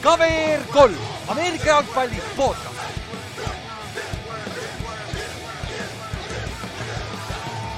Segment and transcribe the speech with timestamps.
[0.00, 0.96] KVR kolm,
[1.28, 2.70] Ameerika jalgpalli podcast.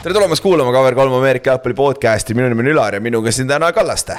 [0.02, 3.72] tere tulemast kuulama KVR3 Ameerika jalgpalli podcast'i, minu nimi on Ülar ja minuga siin täna
[3.72, 4.16] Kallaste.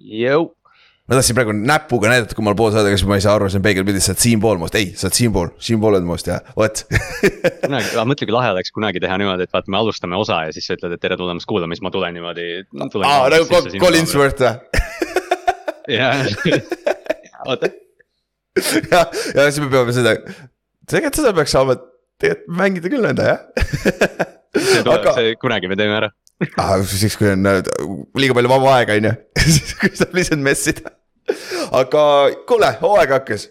[0.00, 0.57] Jõu.
[1.08, 3.46] Ma tahtsin praegu näpuga näidata, kummal pool sa oled, aga siis ma ei saa aru,
[3.48, 6.36] see on peegelpildis, sa oled siinpool must, ei, sa oled siinpool, siinpool oled must ja
[6.52, 6.82] vot.
[7.62, 10.68] Kunagi, mõtle kui lahe oleks kunagi teha niimoodi, et vaata, me alustame osa ja siis
[10.68, 12.48] sa ütled, et tere tulemast kuulama, siis ma tulen niimoodi
[13.08, 14.82] aa, nagu Collinsworth või?
[15.96, 16.28] jah,
[17.48, 17.72] oota.
[18.92, 20.12] ja, ja siis me peame seda,
[20.84, 21.78] tegelikult seda peaks saama
[22.20, 23.40] tegelikult mängida küll nõnda jah.
[24.58, 26.12] See tuleb Aga..., see kunagi me teeme ära.
[26.60, 26.76] Ah,.
[26.84, 27.64] siis kui on äh,
[28.20, 29.16] liiga palju vaba aega, on ju,
[29.56, 30.97] siis saab lihtsalt messida
[31.80, 32.04] aga
[32.48, 33.48] kuule, hooaeg hakkas.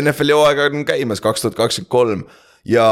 [0.00, 2.24] NFL-i hooaeg on käimas kaks tuhat kakskümmend kolm
[2.66, 2.86] ja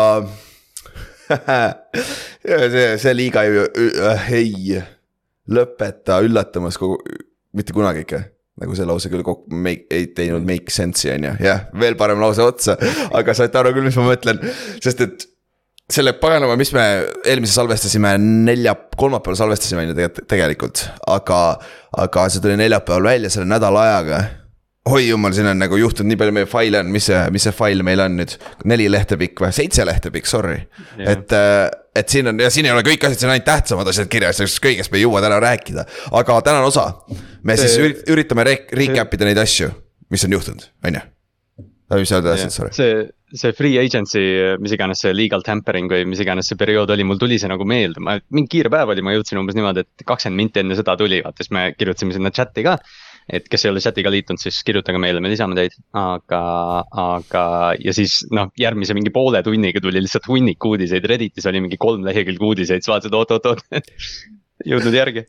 [2.74, 4.78] see, see liiga ju äh, ei
[5.50, 7.00] lõpeta üllatamas kogu,
[7.56, 8.22] mitte kunagi ikka
[8.62, 12.20] nagu see lause küll kokku make, ei teinud make sense'i on ju, jah, veel parem
[12.22, 12.76] lause otsa.
[13.10, 14.38] aga saite aru küll, mis ma mõtlen,
[14.84, 15.26] sest et
[15.92, 16.84] selle paganama, mis me
[17.28, 18.14] eelmise salvestasime,
[18.46, 21.40] nelja, kolmapäeval salvestasime on ju tegelikult, aga,
[22.04, 24.22] aga see tuli neljapäeval välja selle nädala ajaga
[24.84, 27.54] oi jumal, siin on nagu juhtunud nii palju meie faile on, mis see, mis see
[27.56, 28.34] fail meil on nüüd,
[28.68, 30.58] neli lehte pikk või, seitse lehte pikk, sorry.
[31.00, 33.92] et, äh, et siin on ja siin ei ole kõik asjad, siin on ainult tähtsamad
[33.92, 35.86] asjad kirjas, kõigest me ei jõua täna rääkida.
[36.20, 36.90] aga tänane osa,
[37.42, 37.70] me see...
[37.70, 39.70] siis üritame re recap ida neid asju,
[40.12, 41.04] mis on juhtunud, on ju.
[41.94, 42.76] mis sa tahtsid, sorry.
[42.76, 44.22] see, see free agency,
[44.62, 47.66] mis iganes see legal tampering või mis iganes see periood oli, mul tuli see nagu
[47.68, 50.94] meelde, ma, mingi kiire päev oli, ma jõudsin umbes niimoodi, et kakskümmend minti enne seda
[51.00, 52.78] tuli, vaata siis me kirjutasime sinna chat'i ka.
[53.34, 56.40] Et kes ei ole chat'iga liitunud, siis kirjutage meile, me lisame teid, aga,
[57.00, 57.44] aga
[57.80, 62.04] ja siis noh, järgmise mingi poole tunniga tuli lihtsalt hunnik uudiseid, Redditis oli mingi kolm
[62.04, 63.64] lehekülge uudiseid, siis vaatasid oot-oot-oot
[64.74, 65.24] jõudnud järgi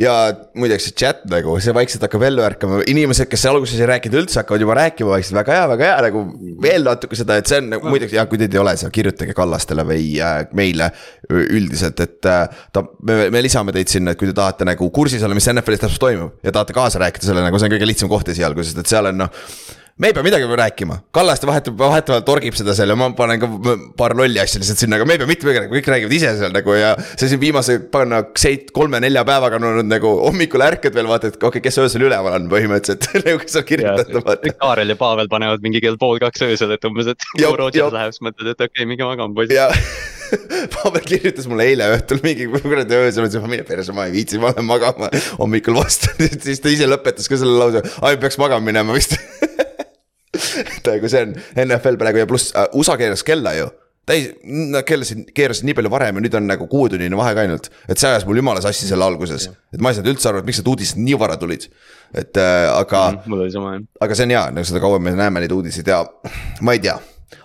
[0.00, 0.12] ja
[0.56, 4.38] muideks see chat nagu, see vaikselt hakkab ellu ärkama, inimesed, kes alguses ei rääkinud üldse,
[4.40, 6.22] hakkavad juba rääkima vaikselt, väga hea, väga hea nagu.
[6.64, 9.36] veel natuke seda, et see on nagu muideks ja kui teid ei ole seal, kirjutage
[9.36, 10.90] Kallastele või äh, meile
[11.28, 12.60] üldiselt, et äh,.
[12.72, 15.84] ta, me, me lisame teid sinna, et kui te tahate nagu kursis olla, mis NFL-is
[15.84, 18.80] täpselt toimub ja tahate kaasa rääkida selle nagu see on kõige lihtsam koht esialgu, sest
[18.80, 19.44] et seal on noh
[19.96, 23.48] me ei pea midagi rääkima, Kallaste vahetub, vahetevahel torgib seda seal ja ma panen ka
[23.96, 26.32] paar lolli asja lihtsalt sinna, aga me ei pea mitte midagi rääkima, kõik räägivad ise
[26.36, 26.90] seal nagu ja.
[27.14, 31.38] see siin viimase, panna seit-, kolme-nelja päevaga on olnud nagu hommikul ärkad veel vaata, et
[31.38, 34.50] okei okay,, kes öösel üleval on põhimõtteliselt nagu kes on kirjutanud.
[34.60, 38.12] Kaarel ja Pavel panevad mingi kell pool kaks öösel, et umbes, et kui Rootsis läheb,
[38.12, 39.56] siis mõtled, et okei okay,, minge magama poisid.
[40.76, 44.16] Pavel kirjutas mulle eile õhtul mingi kuradi öösel, ma ütlesin, ma mine perse, ma ei
[44.18, 45.08] viitsi, ma lähen magama.
[45.38, 46.12] hommikul vastu,
[46.44, 49.16] siis ta ise lõpetas ka selle lause, ai peaks magama minema vist
[51.00, 51.34] kui see on
[51.66, 53.72] NFL praegu ja pluss uh, USA keeras kella ju
[54.06, 57.68] täis, nad keerasid, keerasid nii palju varem ja nüüd on nagu kuuetunnine vahe ka ainult.
[57.88, 60.48] et see ajas mul jumala sassi selle alguses, et ma ei saanud üldse aru, et
[60.48, 61.66] miks need uudised nii vara tulid.
[62.14, 63.90] et äh, aga mm,.
[64.06, 66.04] aga see on hea, nagu seda kauem me näeme neid uudiseid ja
[66.62, 66.96] ma ei tea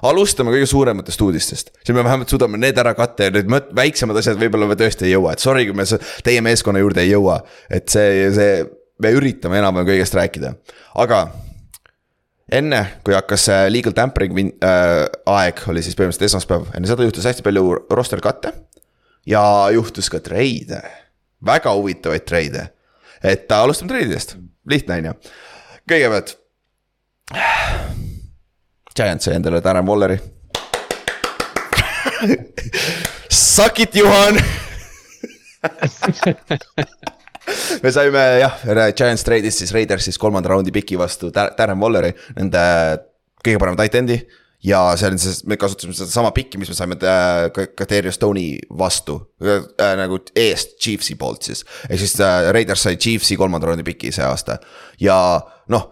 [0.06, 4.38] alustame kõige suurematest uudistest, siis me vähemalt suudame need ära katta ja need väiksemad asjad
[4.41, 5.88] võib-olla me tõesti ei jõua, et sorry, kui me
[6.25, 7.40] teie meeskonna juurde ei jõua.
[7.69, 8.62] et see, see,
[9.01, 10.53] me üritame enam-vähem kõigest rääkida,
[11.01, 11.25] aga
[12.51, 17.28] enne, kui hakkas see legal tampering äh, aeg, oli siis põhimõtteliselt esmaspäev, enne seda juhtus
[17.28, 18.51] hästi palju roster cut'e.
[19.28, 20.81] ja juhtus ka treide,
[21.45, 22.63] väga huvitavaid treide.
[23.23, 24.35] et äh, alustame treididest,
[24.69, 25.16] lihtne on ju.
[25.91, 26.29] kõigepealt.
[28.95, 30.18] Giant sai endale Darren Walleri
[33.31, 34.35] Suck it, Juhan
[37.84, 38.59] me saime jah,
[38.97, 42.62] Giants trade'is siis Raidersis kolmanda raundi piki vastu Darren Walleri, nende
[43.41, 44.19] kõige parema tight end'i.
[44.63, 47.47] ja see on siis, me kasutasime sedasama piki, mis me saime äh,
[47.78, 51.66] Katerio Stone'i vastu äh, äh, nagu eest Chiefsi poolt siis.
[51.89, 54.59] ehk siis äh, Raiders sai Chiefsi kolmanda raundi piki see aasta
[55.01, 55.18] ja
[55.73, 55.89] noh.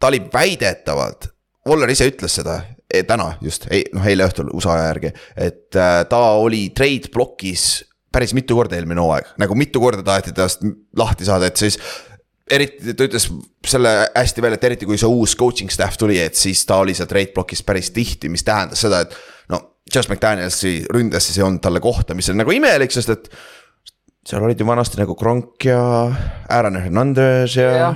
[0.00, 1.30] ta oli väidetavalt,
[1.66, 2.60] Waller ise ütles seda
[2.90, 7.84] e, täna just, noh eile õhtul USA aja järgi, et äh, ta oli trade blokis
[8.16, 10.64] päris mitu korda eelmine hooaeg, nagu mitu korda taheti tast
[10.96, 11.76] lahti saada, et siis
[12.50, 13.28] eriti ta ütles
[13.66, 16.94] selle hästi välja, et eriti kui see uus coaching staff tuli, et siis ta oli
[16.96, 19.16] seal trade block'is päris tihti, mis tähendas seda, et
[19.52, 19.62] no.
[19.86, 23.28] Josh McDanielsi ründes siis ei olnud talle kohta, mis on nagu imelik, sest et
[24.26, 25.78] seal olid ju vanasti nagu Kronk ja
[26.50, 27.90] Aaron Hernandez ja, ja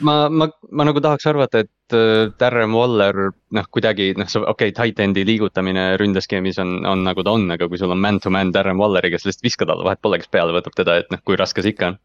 [0.00, 4.74] ma, ma, ma nagu tahaks arvata, et äh, Darren Waller noh, kuidagi noh, okei okay,,
[4.76, 8.54] tight end'i liigutamine ründeskeemis on, on nagu ta on, aga kui sul on man-to-man -man
[8.54, 11.38] Darren Walleri, kes lihtsalt viskad alla, vahet pole, kes peale võtab teda, et noh, kui
[11.40, 11.98] raske see ikka on.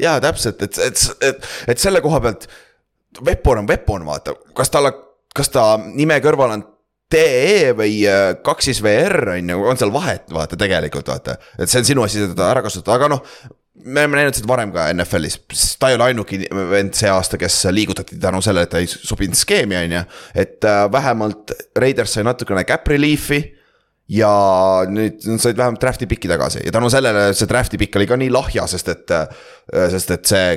[0.00, 2.48] jaa, täpselt, et, et, et, et selle koha pealt.
[3.24, 4.90] Weapon on weapon, vaata, kas tal,
[5.34, 6.64] kas ta nime kõrval on
[7.14, 11.36] TE või äh, kaks siis VR on ju, on seal vahet, vaata tegelikult vaata.
[11.58, 13.22] et see on sinu asi seda ära kasutada, aga noh
[13.74, 15.40] me oleme näinud seda varem ka NFL-is,
[15.80, 16.38] ta ei ole ainuke
[16.70, 20.04] vend see aasta, kes liigutati tänu sellele, et ta ei sobinud skeemi, on ju.
[20.44, 23.42] et äh, vähemalt Raiders sai natukene cap relief'i
[24.12, 24.30] ja
[24.90, 28.18] nüüd nad said vähemalt draft'i piki tagasi ja tänu sellele see draft'i pikk oli ka
[28.20, 29.14] nii lahja, sest et.
[29.94, 30.48] sest et see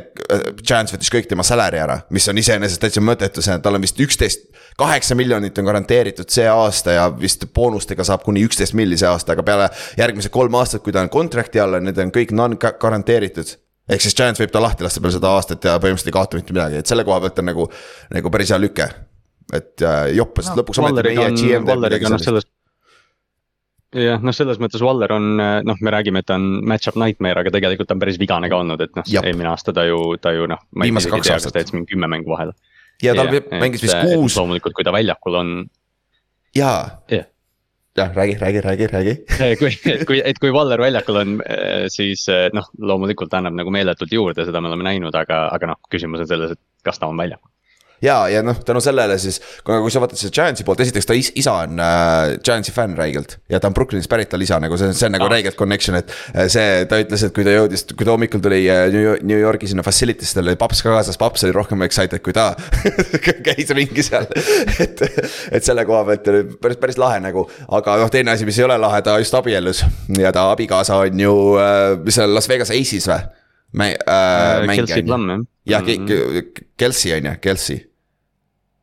[0.59, 3.99] Giants võttis kõik tema salary ära, mis on iseenesest täitsa mõttetu, see, tal on vist
[4.03, 4.49] üksteist.
[4.77, 9.33] Kaheksa miljonit on garanteeritud see aasta ja vist boonustega saab kuni üksteist milli see aasta,
[9.33, 13.55] aga peale järgmised kolm aastat, kui ta on contract'i all, need on kõik non-garanteeritud
[13.87, 16.55] ehk siis Giants võib ta lahti lasta peale seda aastat ja põhimõtteliselt ei kaota mitte
[16.55, 17.69] midagi, et selle koha pealt on nagu,
[18.13, 18.89] nagu päris hea lüke.
[19.53, 19.83] et
[20.13, 22.51] jopp, sest lõpuks ometi meie GM teeb midagi sellist
[23.95, 27.53] jah, noh, selles mõttes Waller on, noh, me räägime, et ta on match-up nightmare, aga
[27.55, 30.49] tegelikult ta on päris vigane ka olnud, et noh, eelmine aasta ta ju, ta ju
[30.51, 30.65] noh.
[30.83, 31.71] viimased kaks aastat.
[31.73, 32.55] mingi kümme mängu vahele.
[33.03, 34.37] Ja tal ja, mängis vist kuus.
[34.39, 35.57] loomulikult, kui ta väljakul on.
[36.55, 36.79] jaa
[37.11, 37.27] yeah.
[37.97, 39.15] jah, räägi, räägi, räägi, räägi
[39.59, 41.35] kui, et kui, et kui Waller väljakul on,
[41.93, 46.25] siis noh, loomulikult annab nagu meeletult juurde, seda me oleme näinud, aga, aga noh, küsimus
[46.25, 47.51] on selles, et kas ta on väljakul
[48.01, 51.17] ja, ja noh, tänu sellele siis, kui, kui sa vaatad seda Giantsi poolt, esiteks ta
[51.17, 53.37] is, isa on äh, Giantsi fänn räigelt.
[53.49, 55.33] ja ta on Brooklynist pärit, tal isa nagu see, see on nagu ah.
[55.33, 58.63] räigelt connection, et äh, see, ta ütles, et kui ta jõudis, kui ta hommikul tuli
[58.71, 62.35] äh, New, Yorgi sinna facility'sse, tal oli paps ka kaasas, paps oli rohkem excited kui
[62.35, 62.51] ta
[63.47, 64.29] käis ringi seal
[64.83, 65.03] et,
[65.51, 67.47] et selle koha pealt oli päris, päris lahe nagu.
[67.79, 69.83] aga noh, teine asi, mis ei ole lahe, ta just abiellus
[70.17, 73.25] ja ta abikaasa on ju äh,, seal Las Vegas Aces või?
[73.73, 74.75] Mä- äh, äh,.
[74.75, 75.39] Kelsey Plum jah.
[75.65, 77.79] jah mm -hmm., Kelsey on ju, Kelsey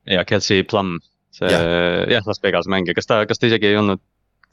[0.06, 0.98] ja Kelsey Plum,
[1.30, 1.62] see jah
[2.10, 4.00] ja, Las Vegas mängija, kas ta, kas ta isegi ei olnud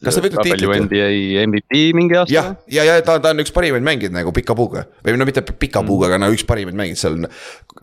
[0.01, 0.85] kas ta võitis tiitlit?
[0.85, 1.09] NBA
[1.47, 2.33] MVP mingi aasta?
[2.33, 5.27] jah, ja, ja, ja ta, ta on üks parimaid mängijaid nagu pika puuga või no
[5.29, 7.19] mitte pika puuga mm., aga no üks parimaid mängijaid seal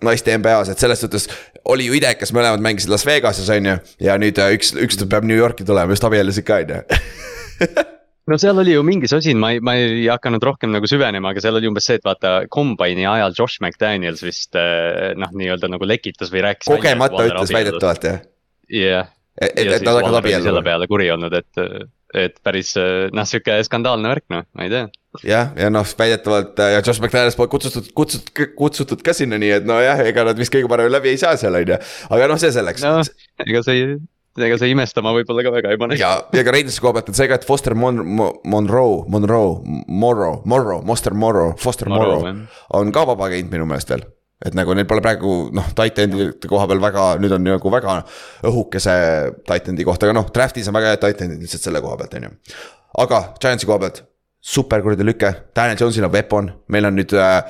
[0.05, 1.29] naiste NBA-s, et selles suhtes.
[1.65, 3.77] oli ju idekas, mõlemad mängisid Las Vegases on ju
[4.09, 6.83] ja nüüd äh, üks, üks peab New Yorki tulema, just abiellusid ka on ju
[8.29, 11.43] no seal oli ju mingi sosin, ma ei, ma ei hakanud rohkem nagu süvenema, aga
[11.45, 15.89] seal oli umbes see, et vaata kombaini ajal Josh McDaniels vist eh, noh, nii-öelda nagu
[15.89, 16.69] lekitas või rääkis.
[16.71, 18.21] kogemata ütles väidetavalt jah?
[18.73, 19.13] jah.
[19.41, 20.51] et, et nad hakkavad abielluma.
[20.51, 21.89] selle peale kuri olnud, et,
[22.27, 22.75] et päris
[23.15, 24.85] noh, sihuke skandaalne värk noh, ma ei tea.
[25.25, 29.69] jah, ja noh, väidetavalt ja Josh McDaniels pole kutsutud, kutsutud, kutsutud ka sinna, nii et
[29.69, 31.83] nojah, ega nad vist kõige paremini läbi ei saa seal on ju,
[32.13, 32.85] aga noh, see selleks.
[32.85, 33.01] no
[33.47, 33.99] ega see
[34.47, 35.99] ega see imestama võib-olla ka väga ei pane.
[36.01, 38.05] ja, ja ka Raidersi koha pealt on see ka, et Foster Mon-,
[38.45, 39.59] Monroe, Monroe,
[39.89, 44.07] Morrow, Morrow, Monster Morrow, Foster Morrow, Morrow on ka vaba agent minu meelest veel
[44.45, 47.97] et nagu neil pole praegu noh, titan'ide koha peal väga, nüüd on nagu väga
[48.47, 48.93] õhukese
[49.49, 52.61] titan'i kohta, aga noh, draft'is on väga head titan'id lihtsalt selle koha pealt, on ju.
[53.03, 54.05] aga Giantsi koha pealt,
[54.39, 57.41] super kuradi lüke, Daniel Jones'il on weapon, meil on nüüd äh,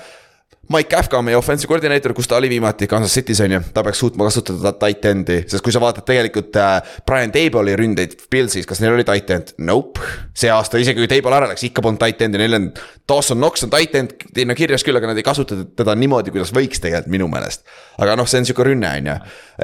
[0.68, 3.80] Mike Kafka on meie offensive koordineeter, kus ta oli viimati Kansas City's on ju, ta
[3.86, 6.74] peaks suutma kasutada tight end'i, sest kui sa vaatad tegelikult äh,
[7.08, 9.54] Brian Table'i ründeid Pilsis, kas neil oli tight end?
[9.64, 10.04] Nope.
[10.36, 12.68] see aasta, isegi kui Table ära läks, ikka polnud tight end'i, neil on.
[13.08, 16.34] Dawson Knox on tight end, teil on kirjas küll, aga nad ei kasuta teda niimoodi,
[16.34, 17.64] kuidas võiks tegelikult minu meelest.
[17.96, 19.18] aga noh, see on sihuke rünne, on ju,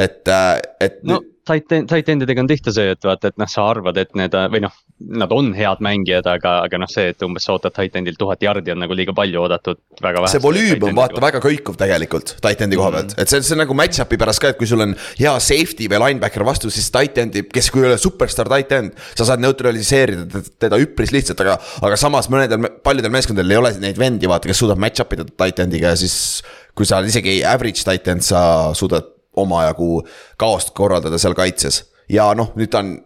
[0.06, 0.56] et, äh,
[0.89, 4.12] et no tight end idega on tihti see, et vaata, et noh, sa arvad, et
[4.19, 4.75] need või noh,
[5.20, 8.43] nad on head mängijad, aga, aga noh, see, et umbes sa ootad tight end'ilt tuhat
[8.44, 10.32] jardi on nagu liiga palju oodatud, väga vähe.
[10.32, 13.23] see volüüm on vaata väga kõikuv tegelikult tight end'i koha pealt mm, -hmm.
[13.23, 16.02] et see, see on nagu match-up'i pärast ka, et kui sul on hea safety või
[16.06, 19.00] linebacker vastu, siis tight end'i, kes, kui ei ole superstaar tight end.
[19.14, 23.98] sa saad neutraliseerida teda üpris lihtsalt, aga, aga samas mõnedel, paljudel meeskondadel ei ole neid
[24.01, 26.43] vendi, vaata, kes suudab match-up ida tight end'iga ja siis.
[26.74, 30.03] kui sa oled isegi average tight end, sa suudad omajagu
[30.41, 31.84] kaost korraldada seal kaitses.
[32.08, 32.96] ja noh, nüüd ta on,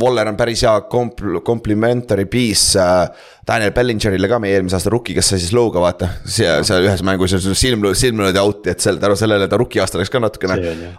[0.00, 3.06] Waller on päris hea kompl-, complimentary piece äh,
[3.46, 6.08] Daniel Bellingerile ka, meie eelmise aasta rookie, kes sai siis looga, vaata.
[6.26, 10.00] seal, seal ühes mängus silm, silm löödi out'i, et seal tänu sellele ta rookie aasta
[10.00, 10.56] läks ka natukene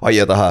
[0.08, 0.50] aia taha.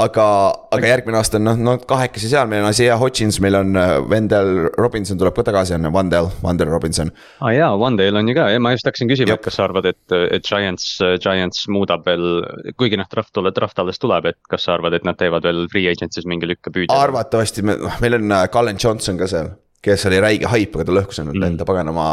[0.00, 0.26] aga,
[0.72, 3.98] aga järgmine aasta on noh, no kahekesi seal, meil on Isaiah Hodgins, meil on äh,
[4.08, 7.12] Wendell Robinson tuleb ka tagasi, on Wandel, Wandel Robinson.
[7.42, 9.90] aa ah, jaa, Wandel on ju ka, ma just hakkasin küsima, et kas sa arvad,
[9.92, 10.88] et, et Giants,
[11.20, 12.40] Giants muudab veel,
[12.80, 15.92] kuigi noh, draft draft alles tuleb, et kas sa arvad, et nad teevad veel free
[15.92, 16.96] agency's mingi lükke püüdja?
[16.96, 19.52] arvatavasti, noh, meil on äh, Cullen Johnson ka seal
[19.84, 21.50] kes oli räige haip, aga ta lõhkus ennast mm.
[21.52, 22.06] enda paganama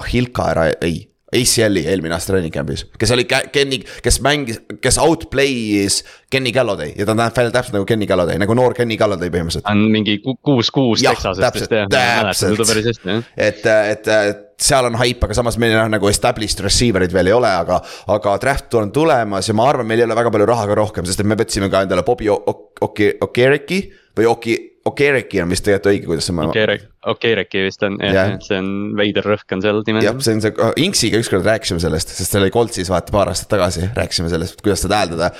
[0.00, 1.08] Ahilka ära, ei.
[1.32, 7.06] ACL-i eelmine aasta treening camp'is, kes oli Kenny, kes mängis, kes outplay'is Kenny Galladay ja
[7.08, 9.64] ta näeb välja täpselt nagu Kenny Galladay, nagu noor Kenny Galladay põhimõtteliselt.
[9.70, 13.30] on mingi kuus-kuus Texasest vist jah, mäletan teda päris hästi jah.
[13.48, 17.36] et, et, et seal on haip, aga samas meil on nagu established receiver'id veel ei
[17.38, 17.80] ole, aga,
[18.12, 21.08] aga draft on tulemas ja ma arvan, meil ei ole väga palju raha ka rohkem,
[21.08, 23.80] sest et me võtsime ka endale Bobby Okereki
[24.20, 26.34] või Oki Okereki on vist tegelikult õige, kuidas see.
[26.42, 30.02] Okerek, Okereki vist on jah yeah., see on veider rõhk on seal nimel.
[30.02, 33.52] jah, see on see, Inksiga ükskord rääkisime sellest, sest see oli Coltsis vaata paar aastat
[33.52, 35.30] tagasi, rääkisime sellest, kuidas seda hääldada.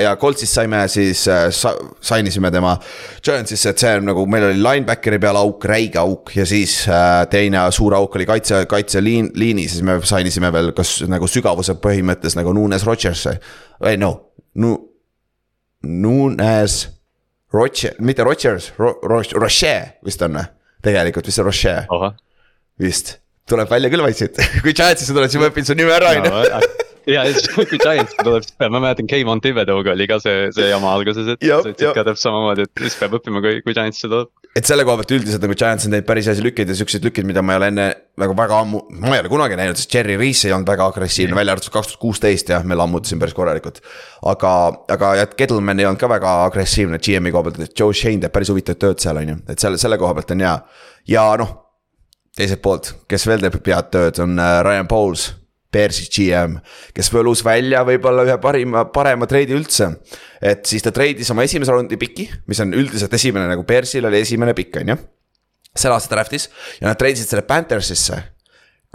[0.00, 2.72] ja Coltsis saime siis äh, sa,, sign isime tema
[3.20, 7.20] Giantsisse, et see on nagu, meil oli linebackeri peal auk, räige auk ja siis äh,
[7.28, 11.76] teine suur auk oli kaitse, kaitseliin, liini, siis me sign isime veel kas nagu sügavuse
[11.84, 13.36] põhimõttes nagu Nunes Rodgersi.
[13.84, 14.14] ei no,
[14.56, 14.78] nu-,
[15.84, 16.95] Nunes
[17.54, 19.74] Roche, mitte Rodgers Ro,, Roche, Roche
[20.06, 20.48] vist on või?
[20.86, 21.76] tegelikult vist see Roche.
[22.82, 23.14] vist,
[23.48, 26.72] tuleb välja küll vaikselt kui Giantsisse tuled, siis ma õpin su nime ära, on ju.
[27.14, 30.68] ja siis kui Giants tuleb, siis peab, ma mäletan, Kevon Thibodeau'ga oli ka see, see
[30.72, 34.10] jama alguses, et sa ütlesid ka täpselt samamoodi, et siis peab õppima, kui, kui Giantsisse
[34.10, 34.45] tuleb.
[34.56, 37.26] Et selle koha pealt üldiselt nagu Giants on teinud päris hästi lükkeid ja siukseid lükkeid,
[37.28, 37.86] mida ma ei ole enne
[38.22, 41.34] nagu väga ammu, ma ei ole kunagi näinud, sest Jerry Reese ei olnud väga agressiivne
[41.34, 43.82] mm., välja arvatud kaks tuhat kuusteist jah, me lammutasime päris korralikult.
[44.32, 44.52] aga,
[44.96, 48.32] aga jah, Gettleman ei olnud ka väga agressiivne GM-i koha pealt, et Joe Shane teeb
[48.32, 50.54] päris huvitavat tööd seal, on ju, et selle, selle koha pealt on hea.
[51.12, 51.52] ja noh,
[52.36, 55.28] teiselt poolt, kes veel teeb head tööd, on äh, Ryan Pauls
[55.72, 56.58] Bearsi GM,
[56.94, 59.90] kes võlus välja võib-olla ühe parima, parema treidi üldse.
[60.40, 64.20] et siis ta treidis oma esimese raundi piki, mis on üldiselt esimene nagu Bearsil oli
[64.20, 64.96] esimene pikk, on ju.
[65.76, 66.48] selle aasta draft'is
[66.80, 68.22] ja nad treidisid selle Panthersisse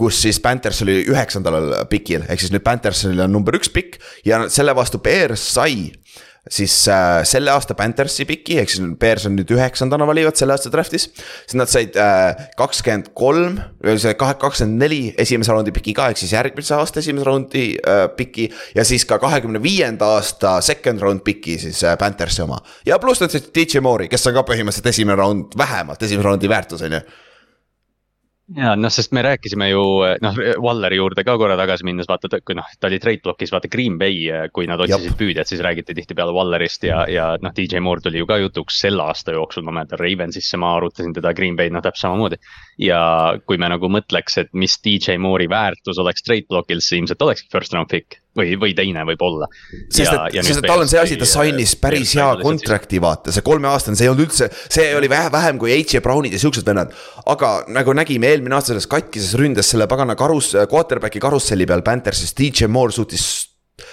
[0.01, 4.39] kus siis Panthers oli üheksandal pikil, ehk siis nüüd Panthersil on number üks pikk ja
[4.49, 5.91] selle vastu Bears sai
[6.49, 10.71] siis äh, selle aasta Panthersi piki, ehk siis Bears on nüüd üheksandana valivad selle aasta
[10.73, 11.09] draft'is.
[11.13, 13.59] siis nad said äh, kakskümmend kolm,
[14.17, 18.49] kakskümmend neli esimese raundi piki ka, ehk siis järgmise aasta esimese raundi äh, piki.
[18.75, 22.57] ja siis ka kahekümne viienda aasta second round piki siis äh, Panthersi oma.
[22.85, 26.49] ja pluss nad said DJ Moore'i, kes on ka põhimõtteliselt esimene round, vähemalt esimese raundi
[26.49, 27.05] väärtus on ju
[28.57, 29.83] ja noh, sest me rääkisime ju
[30.23, 33.69] noh, Walleri juurde ka korra tagasi minnes, vaata, kui noh, ta oli trade block'is, vaata
[33.71, 38.03] Green Bay, kui nad otsisid püüdjat, siis räägiti tihtipeale Wallerist ja, ja noh, DJ Moore
[38.03, 41.71] tuli ju ka jutuks selle aasta jooksul, ma mäletan Ravensisse ma arutasin teda, Green Bay,
[41.73, 42.41] noh täpselt samamoodi.
[42.81, 43.01] ja
[43.45, 47.51] kui me nagu mõtleks, et mis DJ Moore'i väärtus oleks trade block'il, siis ilmselt olekski
[47.53, 49.47] first round pick või, või teine võib-olla.
[49.91, 53.45] sest et, sest et tal on see asi, ta sainis päris hea contract'i vaata, see
[53.45, 56.01] kolmeaastane, see ei olnud üldse, see oli vähe vähem kui H.J.
[56.03, 56.95] Brownid ja siuksed vennad.
[57.31, 62.33] aga nagu nägime eelmine aasta selles katkises ründes selle pagana karus, quarterback'i karusselli peal Panthersis,
[62.37, 63.27] DJ Moore suutis.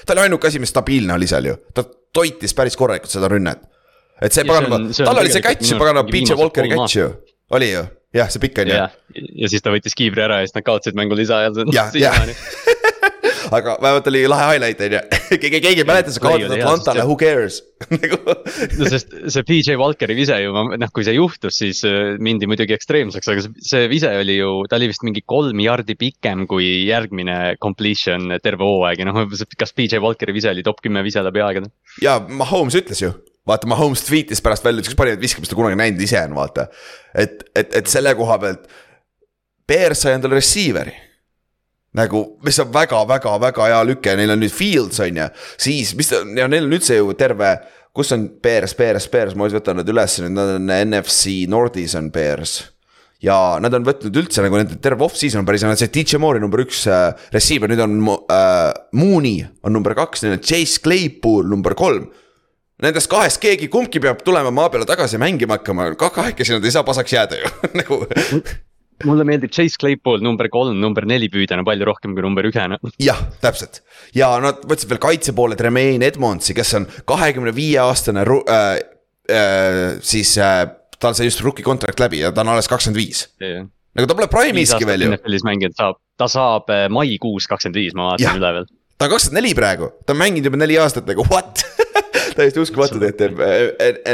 [0.06, 3.60] ta oli ainuke asi, mis stabiilne oli seal ju, ta toitis päris korralikult seda rünnet.
[4.22, 7.12] et see pagana, tal oli see catch ju pagana, PJ Walkeri catch ju,
[7.54, 7.84] oli ju
[8.16, 8.82] jah, see pikk on ju.
[9.44, 11.68] ja siis ta võttis kiivri ära ja siis nad kaotasid mängu lisaajal.
[11.74, 12.22] jah, jah
[13.54, 15.00] aga vähemalt oli lahe highlight on ju,
[15.42, 17.60] keegi, keegi ei mäleta, sa kaotad Atlantale, who cares
[17.94, 22.48] nagu no sest see PJ Walkeri vise ju, noh, kui see juhtus, siis äh, mindi
[22.50, 26.68] muidugi ekstreemseks, aga see vise oli ju, ta oli vist mingi kolm jardi pikem kui
[26.88, 29.24] järgmine completion terve hooaeg ja noh,
[29.58, 31.72] kas PJ Walkeri vise oli top kümme vise läbi aegade?
[32.04, 33.14] ja Mahomes ütles ju
[33.48, 36.68] vaata, Mahomes tweet'is pärast välja, üks parimaid viske, mis ta kunagi näinud ise on, vaata.
[37.16, 38.68] et, et, et selle koha pealt.
[39.68, 41.07] Bears sai endale receiver'i
[41.96, 45.28] nagu, mis on väga-väga-väga hea lüke, neil on nüüd Fields on ju,
[45.60, 47.54] siis mis ta, ja neil on üldse ju terve,
[47.96, 52.60] kus on Bears, Bears, Bears, ma võtan nad üles nad on NFC Nordis on Bears.
[53.24, 56.42] ja nad on võtnud üldse nagu nende terve off-season on päris hea, see DJ Moore'i
[56.42, 57.98] number üks äh, receiver, nüüd on
[58.30, 62.10] äh, Mooney on number kaks, neil on Chase Claypool number kolm.
[62.78, 66.86] Nendest kahest keegi, kumbki peab tulema maa peale tagasi mängima hakkama, kahekesi nad ei saa
[66.86, 68.04] pasaks jääda ju nagu
[69.06, 72.78] mulle meeldib Chase Claypool number kolm, number neli püüdjana palju rohkem kui number ühena.
[73.02, 73.82] jah, täpselt
[74.16, 78.66] ja nad võtsid veel kaitse poole Tremaine Edmondsi, kes on kahekümne viie aastane äh,
[79.28, 80.64] äh, siis äh,
[80.98, 83.26] tal sai just rookie contract läbi ja ta on alles kakskümmend viis.
[83.38, 85.12] nagu ta pole prime'iski veel ju.
[85.14, 88.68] NFL-is mänginud saab, ta saab äh, maikuus kakskümmend viis, ma vaatasin üle veel.
[88.98, 91.62] Ta on kakskümmend neli praegu, ta on mänginud juba neli aastat nagu what
[92.38, 93.28] täiesti uskumatu tehti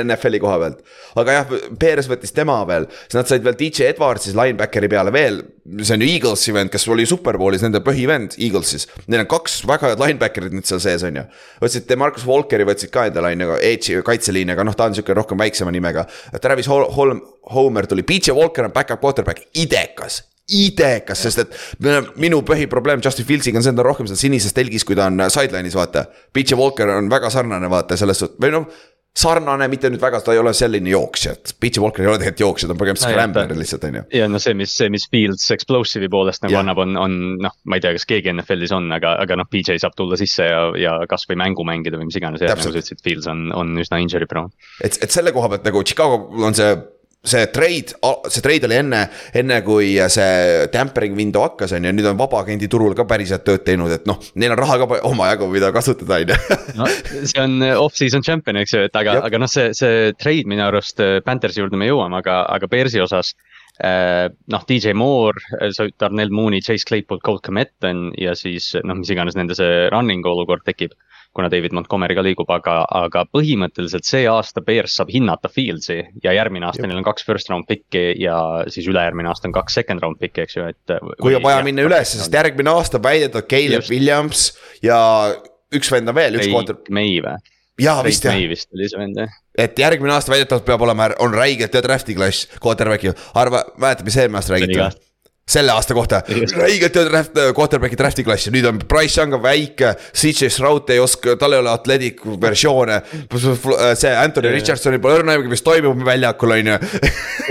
[0.02, 0.80] NFL-i koha pealt.
[1.20, 5.40] aga jah, Perez võttis tema veel, siis nad said veel DJ Edwardsi linebackeri peale veel.
[5.80, 8.88] see on ju Eaglesi vend, kes oli superbowlis nende põhivend Eaglesis.
[9.06, 11.24] Neil on kaks väga head linebacker'it nüüd seal sees, on ju.
[11.64, 15.16] võtsid Demarcus Walkeri võtsid ka endale on ju, edge'i kaitseliini, aga noh, ta on sihuke
[15.16, 16.06] rohkem väiksema nimega.
[16.40, 17.24] Travis Holm,
[17.54, 20.22] Homer tuli, PJ Walker on back-up quarterback, idekas
[20.52, 21.54] idekas, sest et
[22.20, 25.08] minu põhiprobleem Justin Fieldsiga on see, et ta on rohkem seal sinises telgis, kui ta
[25.08, 26.04] on sideline'is, vaata.
[26.36, 28.68] PJ Walker on väga sarnane, vaata selles suhtes, või noh
[29.14, 32.42] sarnane, mitte nüüd väga, ta ei ole selline jooksja, et PJ Walker ei ole tegelikult
[32.42, 34.02] jooksja, ta on pigem scrambler lihtsalt, on ju.
[34.18, 36.64] ja no see, mis, see, mis Fields explosive'i poolest nagu ja.
[36.64, 39.78] annab, on, on noh, ma ei tea, kas keegi NFL-is on, aga, aga noh, PJ
[39.84, 43.30] saab tulla sisse ja, ja kasvõi mängu mängida või mis iganes, nagu sa ütlesid, Fields
[43.30, 44.50] on, on üsna injury prone.
[44.82, 46.74] et, et selle koha pealt nagu Chicago on see
[47.24, 47.94] see trade,
[48.28, 49.00] see trade oli enne,
[49.36, 53.64] enne kui see tampering window hakkas, on ju, nüüd on vabaagendi turul ka päriselt tööd
[53.66, 56.58] teinud, et noh, neil on raha ka omajagu, mida kasutada, on ju.
[56.80, 60.50] no see on äh, off-season champion, eks ju, et aga aga noh, see, see trade
[60.50, 63.34] minu arust äh, Panthersi juurde me jõuame, aga, aga Bearsi osas.
[63.74, 65.40] noh, DJ Moore,
[65.98, 70.62] Darnell Mooney, Chase Claypool, Colt Cometon ja siis noh, mis iganes nende see running olukord
[70.68, 70.94] tekib.
[71.34, 76.34] Kuna David Montgomery ka liigub, aga, aga põhimõtteliselt see aasta Bears saab hinnata Fieldsi ja
[76.36, 78.36] järgmine aasta neil on kaks first round pick'i ja
[78.70, 80.94] siis ülejärgmine aasta on kaks second round pick'i, eks ju, et.
[81.22, 83.90] kui on vaja minna ülesse, sest järgmine aasta väidetud Caleb Just.
[83.90, 84.46] Williams
[84.84, 84.98] ja
[85.74, 87.38] üks vend on veel, üks quarter, May või?
[87.82, 89.40] jaa vist jah May vist oli see vend jah.
[89.58, 94.20] et järgmine aasta väidetavalt peab olema, on räigelt hea draft'i klass, quarterback'i, arva, mäletad, mis
[94.22, 95.10] eelmine aasta räägiti?
[95.44, 99.90] Selle aasta kohta, hea draft, quarterback'i draft'i klass ja nüüd on Price Young on väike,
[100.16, 103.02] CJ Stroud ei oska, tal ei ole athletic versioone.
[103.04, 104.54] see Anthony Jaa.
[104.56, 106.78] Richardsonil pole õrna aimugi, mis toimub väljakul, on ju.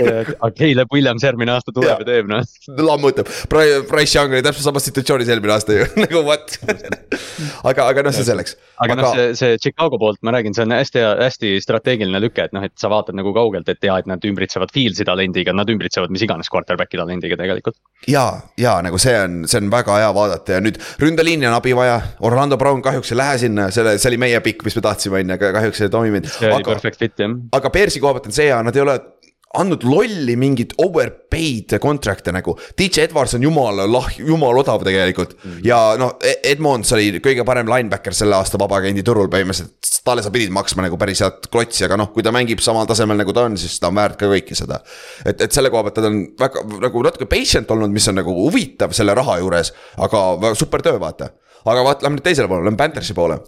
[0.08, 2.00] aga Caleb Williams järgmine aasta tuleb Jaa.
[2.02, 2.42] ja teeb noh.
[2.82, 6.58] lammutab, Price Young oli täpselt samas situatsioonis eelmine aasta ju, nagu what.
[7.62, 8.58] aga, aga noh, see selleks.
[8.82, 12.58] aga noh, see, see Chicago poolt ma räägin, see on hästi, hästi strateegiline lüke, et
[12.58, 16.10] noh, et sa vaatad nagu kaugelt, et ja, et nad ümbritsevad Fieldsi talendiga, nad ümbritsevad
[16.10, 17.78] mis iganes quarterback'i talendiga tegelikult.
[18.08, 18.24] ja,
[18.60, 21.96] ja nagu see on, see on väga hea vaadata ja nüüd ründeliini on abi vaja.
[22.24, 25.34] Orlando Brown kahjuks ei lähe sinna, selle, see oli meie pikk, mis me tahtsime, on
[25.34, 26.30] ju, aga kahjuks ei toiminud.
[26.30, 27.36] see oli aga, perfect fit jah.
[27.58, 28.98] aga Bearsi koha pealt on see hea, nad ei ole
[29.60, 32.56] andnud lolli mingit overpaid contract'e nagu.
[32.78, 35.60] DJ Edwards on jumala lah-, jumala odav tegelikult mm..
[35.66, 39.92] ja noh, Edmonds oli kõige parem linebacker selle aasta vabaagendi turul põhimõtteliselt.
[40.04, 43.18] talle sa pidid maksma nagu päris head klotsi, aga noh, kui ta mängib samal tasemel
[43.20, 44.80] nagu ta on, siis ta on väärt ka kõike seda.
[45.24, 48.34] et, et selle koha pealt nad on väga nagu natuke patient olnud, mis on nagu
[48.36, 49.72] huvitav selle raha juures,
[50.04, 51.32] aga super töö, vaata.
[51.64, 53.40] aga vaat, lähme nüüd teisele poole, lähme Panthersi poole.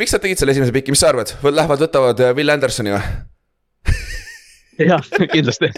[0.00, 3.29] miks nad tegid selle esimese piki, mis sa arvad, lähevad, võtavad äh, Will Andersoni või?
[4.78, 5.70] jah, kindlasti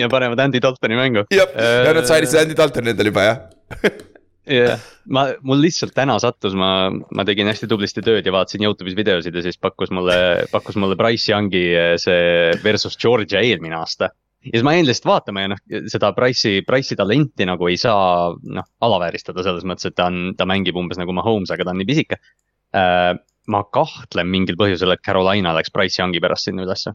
[0.00, 1.24] ja panevad Andy Daltoni mängu.
[1.34, 3.42] jah, ja nad said siis Andy Daltoni endale juba jah.
[4.48, 8.96] jah, ma, mul lihtsalt täna sattus, ma, ma tegin hästi tublisti tööd ja vaatasin Youtube'is
[8.98, 10.16] videosid ja siis pakkus mulle,
[10.52, 14.10] pakkus mulle Price Youngi eh, see versus Georgia eelmine aasta.
[14.46, 15.62] ja siis ma jäin lihtsalt vaatama ja noh,
[15.92, 20.48] seda Price'i, Price'i talenti nagu ei saa noh alavääristada selles mõttes, et ta on, ta
[20.48, 22.20] mängib umbes nagu Mahomes, aga ta on nii pisike.
[23.48, 26.92] ma kahtlen mingil põhjusel, et Carolina läks Price Youngi pärast sinna ülesse.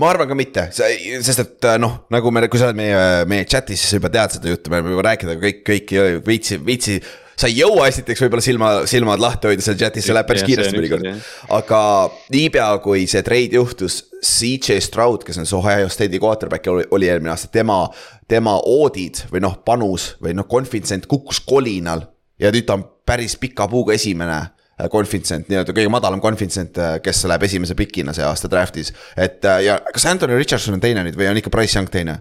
[0.00, 3.44] Ma arvan ka mitte, sest et äh, noh, nagu me, kui sa oled meie, meie
[3.48, 6.18] chat'is, siis sa juba tead seda juttu, me oleme juba rääkinud, aga kõik, kõik ei-
[6.28, 6.96] viitsi, viitsi.
[7.34, 10.52] sa ei jõua esiteks võib-olla silma, silmad lahti hoida seal chat'is, see läheb päris see
[10.52, 11.08] kiiresti mõnikord
[11.58, 11.80] aga
[12.30, 17.10] niipea, kui see trade juhtus, CJ Stroud, kes on see Ohio State'i quarterback oli, oli
[17.10, 17.82] eelmine aasta, tema,
[18.30, 22.06] tema oodid või noh, panus või noh, confident kukkus kolinal.
[22.38, 24.38] ja nüüd ta on päris pika puuga esimene
[24.78, 28.92] äh, confident, nii-öelda kõige madalam confident, kes läheb esimese pikina see aasta draft'is.
[29.16, 32.20] et äh, ja kas Anthony Richardson on teine nüüd või on ikka Price Young teine?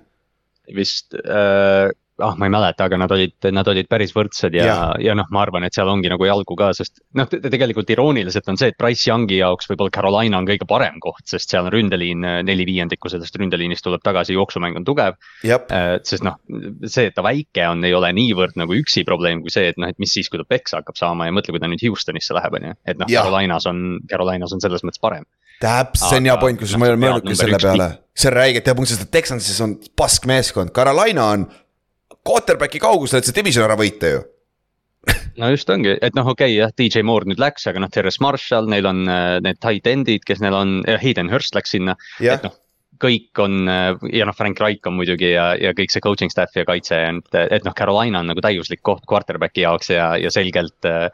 [0.73, 1.89] vist äh,,
[2.23, 4.77] ah ma ei mäleta, aga nad olid, nad olid päris võrdsed ja, ja,
[5.09, 8.59] ja noh, ma arvan, et seal ongi nagu jalgu ka, sest noh, tegelikult irooniliselt on
[8.59, 12.27] see, et Price Youngi jaoks võib-olla Carolina on kõige parem koht, sest seal on ründeliin
[12.27, 15.19] äh, neli viiendikku sellest ründeliinist tuleb tagasi, jooksumäng on tugev.
[15.45, 15.63] jah,
[16.07, 16.39] sest noh,
[16.87, 19.91] see, et ta väike on, ei ole niivõrd nagu üksi probleem kui see, et noh,
[19.91, 22.59] et mis siis, kui ta peksa hakkab saama ja mõtle, kui ta nüüd Houstonisse läheb,
[22.59, 22.77] on ju.
[22.87, 23.09] et noh.
[23.11, 25.27] Carolinas on, Carolinas on selles mõttes parem.
[25.63, 27.89] täpselt, see on hea point, kusjuures ma ei ole mõelnudki selle peale.
[28.13, 31.47] see on punkt, sest et Texansis on pask meeskond, Carolina on
[32.27, 34.23] quarterback'i kaugusel, et see division ära võita ju.
[35.41, 38.23] no just ongi, et noh, okei okay, jah, DJ Moore nüüd läks, aga noh, Terrace
[38.23, 41.97] Marshall, neil on äh, need tight end'id, kes neil on, Hayden Hurst läks sinna.
[42.23, 42.55] jah et, noh,
[43.03, 46.55] kõik on äh, ja noh, Frank Reich on muidugi ja, ja kõik see coaching staff
[46.57, 50.87] ja kaitse, et, et noh, Carolina on nagu täiuslik koht quarterback'i jaoks ja, ja selgelt
[50.87, 51.07] äh,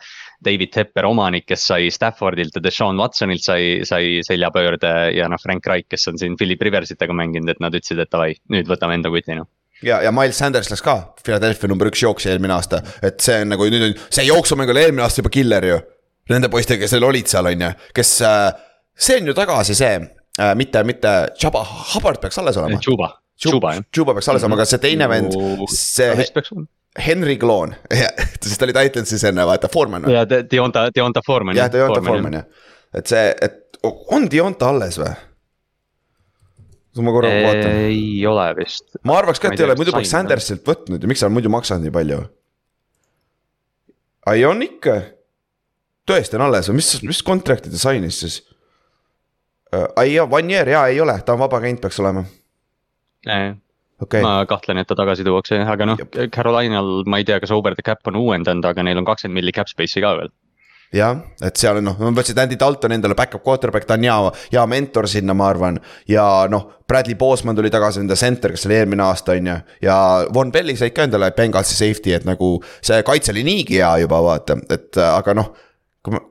[0.45, 5.67] David Tepper omanik, kes sai Staffordilt ja Deshaun Watsonilt sai, sai seljapöörde ja noh, Frank
[5.67, 9.11] Reich, kes on siin Philip Riversitega mänginud, et nad ütlesid, et davai, nüüd võtame enda
[9.13, 9.49] kuti noh.
[9.83, 13.53] ja, ja Miles Sanders läks ka, Philadelphia number üks jooksja eelmine aasta, et see on
[13.53, 15.79] nagu nüüd on, see jooksumäng oli eelmine aasta juba killer ju.
[16.29, 18.49] Nende poistega, kes neil olid seal, on ju, kes äh,,
[18.93, 21.63] see on ju tagasi see äh,, mitte, mitte, Chaba
[21.95, 22.77] Hubbard peaks alles olema.
[22.85, 23.07] Chuba,
[23.39, 23.87] Chuba jah.
[23.95, 25.33] Chuba peaks alles olema, aga see teine vend,
[25.73, 26.67] see vist peaks olema.
[26.99, 27.73] Henry Kloon,
[28.41, 30.05] sest ta oli Titansis enne, vaata, Foreman.
[30.11, 31.55] ja De- Deonta, Deonta Foreman.
[31.57, 32.45] jah, Deonta Foreman jah,
[32.97, 33.81] et see, et
[34.13, 35.11] on Deonta alles või?
[36.97, 38.97] Ma korra vaatan, ei ole vist.
[39.05, 40.13] ma arvaks ka, et ei ei ole, muidu kas poleks?
[40.15, 42.19] Sandersilt võtnud ja miks sa muidu maksad nii palju?
[44.29, 44.97] ai on ikka,
[46.09, 48.41] tõesti on alles või mis, mis contract'i ta sainis siis?
[49.69, 52.25] jaa, one year jaa, ei ole, ta on vaba agent peaks olema,
[53.21, 53.49] okei
[54.01, 54.25] okay..
[54.25, 57.85] ma kahtlen, et ta tagasi tuuakse, aga noh, Carolinal ma ei tea, kas over the
[57.85, 60.33] cap on uuendanud, aga neil on kakskümmend milli cap space'i ka veel.
[60.93, 64.17] Jah, et seal on noh, nad võtsid Andy Dalton endale back-up quarterback, ta on hea,
[64.55, 65.79] hea mentor sinna, ma arvan.
[66.09, 69.57] ja noh, Bradley Boseman tuli tagasi, nende center, kes oli eelmine aasta, on ju.
[69.85, 69.97] ja
[70.33, 74.21] Von Belli said ka endale Bengalsi safety, et nagu see kaitse oli niigi hea juba
[74.25, 75.53] vaata, et aga noh.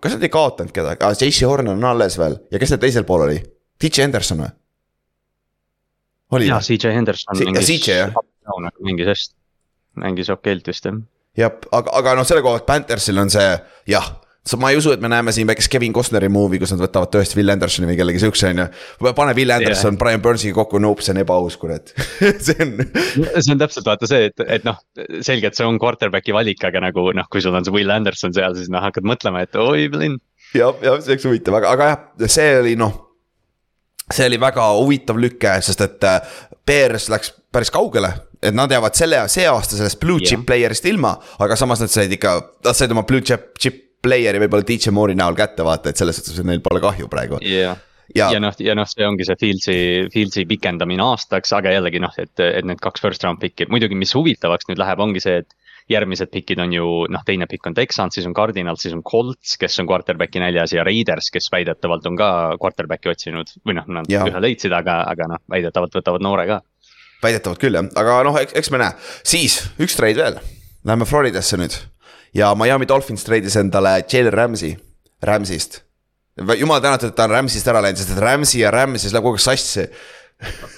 [0.01, 3.07] kas nad ei kaotanud kedagi ah,, JC Horn on alles veel ja kes neil teisel
[3.07, 3.39] pool oli?
[3.79, 4.55] DJ Henderson või?
[6.49, 7.87] jaa, CJ Henderson si mängis.
[7.89, 8.11] Jah.
[8.85, 9.35] mängis hästi,
[10.03, 10.97] mängis okeilt vist jah.
[11.39, 13.53] jah, aga, aga noh, selle koha pealt Panthersil on see
[13.93, 14.09] jah
[14.57, 17.37] ma ei usu, et me näeme siin väikest Kevin Costneri movie, kus nad võtavad tõesti
[17.37, 19.13] Will Andersoni või kellegi siukse, on ju.
[19.17, 19.99] pane Will Anderson yeah.
[20.01, 21.93] Brian Burnsiga kokku, nope, see on ebaaus, kurat
[22.47, 22.77] see on.
[22.87, 24.79] see on täpselt vaata see, et, et noh,
[25.27, 28.57] selgelt see on quarterback'i valik, aga nagu noh, kui sul on see Will Anderson seal,
[28.59, 30.17] siis noh, hakkad mõtlema, et oi, Blin.
[30.57, 32.95] jah, jah, see oleks huvitav, aga, aga jah, see oli noh.
[34.09, 38.95] see oli väga huvitav lüke, sest et äh, Bears läks päris kaugele et nad jäävad
[38.95, 40.47] selle, see aasta sellest blue chip yeah.
[40.47, 44.67] player'ist ilma, aga samas nad said ikka, nad said oma blue chip, chip player'i võib-olla
[44.67, 47.79] DJ Moore'i näol kätte vaata, et selles suhtes neil pole kahju praegu yeah
[48.15, 49.79] ja, ja noh, ja noh, see ongi see Fieldsi,
[50.13, 54.15] Fieldsi pikendamine aastaks, aga jällegi noh, et, et need kaks first round pick'i, muidugi, mis
[54.17, 55.57] huvitavaks nüüd läheb, ongi see, et.
[55.89, 59.55] järgmised pick'id on ju noh, teine pikk on Texans, siis on Cardinals, siis on Colts,
[59.57, 62.29] kes on quarterback'i näljas ja Raiders, kes väidetavalt on ka
[62.61, 63.55] quarterback'i otsinud.
[63.65, 64.27] või noh, nad ja.
[64.29, 66.61] ühe leidsid, aga, aga noh, väidetavalt võtavad noore ka.
[67.25, 70.37] väidetavalt küll jah, aga noh, eks me näe, siis üks trade veel,
[70.85, 71.81] läheme Floridasse nüüd
[72.35, 74.77] ja Miami Dolphins treidis endale Jalen Ramsey,
[75.25, 75.83] Rams'ist.
[76.59, 79.41] jumal tänatud, et ta on Rams'ist ära läinud, sest et Ramsey ja Rams'is läheb kogu
[79.41, 79.89] aeg sassi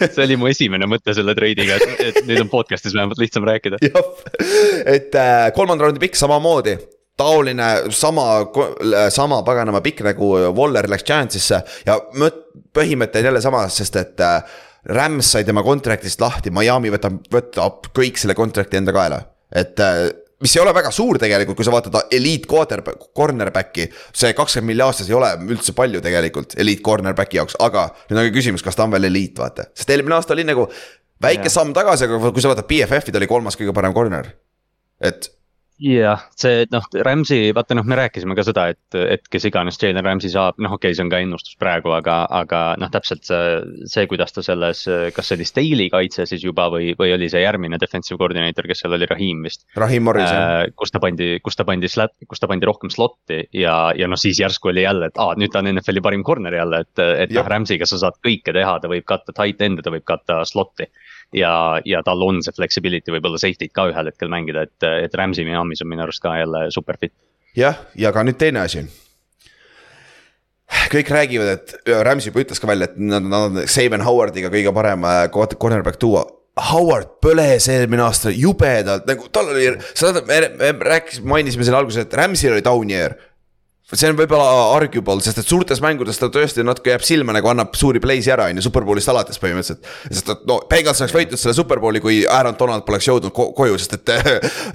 [0.01, 3.81] see oli mu esimene mõte selle treidiga, et, nüüd on podcast'is vähemalt lihtsam rääkida.
[3.85, 4.07] jah,
[4.89, 6.79] et äh, kolmanda raundi pikk samamoodi
[7.21, 8.25] taoline sama,
[9.13, 11.99] sama paganama pikk nagu Waller läks Giantsisse ja
[12.77, 14.41] põhimõte on jälle sama, sest et äh,
[14.89, 19.21] Rams sai tema contract'ist lahti, Miami võtab, võtab kõik selle contract'i enda kaela.
[19.53, 20.07] et äh,
[20.41, 23.89] mis ei ole väga suur tegelikult, kui sa vaatad eliit quarterback, cornerback'i.
[24.17, 28.31] see kakskümmend milli aastas ei ole üldse palju tegelikult eliit cornerback'i jaoks, aga nüüd on
[28.37, 29.69] küsimus, kas ta on veel eliit, vaata.
[29.75, 30.69] sest eelmine aasta oli nagu
[31.23, 31.57] väike ja.
[31.59, 34.33] samm tagasi, aga kui sa vaatad BFF-i, ta oli kolmas kõige parem corner.
[35.01, 35.31] et
[35.81, 40.05] jah, see noh, Rams'i, vaata noh, me rääkisime ka seda, et, et kes iganes Jalen
[40.05, 43.87] Rams'i saab, noh, okei okay,, see on ka ennustus praegu, aga, aga noh, täpselt see,
[43.91, 44.83] see, kuidas ta selles,
[45.17, 48.85] kas see oli Staley kaitse siis juba või, või oli see järgmine defensive coordinator, kes
[48.85, 49.65] seal oli, Rahim vist.
[49.81, 50.75] Rahim Morris jah äh,.
[50.77, 54.21] kus ta pandi, kus ta pandi slat-, kus ta pandi rohkem slot'i ja, ja noh,
[54.21, 57.33] siis järsku oli jälle, et aa, nüüd ta on NFL-i parim corner jälle, et, et
[57.35, 60.91] noh, Rams'iga sa saad kõike teha, ta võib katta tight end'e, ta võib katta slot'i
[61.37, 65.47] ja, ja tal on see flexibility võib-olla safety'd ka ühel hetkel mängida, et, et Rams'i
[65.47, 67.15] Miami's on minu arust ka jälle super fit.
[67.57, 68.85] jah, ja ka nüüd teine asi.
[70.91, 74.75] kõik räägivad, et Rams'i juba ütles ka välja, et nad, nad on Saban Howardiga kõige
[74.75, 76.27] parem äh, cornerback tuua
[76.61, 81.79] Howard põles eelmine aasta jubedalt, nagu tal oli, sa tead, me, me rääkisime, mainisime selle
[81.79, 83.15] alguses, et Rams'il oli down year
[83.93, 87.75] see on võib-olla arguable, sest et suurtes mängudes ta tõesti natuke jääb silma nagu annab
[87.79, 89.89] suuri play'si ära, on ju, superbowlist alates põhimõtteliselt.
[90.11, 93.81] sest et no, Bengals oleks võitnud selle superbowli, kui Aaron Donald poleks jõudnud ko koju,
[93.81, 94.15] sest et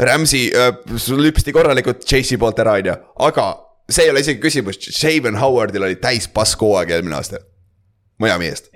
[0.09, 0.73] Rams'i äh,
[1.21, 2.99] lüpsti korralikult Chase'i poolt ära, on ju,
[3.29, 3.47] aga
[3.87, 7.43] see ei ole isegi küsimus, Shaven Howardil oli täis pask hooaeg eelmine aasta.
[8.19, 8.71] Miami eest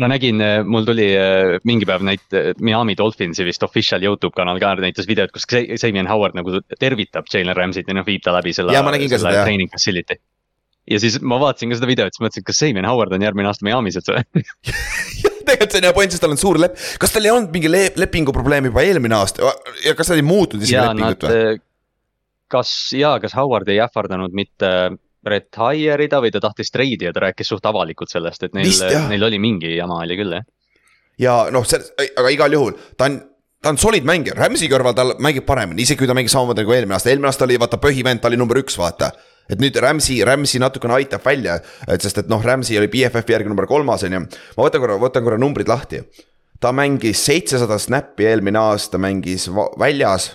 [0.00, 4.60] ma nägin, äh, mul tuli äh, mingi päev näit-, Miami Dolphinsi vist official Youtube kanal
[4.62, 8.54] ka näitas videot, kus Xavier Howard nagu tervitab Jalen Rams'it ja noh, viib ta läbi
[8.56, 8.74] selle.
[8.76, 9.48] ja ma nägin ka seda jah.
[9.48, 10.18] Training facility.
[10.90, 13.66] ja siis ma vaatasin ka seda videot, siis mõtlesin, kas Xavier Howard on järgmine aasta
[13.66, 14.44] Miami's, või
[15.46, 17.70] tegelikult see on hea point, sest tal on suur lep-, kas tal ei olnud mingi
[17.70, 19.54] le lepingu probleem juba eelmine aasta
[19.84, 21.40] ja kas nad ei muutnud isegi lepingut või?
[21.56, 21.64] Äh,
[22.52, 24.70] kas jaa, kas Howard ei ähvardanud mitte
[25.26, 28.72] retire ida või ta tahtis treidi ja ta rääkis suht avalikult sellest, et neil,
[29.10, 30.46] neil oli mingi jama oli küll, jah.
[31.18, 33.20] ja noh, aga igal juhul ta on
[33.62, 36.74] ta on solid mängija, Rams'i kõrval ta mängib paremini, isegi kui ta mängis samamoodi nagu
[36.76, 39.10] eelmine aasta, eelmine aasta oli vaata põhivend, ta oli number üks, vaata.
[39.50, 41.58] et nüüd Rams'i, Rams'i natukene aitab välja,
[41.88, 44.22] et sest et noh, Rams'i oli BFF-i järgi number kolmas, on ju.
[44.56, 46.02] ma võtan korra, võtan korra numbrid lahti.
[46.60, 50.30] ta mängis seitsesada snappi eelmine aasta, mängis väljas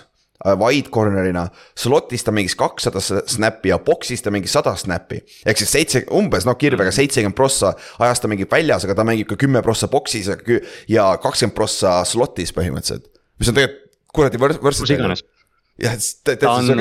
[0.58, 1.46] wide corner'ina.
[1.78, 5.22] Slot'is ta mängis kakssada snappi ja box'is ta mängis sada snappi.
[5.46, 6.98] ehk siis seitse, umbes noh, kirvega mm.
[6.98, 10.30] seitsekümmend prossa ajast ta mängib väljas, aga ta mängib ka kümme prossa box'is
[10.90, 13.08] ja kakskümmend prossa slot'is põhimõtteliselt.
[13.38, 14.82] mis on tegelikult kuradi võrdselt.
[14.82, 15.24] kus iganes.
[15.80, 15.96] jah,
[16.28, 16.74] ta on,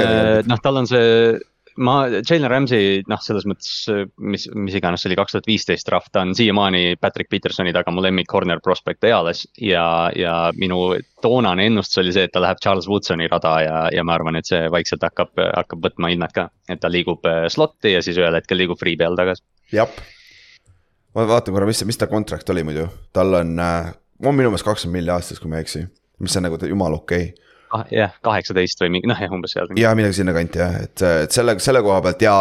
[0.48, 1.40] noh, tal on see
[1.78, 1.96] ma,
[2.30, 3.72] Jalen Ramsey, noh, selles mõttes,
[4.20, 7.94] mis, mis iganes, see oli kaks tuhat viisteist draft, ta on siiamaani Patrick Petersoni taga
[7.94, 9.46] mu lemmik corner prospect eales.
[9.62, 14.04] ja, ja minu toonane ennustus oli see, et ta läheb Charles Woodsoni rada ja, ja
[14.04, 16.50] ma arvan, et see vaikselt hakkab, hakkab võtma ilmet ka.
[16.70, 19.46] et ta liigub äh, slot'i ja siis ühel hetkel liigub free peal tagasi.
[19.76, 19.90] jah,
[21.16, 23.94] ma vaatan korra, mis, mis ta contract oli muidu, tal on äh,,
[24.26, 25.86] on minu meelest kakskümmend milli aastas, kui ma ei eksi,
[26.20, 29.72] mis on nagu jumala okei okay ah, jah, kaheksateist või mingi noh, jah umbes seal.
[29.80, 32.36] ja midagi sinnakanti jah, et, et selle, selle koha pealt ja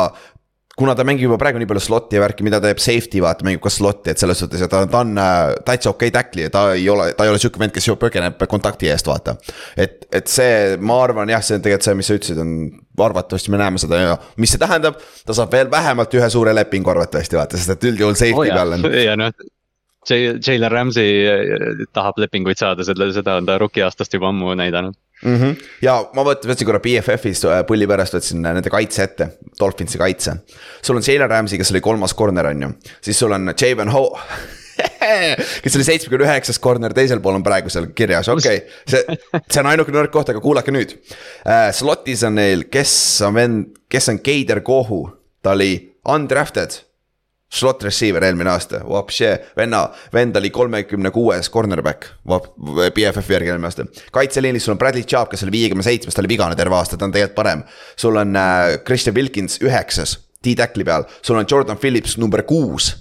[0.81, 3.45] kuna ta mängib juba praegu nii palju slot'i ja värki, mida ta teeb safety, vaata
[3.47, 6.47] mängib ka slot'i, et selles suhtes, et ta, ta on äh, täitsa okei okay tackli
[6.47, 9.37] ja ta ei ole, ta ei ole sihuke vend, kes põgeneb kontakti eest, vaata.
[9.77, 12.55] et, et see, ma arvan jah, see on tegelikult see, mis sa ütlesid, on
[13.11, 16.93] arvatavasti me näeme seda ja mis see tähendab, ta saab veel vähemalt ühe suure lepingu
[16.95, 18.89] arvatavasti vaata, sest et üldjuhul safety oh, peal on.
[19.05, 19.35] ja noh,
[20.09, 24.97] Jalen Ramsey äh, tahab lepinguid saada, selle, seda on ta rookie aastast juba ammu näidanud
[25.23, 25.37] mm.
[25.37, 25.57] -hmm.
[25.83, 29.29] ja ma võt-, võtsin korra BFF-is äh, pulli pärast, võtsin äh, nende kaitse ette,
[29.61, 30.37] Dolphinsi kaitse.
[30.83, 34.05] sul on Jalen Ramsey, kes oli kolmas corner, on ju, siis sul on Javon Ho
[35.63, 39.63] kes oli seitsmekümne üheksas corner, teisel pool on praegu seal kirjas, okei okay., see, see
[39.63, 41.71] on ainuke nõrk koht, aga kuulake nüüd uh,.
[41.75, 42.93] Slot'is on neil, kes
[43.27, 45.05] on vend, kes on Keider Kohu,
[45.43, 45.75] ta oli
[46.09, 46.90] undrafted
[47.51, 48.81] slot receiver eelmine aasta,
[49.57, 49.83] venna,
[50.15, 52.07] vend oli kolmekümne kuues cornerback,
[52.95, 53.87] BFF-i järgi eelmine aasta.
[54.13, 57.09] kaitseliinis sul on Bradley Chubb, kes oli viiekümne seitsmes, ta oli vigane terve aasta, ta
[57.09, 57.65] on tegelikult parem.
[57.97, 62.93] sul on äh, Christian Wilkins üheksas, D-tackli peal, sul on Jordan Phillips number kuus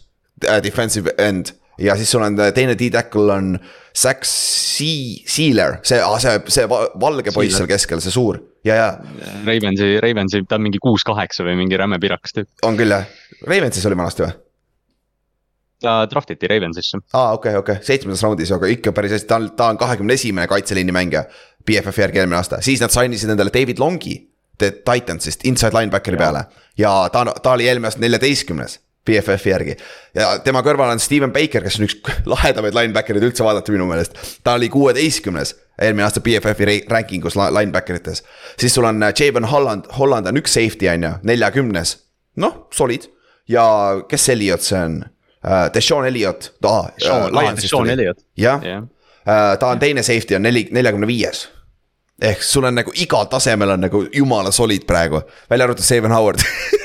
[0.45, 1.53] äh,, defensive end.
[1.77, 3.59] ja siis sul on äh, teine D-tackle on
[3.95, 8.89] Zack Sealer, see ah,, see, see valge poiss seal keskel, see suur ja, ja.
[9.45, 12.49] Ravensi, Ravensi, ta on mingi kuus-kaheksa või mingi räme pirakas tüüp.
[12.67, 13.05] on küll jah,
[13.47, 14.37] Ravensis oli vanasti või?
[15.81, 16.97] ta draft iti Ravensisse.
[17.13, 19.77] aa, okei okay,, okei okay., seitsmendas raundis, aga ikka päris hästi, ta on, ta on
[19.77, 21.23] kahekümne esimene kaitseliini mängija.
[21.65, 24.17] BFF-i järgi eelmine aasta, siis nad sign isid endale David Longi.
[24.59, 26.19] Titansist, inside linebackeri ja.
[26.19, 26.39] peale
[26.77, 28.73] ja ta, ta oli eelmine aasta neljateistkümnes
[29.07, 29.75] BFF-i järgi.
[30.15, 31.95] ja tema kõrval on Steven Baker, kes on üks
[32.33, 34.19] lahedamaid linebacker'id üldse vaadata minu meelest.
[34.43, 38.23] ta oli kuueteistkümnes eelmine aasta BFF-i ranking us linebacker ites.
[38.59, 41.95] siis sul on äh, Javon Holland, Holland on üks safety on ju, neljakümnes.
[42.35, 43.07] noh, solid
[43.49, 43.65] ja
[44.09, 45.67] kes Elliot see on uh,?
[45.73, 47.29] Deshaun Elliot, ta uh,.
[48.37, 51.47] Jah uh,, ta on teine safety on neli, neljakümne viies
[52.19, 56.43] ehk sul on nagu igal tasemel on nagu jumala solid praegu, välja arvatud Steven Howard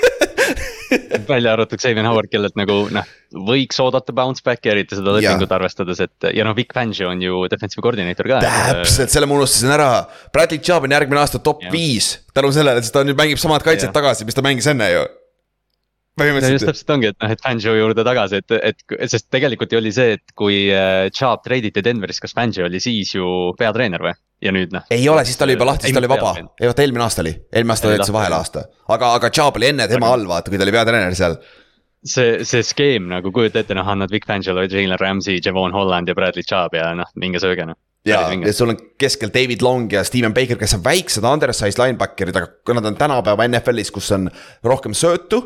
[1.28, 3.08] välja arvatud Xavier Howard, kellelt nagu noh,
[3.48, 7.44] võiks oodata bounce back'i, eriti seda lepingut arvestades, et ja noh, Vic Fangio on ju
[7.50, 8.40] defensive koordineeter ka.
[8.44, 9.90] täpselt, selle ma unustasin ära.
[10.34, 13.90] Bradley Chubb on järgmine aasta top viis tänu sellele, sest ta nüüd mängib samad kaitset
[13.90, 13.94] ja.
[13.96, 15.04] tagasi, mis ta mängis enne ju
[16.18, 16.60] põhimõtteliselt.
[16.60, 19.92] just täpselt ongi, et noh, et Fangio juurde tagasi, et, et sest tegelikult ju oli
[19.94, 23.26] see, et kui äh, Chubb treiditi Denverist, kas Fangio oli siis ju
[23.58, 24.14] peatreener või?
[24.44, 24.84] ja nüüd noh.
[24.92, 27.24] ei ole, siis ta oli juba lahti, siis ta oli vaba, ei vaata eelmine aasta
[27.24, 28.64] oli, eelmine aasta oli see vahelaasta,
[28.96, 31.38] aga, aga Chubb oli enne tema all, vaata, kui ta oli peatreener seal.
[32.04, 36.16] See, see skeem nagu kujuta ette, noh, annad Vic Fangelo, Jalen Ramsey, Javon Holland ja
[36.18, 37.80] Bradley Chubb ja noh, minge sööge noh.
[38.04, 42.36] Ja, ja sul on keskel David Long ja Steven Baker, kes on väiksed undersized linebacker'id,
[42.36, 44.28] aga kui nad on tänapäeva NFL-is, kus on
[44.68, 45.40] rohkem söötu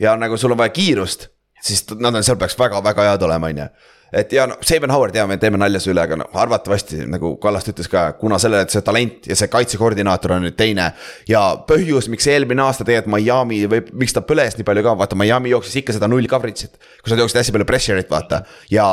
[0.00, 1.28] ja nagu sul on vaja kiirust,
[1.62, 3.68] siis nad on, seal peaks väga-väga head olema, on ju
[4.12, 7.34] et ja no Saban Howard ja me teeme nalja selle üle, aga no arvatavasti nagu
[7.42, 10.90] Kallast ütles ka, kuna sellele, et see talent ja see kaitsekoordinaator on nüüd teine.
[11.28, 15.18] ja põhjus, miks eelmine aasta tegelikult Miami või miks ta põles nii palju ka, vaata
[15.18, 16.78] Miami jooksis ikka seda null coverage'it.
[17.02, 18.86] kus nad jooksid hästi palju pressure'it, vaata ja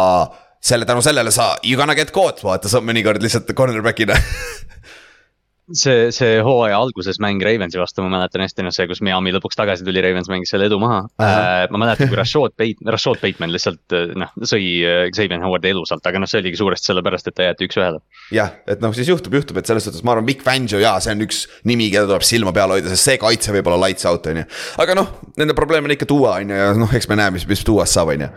[0.65, 4.19] selle, tänu sellele sa, you gonna get caught, vaata sa mõnikord lihtsalt cornerback'ina
[5.73, 9.57] see, see hooaja alguses mäng Ravensi vastu, ma mäletan hästi, noh see, kus Miami lõpuks
[9.57, 11.09] tagasi tuli, Ravens mängis selle edu maha uh.
[11.17, 11.25] -huh.
[11.25, 15.71] Äh, ma mäletan, kui Rashad Bateman, Rashad Bateman lihtsalt äh, noh, sõi äh, Xavier Howardi
[15.73, 18.03] elu sealt, aga noh, see oligi suuresti sellepärast, et ta jäeti üks-ühele.
[18.35, 21.15] jah, et noh, siis juhtub, juhtub, et selles suhtes ma arvan, Vic Fangio jaa, see
[21.15, 24.29] on üks nimi, keda tuleb silma peal hoida, sest see kaitse võib olla lights out,
[24.29, 24.45] on ju.
[24.85, 27.47] aga noh, nende probleem on ikka Duo on ju ja noh, eks me näe, mis,
[27.49, 28.31] mis Duo'st saab, on ju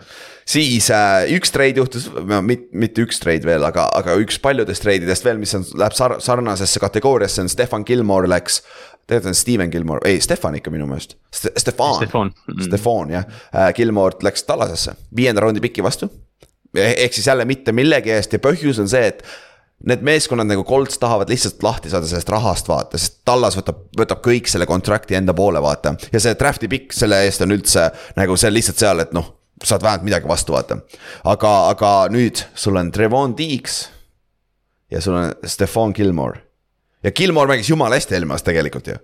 [0.49, 2.07] siis äh, üks treid juhtus,
[2.41, 6.19] mitte, mitte üks treid veel, aga, aga üks paljudest treididest veel, mis on, läheb sar-,
[6.23, 8.63] sarnasesse kategooriasse, on Stefan Gilmore läks
[9.09, 12.63] tegelikult on Steven Gilmore, ei Stefan ikka minu meelest Ste, Stefan, Stefan, mm.
[12.67, 16.09] Stefan jah äh,, Gilmore läks Tallasesse, viienda raundi piki vastu.
[16.77, 19.23] E-, ehk siis jälle mitte millegi eest ja põhjus on see, et
[19.89, 24.21] need meeskonnad nagu Colts tahavad lihtsalt lahti saada sellest rahast, vaata, sest Tallas võtab, võtab
[24.25, 25.95] kõik selle kontrakti enda poole, vaata.
[26.13, 29.83] ja see draft'i pikk selle eest on üldse nagu see lihtsalt seal, et noh, saad
[29.83, 30.77] vähemalt midagi vastu vaata.
[31.23, 33.89] aga, aga nüüd sul on Trevon Deeks
[34.91, 36.41] ja sul on Stefan Gilmore.
[37.03, 38.97] ja Gilmore mängis jumala hästi eelmine aasta tegelikult ju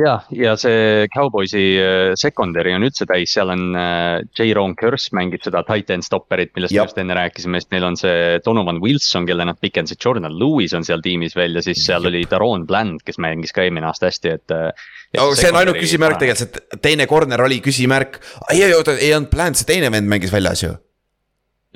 [0.00, 5.44] ja, ja see Cowboysi äh, secondary on üldse täis, seal on äh, J-Ron Curse mängib
[5.44, 9.46] seda titan stopperit, millest me just enne rääkisime, sest neil on see Donovan Wilson, kelle
[9.48, 13.20] nad pikendasid, Jordan Lewis on seal tiimis veel ja siis seal oli Daron Bland, kes
[13.22, 14.54] mängis ka eelmine aasta hästi, et.
[14.56, 14.86] Äh,
[15.18, 19.12] no see on ainult küsimärk tegelikult, see teine corner oli küsimärk, ei, ei oota, ei
[19.16, 20.72] olnud Bland, see teine vend mängis väljas ju.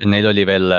[0.07, 0.73] Neil oli veel,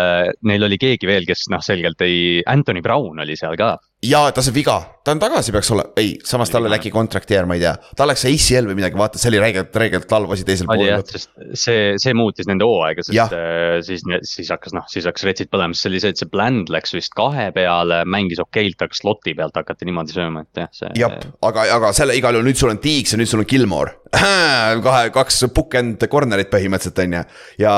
[0.47, 4.43] neil oli keegi veel, kes noh, selgelt ei, Anthony Brown oli seal ka ja ta
[4.45, 7.57] sai viga, ta on tagasi, peaks olema, ei, samas tal oli äkki contract year, ma
[7.59, 10.69] ei tea, tal läks ACL või midagi, vaata, see oli räigelt, räigelt halb asi teisel
[10.71, 11.03] poolel.
[11.09, 15.51] sest see, see muutis nende hooaega, sest äh, siis, siis hakkas noh, siis hakkas retsid
[15.51, 19.35] põlema, see oli see, et see Bland läks vist kahe peale, mängis okeilt, aga slot'i
[19.39, 20.93] pealt hakati niimoodi sööma, et jah, see.
[21.01, 21.19] jah,
[21.51, 23.97] aga, aga selle igal juhul nüüd sul on Tiiks ja nüüd sul on Gilmore.
[24.87, 27.25] kahe, kaks book-end corner'it põhimõtteliselt on ju
[27.65, 27.75] ja ja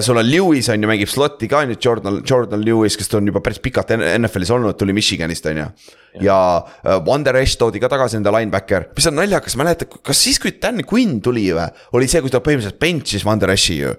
[0.00, 3.40] sul on Lewis on ju, mängib slot'i ka nüüd Jordan, Jordan Lewis, kes on juba
[3.44, 5.68] päris pikalt NFL-is olnud, tuli Michiganist on ju.
[6.26, 6.36] ja
[6.84, 10.52] äh, Wander Esh toodi ka tagasi enda linebacker, mis on naljakas, mäletad, kas siis, kui
[10.60, 13.94] Dan Quinn tuli või, oli see, kui ta põhimõtteliselt bench'is Wander Eshi ju.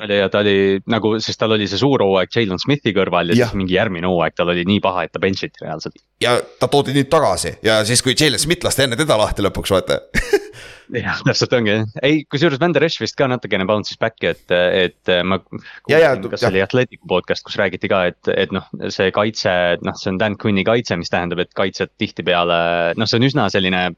[0.00, 3.42] oli ja ta oli nagu, sest tal oli see suur hooaeg Jalen Smithi kõrval ja
[3.42, 3.52] Jah.
[3.52, 6.00] siis mingi järgmine hooaeg tal oli nii paha, et ta bench'iti reaalselt.
[6.24, 9.76] ja ta toodi nüüd tagasi ja siis, kui Jalen Smith lasti enne teda lahti lõpuks
[9.76, 10.00] vaata
[10.92, 15.12] jah, täpselt ongi, ei kusjuures Van der Esch vist ka natukene bounce'is back'i, et, et
[15.26, 15.40] ma.
[15.90, 19.52] Ja, ja, kas see oli Atleticu podcast, kus räägiti ka, et, et noh, see kaitse,
[19.84, 22.58] noh, see on Dan Quinni kaitse, mis tähendab, et kaitsjad tihtipeale,
[23.00, 23.88] noh, see on üsna selline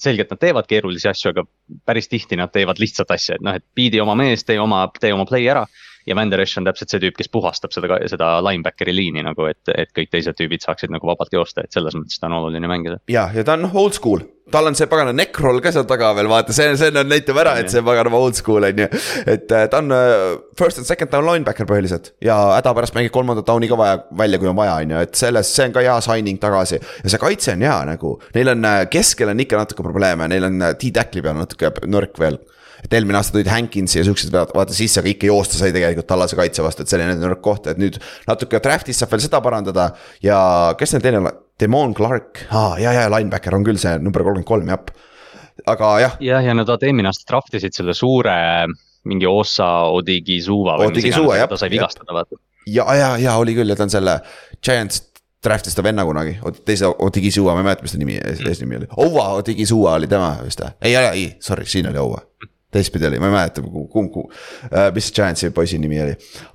[0.00, 1.44] selgelt nad teevad keerulisi asju, aga
[1.88, 5.12] päris tihti nad teevad lihtsat asja, et noh, et beat'i oma mees, tee oma, tee
[5.14, 5.66] oma play ära.
[6.10, 9.46] Ja Van der Esch on täpselt see tüüp, kes puhastab seda, seda linebackeri liini nagu,
[9.50, 12.70] et, et kõik teised tüübid saaksid nagu vabalt joosta, et selles mõttes ta on oluline
[12.70, 13.00] mängida.
[13.10, 16.10] ja, ja ta on noh old school, tal on see pagana neckroll ka seal taga
[16.18, 18.88] veel vaata, see, see näitab ära, et see paganama old school on ju.
[19.30, 23.48] et äh, ta on äh, first and second down linebacker põhiliselt ja hädapärast mängib kolmandat
[23.48, 25.98] down'i ka vaja välja, kui on vaja, on ju, et selles, see on ka hea
[26.06, 26.80] signing tagasi.
[27.04, 30.50] ja see kaitse on hea nagu, neil on äh, keskel on ikka natuke probleeme, neil
[30.50, 32.40] on T-Tackli peal natuke nõrk veel
[32.84, 36.08] et eelmine aasta tulid Hankinsi ja siuksed peavad vaata sisse, aga ikka joosta sai tegelikult
[36.10, 39.24] tallase kaitse vastu, et see oli nende nõrk koht, et nüüd natuke draft'is saab veel
[39.24, 39.90] seda parandada
[40.24, 40.40] ja
[40.78, 41.22] kes neil teine,
[41.60, 42.46] Demon Clark.
[42.48, 45.10] Ah,, ja, ja linebacker on küll see number kolmkümmend kolm, jah.
[45.68, 48.36] aga jah, jah, ja nad eelmine aasta draft isid selle suure
[49.08, 52.40] mingi Ossa Odigizuva või mis Odigizua, iganes, jah, ta sai vigastada, vaata.
[52.68, 54.18] ja, ja, ja oli küll ja ta on selle
[54.60, 55.06] Giants
[55.44, 56.36] draft'is ta venna kunagi,
[56.68, 60.60] teise Odigizua, ma ei mäleta, mis ta nimi, eesnimi oli, Owa Odigizua oli tema vist
[60.60, 60.74] või?
[60.84, 62.20] ei, ei, ei, sorry, siin oli Owa
[62.70, 64.32] teistpidi oli, ma ei mäleta, kumb, kumb,
[64.94, 66.12] mis see Giantsi poisi nimi oli.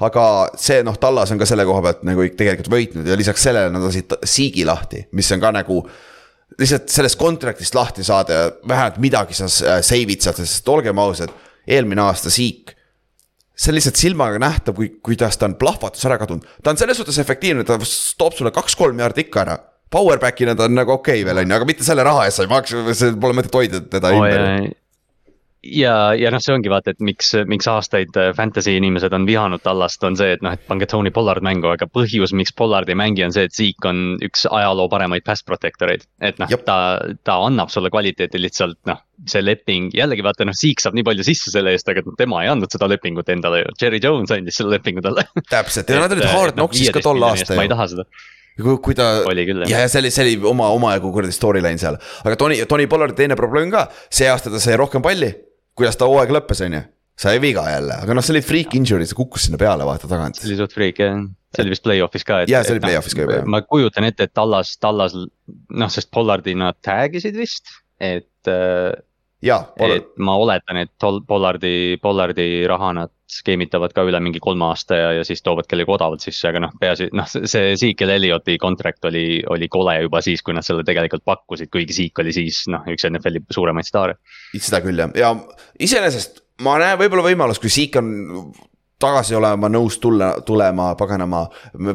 [0.08, 0.25] aga
[0.60, 3.84] see noh, Tallas on ka selle koha pealt nagu tegelikult võitnud ja lisaks sellele nad
[3.84, 5.82] lasid Siigi lahti, mis on ka nagu
[6.60, 11.34] lihtsalt sellest contract'ist lahti saada ja vähemalt midagi sa s- save'id sealt, sest olgem ausad,
[11.67, 12.71] eelmine aasta Siik
[13.56, 16.97] see on lihtsalt silmaga nähtav, kui, kuidas ta on plahvatus ära kadunud, ta on selles
[16.99, 17.78] suhtes efektiivne, ta
[18.19, 19.56] toob sulle kaks-kolm jaardi ikka ära.
[19.95, 22.43] Powerback'ina ta on nagu okei okay veel on ju, aga mitte selle raha eest sa
[22.43, 22.82] ei maksa,
[23.21, 24.73] pole mõtet hoida teda Oh, ümber.
[25.65, 29.63] ja, ja noh, see ongi vaata, et miks, miks aastaid äh, fantasy inimesed on vihanud
[29.65, 32.97] Tallast, on see, et noh, et pange Tony Pollard mängu, aga põhjus, miks Pollard ei
[32.99, 36.06] mängi, on see, et Zeke on üks ajaloo paremaid pass protector eid.
[36.23, 36.78] et noh ta,
[37.28, 41.25] ta annab sulle kvaliteeti lihtsalt noh, see leping, jällegi vaata noh, Zeke saab nii palju
[41.28, 44.62] sisse selle eest, aga noh, tema ei andnud seda lepingut endale ju, Jerry Jones andis
[44.62, 45.28] selle lepingu talle.
[45.49, 48.08] täpselt ja nad olid hard knocks'is ka tol aastal ma ei taha seda,
[48.62, 49.10] kui, kui ta.
[49.67, 53.17] Ja, ja see oli, see oli oma, omajagu kuradi storyline seal, aga Tony, Tony Pollardi
[53.17, 55.32] teine probleem ka, see aasta ta sai rohkem palli.
[55.77, 56.83] Kuidas ta hooaeg lõppes, on ju,
[57.25, 60.39] sai viga jälle, aga noh, see oli freak injury, see kukkus sinna peale vaata tagant
[60.39, 61.23] see oli suht freak jah,
[61.55, 62.41] see oli vist play-off'is ka.
[62.51, 63.49] Jaa, see oli play-off'is ka juba, jah.
[63.49, 67.71] ma kujutan ette, et Tallas, Tallas noh, sest Pollardi nad tag isid vist,
[68.03, 68.93] et, ja,
[69.45, 70.91] et ma oletan, et
[71.27, 75.91] Pollardi, Pollardi raha nad skeemitavad ka üle mingi kolme aasta ja, ja siis toovad kellegi
[75.91, 80.21] odavalt sisse, aga noh, peaasi, noh, see Zeke ja Elliotti contract oli, oli kole juba
[80.25, 84.19] siis, kui nad selle tegelikult pakkusid, kuigi Zeke oli siis noh, üks NFL-i suuremaid staare.
[84.55, 85.34] seda küll jah, ja
[85.81, 88.13] iseenesest ma näen võib-olla võimalust, kui Siik on
[89.06, 91.44] tagasi olema nõus tulla, tulema paganama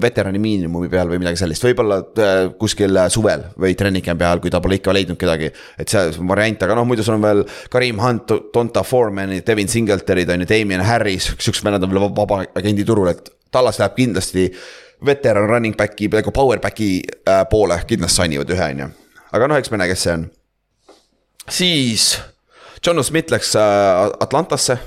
[0.00, 4.62] veterani miinimumi peal või midagi sellist, võib-olla äh, kuskil suvel või treeningcampi ajal, kui ta
[4.62, 5.50] pole ikka leidnud kedagi.
[5.78, 9.68] et see on variant, aga noh, muidu sul on veel Karim Hunt, Donta Foreman'id, Devin
[9.68, 13.96] Singletary'd on ju, Damien Harris, siuksed vennad on veel vaba- agendi turul, et Tallas läheb
[13.96, 14.46] kindlasti
[15.06, 18.92] veteran running back'i, nagu power back'i äh, poole kindlasti sign ivad ühe, on ju.
[19.32, 20.30] aga noh, eks me näe, kes see on
[21.50, 22.20] siis
[22.86, 23.62] John Smith läks äh,
[24.20, 24.78] Atlantasse.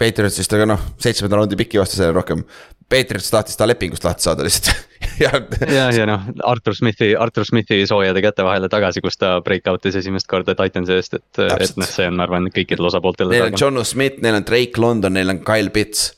[0.00, 2.42] Patriotsist, aga noh, seitsmenda raundi piki vastu selle rohkem.
[2.86, 4.76] Patriots tahtis ta lepingust lahti saada lihtsalt
[5.24, 5.30] ja
[5.72, 9.96] ja, ja noh, Artur Smithi, Artur Smithi soojade käte vahele tagasi, kus ta break out'is
[9.98, 13.58] esimest korda Titansi eest, et, et noh, see on, ma arvan, kõikidel osapooltel neil on.
[13.58, 16.12] John Smith, neil on Drake London, neil on Kyle Pitts.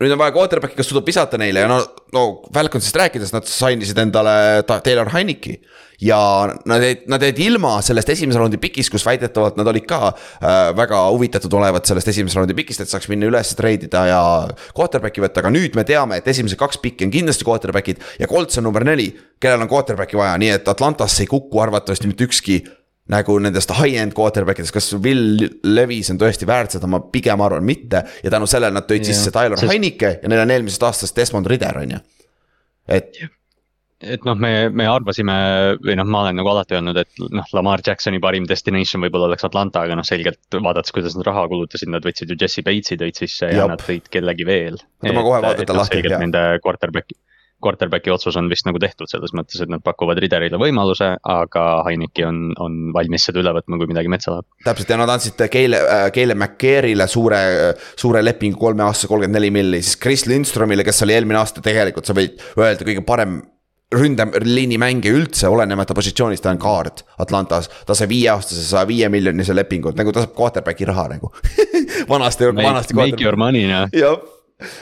[0.00, 1.80] nüüd on vaja quarterback'i, kes suudab visata neile ja no,
[2.14, 5.58] no Falconsist rääkides, nad sign isid endale ta- Taylor Heineki.
[6.00, 6.18] Ja
[6.64, 10.70] nad jäid, nad jäid ilma sellest esimese raundi pikist, kus väidetavalt nad olid ka äh,
[10.76, 14.20] väga huvitatud olevat sellest esimese raundi pikist, et saaks minna üles treidida ja
[14.76, 18.60] quarterback'i võtta, aga nüüd me teame, et esimesed kaks pikki on kindlasti quarterback'id ja Colts
[18.60, 19.10] on number neli,
[19.40, 22.62] kellel on quarterback'i vaja, nii et Atlantasse ei kuku arvatavasti mitte ükski
[23.10, 27.64] nagu nendest high-end quarterback idest, kas Will Levis on tõesti väärt seda, ma pigem arvan
[27.66, 28.04] mitte.
[28.22, 31.16] ja tänu sellele nad tõid Jah, sisse Tyler sest- Heinike ja neil on eelmisest aastast
[31.16, 32.00] Desmond Ritter on ju,
[32.88, 33.10] et
[34.00, 35.36] et noh, me, me arvasime
[35.84, 39.46] või noh, ma olen nagu alati öelnud, et noh, Lamar Jacksoni parim destination võib-olla oleks
[39.46, 43.20] Atlanta, aga noh, selgelt vaadates, kuidas nad raha kulutasid, nad võtsid ju Jesse Bates'i tõid
[43.20, 43.74] sisse ja Jop.
[43.74, 44.80] nad tõid kellegi veel.
[45.04, 46.24] Ma kohe vaatan ta lahti, selgelt jah.
[46.24, 47.18] nende quarterback'i,
[47.60, 52.24] quarterback'i otsus on vist nagu tehtud selles mõttes, et nad pakuvad Riderile võimaluse, aga Heineki
[52.24, 54.48] on, on valmis seda üle võtma, kui midagi metsa läheb.
[54.64, 55.84] täpselt ja nad andsid Keile,
[56.16, 57.44] Keile McCare'ile suure,
[58.00, 62.08] suure lepingu kolme aastase kolmkümmend neli milli, siis Chris Lindstromile, kes oli eelmine aasta tegelikult,
[62.08, 63.42] sa võid öelda kõige parem
[63.94, 67.70] ründeliini mängija üldse, olenemata positsioonist, ta on kaart Atlantas.
[67.86, 71.32] ta sai viieaastase saja viie miljonise lepingu, nagu ta saab quarterback'i raha nagu.
[72.12, 72.94] vanasti, vanasti.
[72.94, 74.20] Make your money noh jah,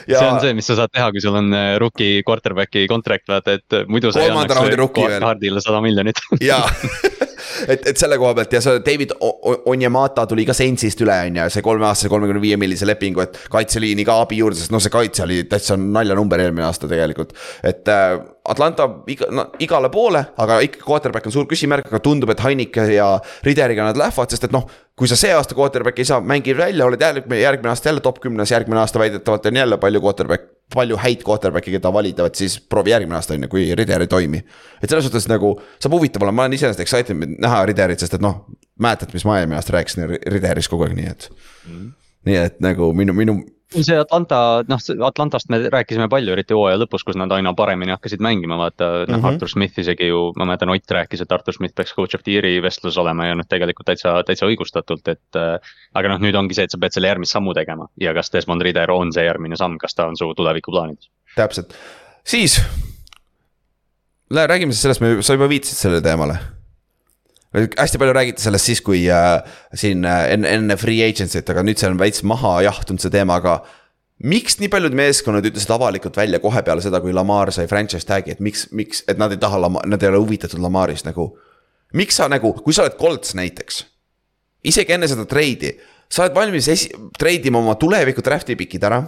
[0.07, 3.27] ja see on see, mis sa saad teha, kui sul on äh, rookie quarterback'i contract,
[3.31, 5.23] vaata, et muidu sa ei Kolmanda raundi rookie veel.
[5.23, 6.63] kaardile sada miljonit jaa,
[7.67, 11.47] et, et selle koha pealt ja see David Onyemata tuli ka Saintsist üle, on ju,
[11.53, 15.25] see kolmeaastase kolmekümne viie millise lepingu, et kaitseliini ka abi juurde, sest noh, see kaitse
[15.25, 17.33] oli täitsa naljanumber eelmine aasta tegelikult.
[17.63, 18.19] et äh,
[18.49, 22.87] Atlanta iga, no, igale poole, aga ikkagi quarterback on suur küsimärk, aga tundub, et Heinike
[22.95, 23.11] ja
[23.45, 24.65] Rideriga nad lähevad, sest et noh,
[24.97, 28.21] kui sa see aasta quarterback'i ei saa, mängid välja, oled järgmine, järgmine aasta jälle top
[28.23, 32.59] kümnes, järgmine aasta väidetavalt on jälle palju quarterback, palju häid quarterback'e, keda valida, et siis
[32.61, 34.41] proovi järgmine aasta on ju, kui Rider ei toimi.
[34.81, 38.23] et selles suhtes nagu saab huvitav olema, ma olen iseenesest excited näha Riderit, sest et
[38.23, 38.43] noh,
[38.79, 41.87] mäletad, mis ma eelmine aasta rääkisin Riderist kogu aeg, nii et mm..
[42.29, 43.39] nii et nagu minu, minu
[43.69, 48.21] see Atlanta, noh, Atlantast me rääkisime palju, eriti hooaja lõpus, kus nad aina paremini hakkasid
[48.23, 49.21] mängima, vaata noh mm Mhm.
[49.21, 49.27] -hmm.
[49.33, 52.31] Artur Smith isegi ju, ma mäletan, Ott rääkis, et Artur Smith peaks coach of the
[52.31, 55.59] year'i vestluses olema ja noh, tegelikult täitsa, täitsa õigustatult, et äh,
[55.93, 58.61] aga noh, nüüd ongi see, et sa pead selle järgmist sammu tegema ja kas Desmond
[58.61, 61.09] Rider on see järgmine samm, kas ta on su tulevikuplaanides?
[61.35, 61.73] täpselt,
[62.23, 62.61] siis.
[64.33, 66.58] räägime siis sellest, sa juba viitasid sellele teemale.
[67.53, 69.41] Hästi palju räägiti sellest siis, kui äh,
[69.73, 73.39] siin äh, enne, enne free agency't, aga nüüd see on veits maha jahtunud see teema,
[73.41, 73.59] aga.
[74.19, 78.33] miks nii paljud meeskonnad ütlesid avalikult välja kohe peale seda, kui Lamar sai franchise tag'i,
[78.35, 81.31] et miks, miks, et nad ei taha nad ei ole huvitatud Lamarist nagu.
[81.93, 83.85] miks sa nagu, kui sa oled Colts näiteks,
[84.63, 85.71] isegi enne seda treidi,
[86.09, 89.01] sa oled valmis esi-, treidima oma tuleviku draft'i pikid ära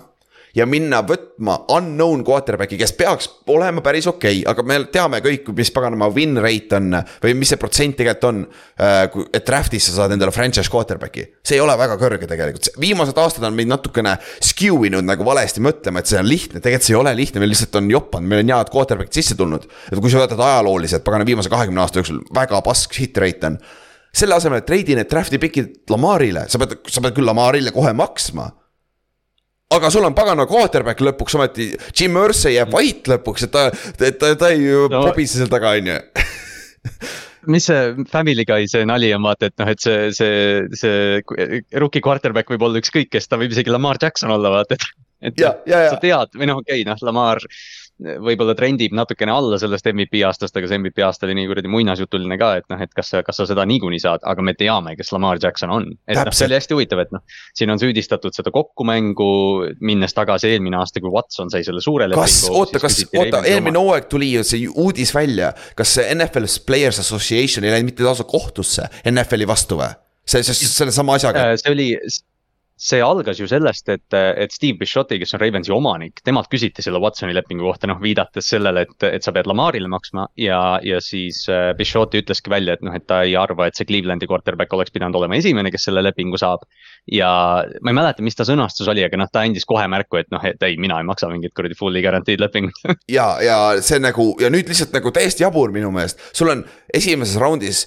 [0.56, 5.50] ja minna võtma unknown quarterback'i, kes peaks olema päris okei okay,, aga me teame kõik,
[5.58, 8.42] mis paganama win rate on või mis see protsent tegelikult on.
[8.78, 13.46] et draft'is sa saad endale franchise quarterback'i, see ei ole väga kõrge tegelikult, viimased aastad
[13.48, 17.02] on meid natukene skew inud nagu valesti mõtlema, et see on lihtne, tegelikult see ei
[17.02, 19.68] ole lihtne, meil lihtsalt on jopanud, meil on head quarterback'id sisse tulnud.
[19.92, 23.62] et kui sa võtad ajalooliselt, pagana viimase kahekümne aasta jooksul väga pask hit rate on
[24.12, 27.94] selle asemel, et treidi need draft'i pikid Lamarile, sa pead, sa pead küll Lamarile kohe
[27.96, 28.50] maksma
[29.76, 34.12] aga sul on pagana quarterback lõpuks ometi, Jim Irsay jääb vait lõpuks, et ta, ta,
[34.12, 35.04] ta, ta ei no.
[35.08, 36.00] pobise seal taga, on ju.
[37.52, 42.04] mis see Family Guy see nali on, vaata, et noh, et see, see, see rookie
[42.04, 44.90] quarterback võib olla ükskõik kes, ta võib isegi Lamar Jackson olla, vaata, et.
[45.32, 45.94] et Ja, ja, ja.
[45.94, 47.42] sa tead või noh, okei okay,, noh, Lamar
[48.02, 52.38] võib-olla trendib natukene alla sellest MVP aastast, aga see MVP aasta oli nii kuradi muinasjutuline
[52.42, 55.14] ka, et noh, et kas sa, kas sa seda niikuinii saad, aga me teame, kes
[55.16, 55.88] Lamar Jackson on.
[56.08, 57.24] et noh, see oli hästi huvitav, et noh,
[57.58, 59.32] siin on süüdistatud seda kokkumängu,
[59.86, 64.10] minnes tagasi eelmine aasta, kui Watson sai selle suure kas, oota, kas, oota, eelmine hooaeg
[64.12, 68.90] tuli ju see uudis välja, kas see NFL Players Association ei läinud mitte lausa kohtusse
[69.06, 69.94] NFL-i vastu või?
[70.26, 71.88] see, see, sellesama asjaga, see oli,
[72.82, 76.98] see algas ju sellest, et, et Steve Bishotti, kes on Ravensi omanik, temalt küsiti selle
[77.04, 81.44] Watsoni lepingu kohta, noh viidates sellele, et, et sa pead Lamarile maksma ja, ja siis
[81.52, 84.94] äh, Bishotti ütleski välja, et noh, et ta ei arva, et see Clevelandi quarterback oleks
[84.96, 86.66] pidanud olema esimene, kes selle lepingu saab.
[87.12, 87.30] ja
[87.86, 90.42] ma ei mäleta, mis ta sõnastus oli, aga noh, ta andis kohe märku, et noh,
[90.50, 92.82] et ei, mina ei maksa mingit kuradi fully guaranteed lepingut
[93.18, 96.66] ja, ja see nagu ja nüüd lihtsalt nagu täiesti jabur minu meelest, sul on
[96.98, 97.86] esimeses raundis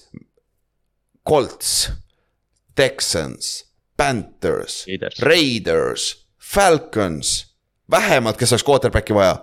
[1.25, 1.89] Colts,
[2.77, 3.65] Texans,
[3.97, 4.85] Panthers
[5.23, 6.11] Raiders.,
[6.55, 7.31] Falcons,
[7.91, 9.39] vähemad, kes oleks quarterback'i vaja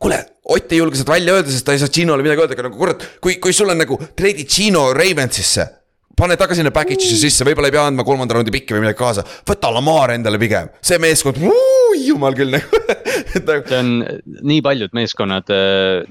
[0.00, 0.20] kuule,
[0.50, 2.78] Ott ei julge seda välja öelda, sest ta ei saa Ginole midagi öelda, aga nagu
[2.80, 5.66] kurat, kui, kui sul on nagu treidi Gino Ravensisse.
[6.20, 8.98] pane ta ka sinna package'isse sisse, võib-olla ei pea andma kolmanda raundi pikki või midagi
[8.98, 11.38] kaasa, võta Lamar endale pigem, see meeskond,
[12.02, 12.80] jumal küll nagu,
[13.38, 13.62] et nagu.
[13.70, 13.92] see on
[14.50, 15.54] nii paljud meeskonnad,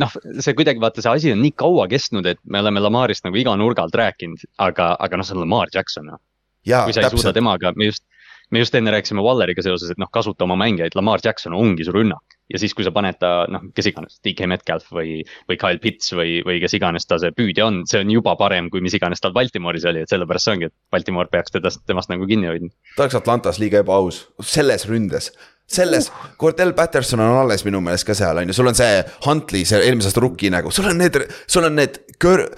[0.01, 3.37] noh, see kuidagi vaata, see asi on nii kaua kestnud, et me oleme Lamarist nagu
[3.37, 6.23] iga nurga alt rääkinud, aga, aga noh, see on Lamar Jackson noh.
[6.69, 8.05] Kui sa ei suuda täpselt, temaga, me just,
[8.53, 11.95] me just enne rääkisime Walleriga seoses, et noh, kasuta oma mängijaid, Lamar Jackson ongi su
[11.95, 12.37] rünnak.
[12.49, 16.15] ja siis, kui sa paned ta noh, kes iganes, DK Metcalf või, või Kyle Pitts
[16.17, 19.21] või, või kes iganes ta see püüdja on, see on juba parem kui mis iganes
[19.21, 22.73] tal Baltimoris oli, et sellepärast see ongi, et Baltimore peaks teda, temast nagu kinni hoidma.
[22.95, 25.29] ta oleks Atlantas liiga ebaaus, selles ründes
[25.69, 26.11] selles,
[26.41, 29.81] Cordell Patterson on alles minu meelest ka seal on ju, sul on see Huntley, see
[29.85, 32.49] eelmisest rookie nagu, sul on need, sul on need kör-.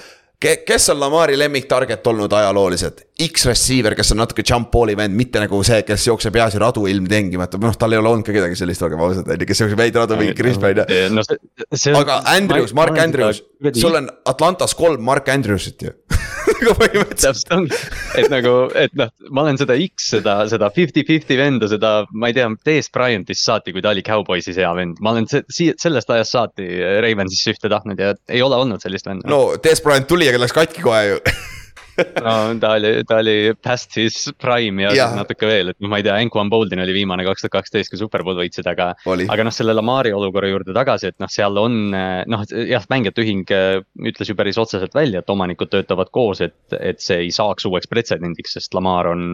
[0.42, 3.04] Kes on Lamari lemmik target olnud ajalooliselt?
[3.22, 7.60] X-receiver, kes on natuke jump ball'i vend, mitte nagu see, kes jookseb peaasi radu ilmtingimata,
[7.62, 10.02] noh, tal ei ole olnud ka kedagi sellist, olgem ausad, on ju, kes jookseb häid
[10.02, 13.44] radu, mingi Payne no, see, aga Andrews, Mark Andrews,
[13.78, 15.94] sul on Atlantas kolm Mark Andrewsit ju
[16.62, 17.22] nagu põhimõtteliselt.
[17.22, 17.80] täpselt ongi,
[18.22, 22.38] et nagu, et noh, ma olen seda X, seda, seda fifty-fifty venda, seda, ma ei
[22.38, 25.00] tea, Dez Bryantist saati, kui ta oli Cowboysis hea vend.
[25.04, 26.68] ma olen se, siia, sellest ajast saati
[27.04, 29.30] Ravensisse ühte tahtnud ja ei ole olnud sellist venda.
[29.32, 31.24] no Dez Bryant tuli, aga läks katki kohe ju
[32.26, 35.08] no ta oli, ta oli past his prime ja, ja.
[35.18, 38.00] natuke veel, et noh, ma ei tea, Anquan Boldin oli viimane kaks tuhat kaksteist, kui
[38.00, 38.92] superbowl võitsid, aga.
[39.06, 43.54] aga noh, selle Lamari olukorra juurde tagasi, et noh, seal on noh, jah, mängijate ühing
[43.56, 43.82] äh,
[44.12, 47.90] ütles ju päris otseselt välja, et omanikud töötavad koos, et, et see ei saaks uueks
[47.92, 49.30] pretsedendiks, sest Lamar on.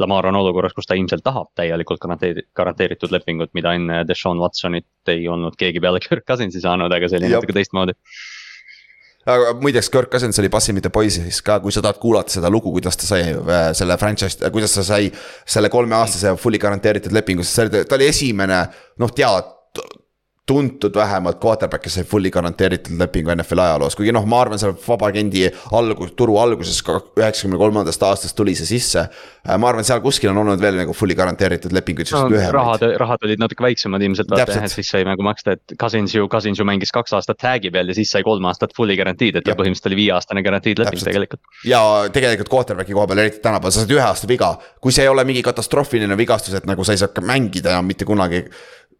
[0.00, 5.10] Lamar on olukorras, kus ta ilmselt tahab täielikult garanteeritud, garanteeritud lepingut, mida enne Deshaun Watsonit
[5.12, 7.96] ei olnud keegi peale Kirk Cousinsi saanud, aga see oli natuke teistmoodi
[9.26, 12.96] aga muideks, Kirk Cousins oli Bassimite poisis ka, kui sa tahad kuulata seda lugu, kuidas
[12.96, 15.10] ta sai äh, selle franchise, kuidas ta sai
[15.44, 18.60] selle kolmeaastase fully garanteeritud lepingu, sest see oli, ta oli esimene
[19.00, 19.56] noh, tead
[20.46, 24.72] tuntud vähemalt quarterback, kes sai fully garanteeritud lepingu NFL ajaloos, kuigi noh, ma arvan, seal
[24.74, 25.44] vabaagendi
[25.78, 29.04] algus, turu alguses ka üheksakümne kolmandast aastast tuli see sisse.
[29.46, 32.24] Äh, ma arvan, seal kuskil on olnud veel nagu fully garanteeritud lepinguid no,.
[32.56, 34.34] rahad, rahad olid natuke väiksemad ilmselt,
[34.72, 37.96] siis sai nagu maksta, et Cousins ju, Cousins ju mängis kaks aastat tag'i peal ja
[37.96, 41.44] siis sai kolm aastat fully guaranteed, et ta põhimõtteliselt oli viieaastane guaranteed leping tegelikult.
[41.68, 41.80] ja
[42.12, 44.50] tegelikult quarterback'i koha peal, eriti tänapäeval, sa saad ühe aasta viga,
[44.82, 48.08] kui see ei ole mingi katastroofiline vigastus, et nagu sa ei saa mängida enam mitte
[48.08, 48.44] kunagi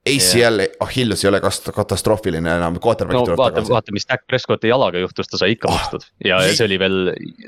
[0.08, 3.72] ACL, Achilles ei ole katastroofiline enam, quarterback no, tuleb vaata, tagasi.
[3.74, 6.78] vaata, mis Dak Prescotti jalaga juhtus, ta sai ikka makstud oh, ja, ja see oli
[6.80, 7.00] veel,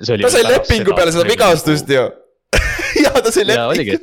[0.03, 0.26] see oli.
[0.26, 2.03] ta sai lepingu peale seda vigastust ju
[3.05, 3.96] ja ta sai lepingu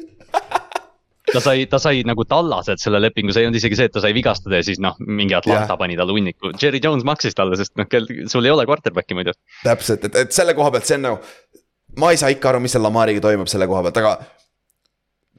[1.30, 4.02] ta sai, ta sai nagu tallased selle lepingu, see ei olnud isegi see, et ta
[4.02, 5.80] sai vigastada ja siis noh, mingi Atlanta yeah.
[5.80, 7.86] pani talle hunniku, Jerry Jones maksis talle, sest noh,
[8.32, 9.36] sul ei ole quarterback'i muidu.
[9.62, 11.22] täpselt, et, et selle koha pealt see on nagu,
[12.02, 14.16] ma ei saa ikka aru, mis seal Lamariga toimub selle koha pealt, aga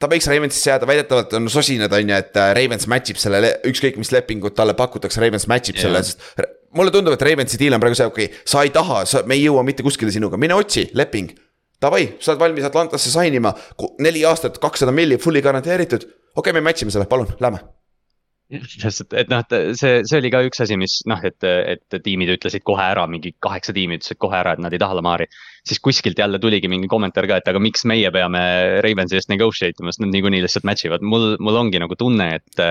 [0.01, 3.53] ta võiks Ravensisse jääda, väidetavalt on sosinad, on ju, et äh, Ravens match ib selle,
[3.69, 5.87] ükskõik mis lepingut talle pakutakse, Ravens match ib yeah.
[5.87, 6.57] selle, sest.
[6.77, 9.37] mulle tundub, et Ravensi deal on praegu see, okei okay,, sa ei taha, sa, me
[9.37, 11.35] ei jõua mitte kuskile sinuga, mine otsi leping.
[11.81, 13.55] Davai, sa oled valmis Atlantasse sign ima,
[14.05, 16.05] neli aastat, kakssada milli, fully garanteeritud.
[16.05, 17.63] okei okay,, me match ime selle, palun, lähme
[18.59, 22.33] sest et noh, et see, see oli ka üks asi, mis noh, et, et tiimid
[22.35, 25.27] ütlesid kohe ära, mingi kaheksa tiimi ütlesid kohe ära, et nad ei taha Lamari.
[25.67, 28.41] Siis kuskilt jälle tuligi mingi kommentaar ka, et aga miks meie peame
[28.81, 32.33] Ravensi eest negotiate ima, sest nad niikuinii lihtsalt match ivad, mul, mul ongi nagu tunne,
[32.39, 32.63] et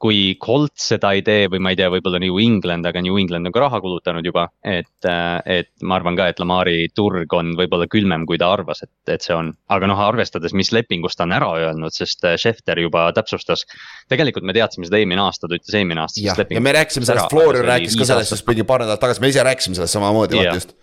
[0.00, 3.50] kui Colt seda ei tee või ma ei tea, võib-olla New England, aga New England
[3.50, 4.46] on ka raha kulutanud juba.
[4.64, 8.82] et, äh, et ma arvan ka, et Lamari turg on võib-olla külmem, kui ta arvas,
[8.86, 9.52] et, et see on.
[9.68, 13.66] aga noh, arvestades, mis lepingust ta on ära öelnud, sest äh, Schefter juba täpsustas.
[14.08, 16.24] tegelikult me teadsime seda eelmine aasta, ta ütles eelmine aasta.
[16.24, 19.44] ja, me rääkisime sellest, Florian rääkis ka sellest, sest mingi paar nädalat tagasi, me ise
[19.44, 20.78] rääkisime sellest samamoodi, vaata just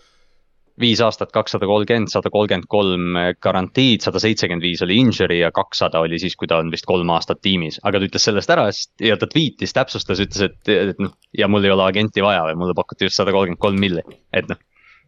[0.82, 6.01] viis aastat, kakssada kolmkümmend, sada kolmkümmend kolm garantiid, sada seitsekümmend viis oli injury ja kakssada
[6.05, 7.80] oli siis, kui ta on vist kolm aastat tiimis.
[7.84, 8.67] aga ta ütles sellest ära
[9.03, 12.59] ja ta tweet'is, täpsustas, ütles, et, et noh, ja mul ei ole agenti vaja või
[12.61, 14.03] mulle pakuti just sada kolmkümmend kolm milli,
[14.34, 14.59] et noh.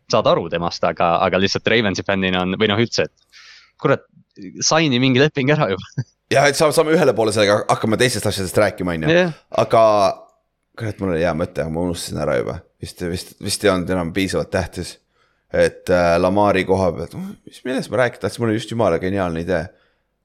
[0.09, 3.43] saad aru temast, aga, aga lihtsalt Ravensi fännina on, või noh, üldse, et
[3.82, 4.07] kurat,
[4.65, 8.57] saini mingi leping ära juba jah, et saame, saame ühele poole sellega, hakkame teistest asjadest
[8.57, 9.28] rääkima, on ju,
[9.65, 9.84] aga
[10.80, 13.93] kurat, mul oli hea mõte, aga ma unustasin ära juba, vist, vist, vist ei olnud
[13.93, 14.95] enam piisavalt tähtis
[15.54, 19.43] et äh, Lamari koha pealt, mis, millest ma rääkida tahtsin, mul oli just jumala geniaalne
[19.45, 19.66] idee.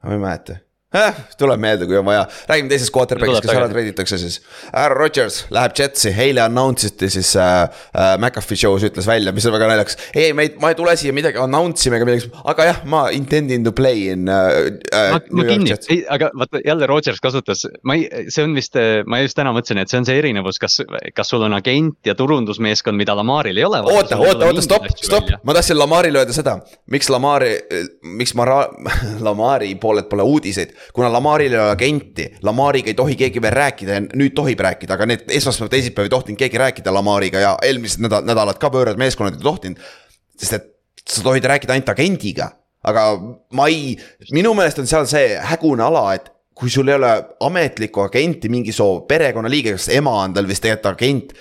[0.00, 0.58] aga ma ei mäleta
[0.94, 2.24] eh,, tuleb meelde, kui on vaja.
[2.48, 4.40] räägime teisest quarterback'ist, kes ära treiditakse siis.
[4.72, 9.46] Aaron Rodgers läheb Jetsi, eile announce iti siis äh, äh, McAfee show's ütles välja, mis
[9.46, 9.98] on väga naljakas.
[10.14, 13.04] ei, me ei, ma ei tule siia midagi announce ima ega midagi, aga jah, ma
[13.14, 14.60] intending to play in äh,.
[14.94, 18.78] Äh, ma, ma kinni, ei, aga vaata jälle Rodgers kasutas, ma ei, see on vist,
[18.78, 20.80] äh, ma just täna mõtlesin, et see on see erinevus, kas,
[21.14, 23.82] kas sul on agent ja turundusmeeskond, mida Lamaril ei ole.
[23.82, 26.58] oota, oota, oota, stopp, stopp, ma tahtsin Lamarile öelda seda,
[26.90, 27.56] miks Lamari,
[28.14, 28.64] miks Mara,
[29.26, 33.98] Lamari poolelt pole uudiseid kuna Lamaril ei ole agenti, Lamariga ei tohi keegi veel rääkida
[33.98, 38.04] ja nüüd tohib rääkida, aga need esmaspäev, teisipäev ei tohtinud keegi rääkida Lamariga ja eelmised
[38.04, 39.82] nädal, nädalad ka pöörad meeskonnad ei tohtinud.
[40.38, 40.70] sest et
[41.08, 42.48] sa tohid rääkida ainult agendiga,
[42.84, 43.06] aga
[43.52, 43.94] ma ei,
[44.32, 47.12] minu meelest on seal see hägune ala, et kui sul ei ole
[47.44, 51.32] ametlikku agenti, mingi soo perekonnaliige, kas ema on tal vist tegelikult agent.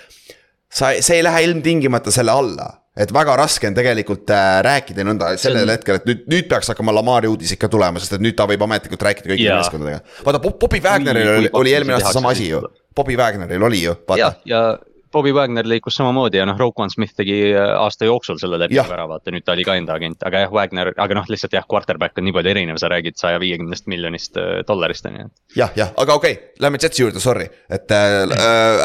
[0.74, 5.34] sa, see ei lähe ilmtingimata selle alla et väga raske on tegelikult äh, rääkida nõnda
[5.42, 5.74] sellel on...
[5.74, 8.66] hetkel, et nüüd, nüüd peaks hakkama Lamari uudis ikka tulema, sest et nüüd ta võib
[8.68, 10.18] ametlikult rääkida kõikide meeskondadega.
[10.28, 12.62] vaata, Bobby Wagneril oli, oli eelmine aasta sama asi ju,
[12.96, 14.22] Bobby Wagneril oli ju, vaata.
[14.22, 14.64] ja, ja
[15.14, 19.06] Bobby Wagner liikus samamoodi ja noh, Roquan Smith tegi äh, aasta jooksul selle lepingu ära,
[19.10, 22.22] vaata nüüd ta oli ka enda agent, aga jah, Wagner, aga noh, lihtsalt jah, quarterback
[22.22, 25.30] on nii palju erinev, sa räägid saja viiekümnest miljonist äh, dollarist on ju.
[25.58, 28.22] jah, jah, aga okei okay,, lähme Jetsi juurde, sorry, et äh,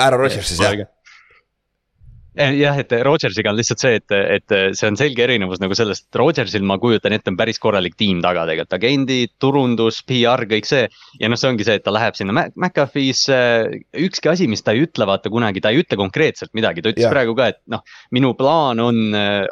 [0.04, 0.88] Aaron Rodgers siis jah
[2.36, 6.18] jah, et Rodgersiga on lihtsalt see, et, et see on selge erinevus nagu sellest, et
[6.20, 10.86] Rodgersil ma kujutan ette, on päris korralik tiim taga tegelikult, agendid, turundus, PR, kõik see.
[11.20, 13.40] ja noh, see ongi see, et ta läheb sinna McAfee'sse,
[14.06, 17.08] ükski asi, mis ta ei ütle, vaata kunagi, ta ei ütle konkreetselt midagi, ta ütles
[17.08, 17.12] ja.
[17.14, 17.84] praegu ka, et noh.
[18.14, 19.02] minu plaan on,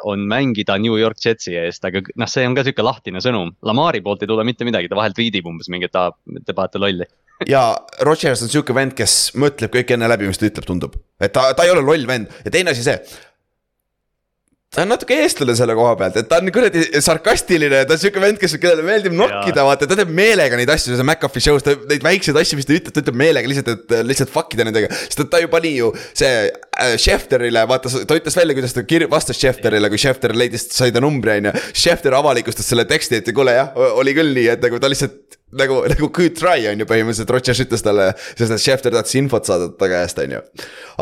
[0.07, 3.53] on mängida New York Jetsi eest, aga noh, see on ka sihuke lahtine sõnum.
[3.67, 6.11] Lamari poolt ei tule mitte midagi, ta vahel tweetib umbes mingi, et aa,
[6.45, 7.07] te panete lolli
[7.45, 7.61] ja
[8.01, 10.97] Rodgers on sihuke vend, kes mõtleb kõik enne läbi, mis ta ütleb, tundub.
[11.21, 12.97] et ta, ta ei ole loll vend ja teine asi see.
[14.73, 18.21] ta on natuke eestlane selle koha pealt, et ta on kuradi sarkastiline, ta on sihuke
[18.23, 21.77] vend, kes, kellele meeldib nokkida, vaata, ta teeb meelega neid asju, see McAfee show's, ta
[21.77, 24.89] neid väikseid asju, mis ta ütleb, ta ütleb meelega lihtsalt, et lihtsalt fuck ida nendega.
[25.05, 28.83] sest et ta ju pani ju see äh, Schefterile, vaata, ta ütles välja, kuidas ta
[28.83, 31.65] kir-, vastas Schefterile, kui Schefter leidis, sai ta numbri, on ju.
[31.71, 35.81] Schefter avalikustas selle teksti, et kuule jah, oli küll nii, et nagu ta lihtsalt nagu,
[35.93, 39.71] nagu good try on ju põhimõtteliselt, Rodgers ütles talle, sest et Schefter tahtis infot saada
[39.79, 40.43] ta käest, on ju.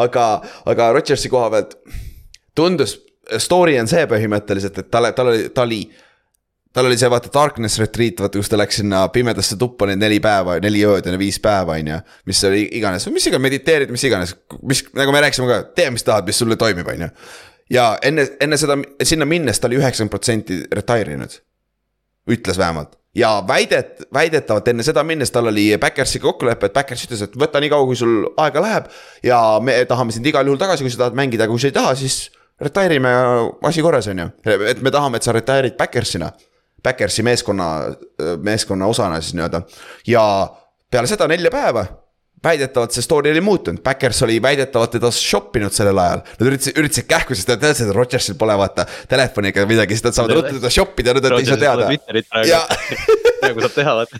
[0.06, 0.30] aga,
[0.72, 1.78] aga Rodgersi koha pealt
[2.58, 2.98] tundus,
[3.42, 5.84] story on see põhimõtteliselt, et talle, tal oli, ta oli
[6.76, 10.20] tal oli see vaata darkness retreat, vaata kus ta läks sinna pimedasse tuppa need neli
[10.24, 12.00] päeva, neli ööd ja viis päeva, on ju.
[12.28, 16.04] mis oli iganes, mis iganes, mediteerid, mis iganes, mis, nagu me rääkisime ka, tee, mis
[16.04, 17.10] tahad, mis sulle toimib, on ju.
[17.78, 18.76] ja enne, enne seda,
[19.08, 21.40] sinna minnes ta oli üheksakümmend protsenti retire inud.
[22.32, 27.22] Ütles vähemalt ja väidet, väidetavalt enne seda minnes tal oli Backersiga kokkulepe, et Backers ütles,
[27.24, 28.90] et võta nii kaua, kui sul aega läheb.
[29.24, 31.96] ja me tahame sind igal juhul tagasi, kui sa tahad mängida, kui sa ei taha,
[31.96, 33.14] siis retire ime
[33.64, 34.30] asi korras, on ju.
[34.68, 36.32] et me tahame, et sa retire'id Backersina.
[36.84, 37.68] Backersi meeskonna,
[38.46, 39.64] meeskonna osana siis nii-öelda
[40.08, 40.24] ja
[40.92, 41.82] peale seda nelja päeva
[42.46, 46.24] väidetavalt see story oli muutunud, Backers oli väidetavalt teda shop inud sellel ajal.
[46.40, 50.08] Nad üritasid, üritasid kähku, sest nad teadsid, et Rodgersil pole vaata telefoni ega midagi, siis
[50.08, 51.90] nad saavad ruttu teda shop ida, nüüd nad ei saa teada.
[53.46, 54.20] nagu saab teha vaata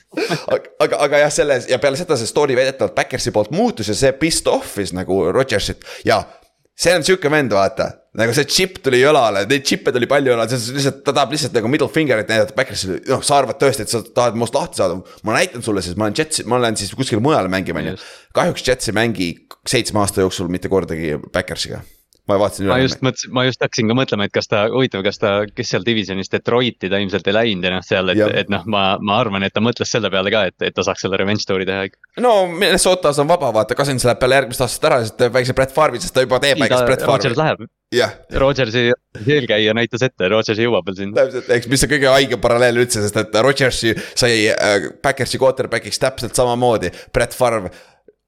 [0.86, 4.14] aga, aga jah, selles ja peale seda see story väidetavalt Backersi poolt muutus ja see
[4.20, 6.22] pissed off'is nagu Rodgersit ja
[6.76, 7.92] see on sihuke vend, vaata.
[8.16, 11.34] Nagu see chip tuli jalale, neid chip'e tuli palju jalale, see on lihtsalt, ta tahab
[11.36, 14.82] lihtsalt nagu middle finger'it näidata Backersile, noh, sa arvad tõesti, et sa tahad minust lahti
[14.82, 15.02] saada.
[15.28, 17.98] ma näitan sulle siis, ma olen Jetsi, ma olen siis kuskile mujale mängima, on ju.
[18.38, 19.30] kahjuks Jets ei mängi
[19.68, 21.84] seitsme aasta jooksul mitte kordagi Backersiga
[22.30, 22.74] ma vaatasin üle.
[22.74, 25.72] ma just mõtlesin, ma just hakkasin ka mõtlema, et kas ta, huvitav, kas ta, kes
[25.74, 29.20] seal divisionis Detroiti ta ilmselt ei läinud ja noh, seal, et, et noh, ma, ma
[29.22, 31.88] arvan, et ta mõtles selle peale ka, et, et ta saaks selle revenge story teha
[31.90, 32.02] ikka.
[32.26, 35.76] no Minnesotas on vaba, vaata, Cousins läheb peale järgmist aastat ära, sest teeb väikse Brett
[35.76, 37.70] Farmi, sest ta juba teeb väikest Brett Farmi.
[37.94, 38.12] Jah.
[38.42, 38.90] Rodgersi
[39.22, 41.22] eelkäija näitas ette, Rodgers jõuab veel sinna.
[41.22, 46.02] täpselt, eks, mis on kõige haigem paralleel üldse, sest et Rodgersi sai äh, Backersi quarterback'iks
[46.02, 47.70] täpselt samamoodi, Brett Farm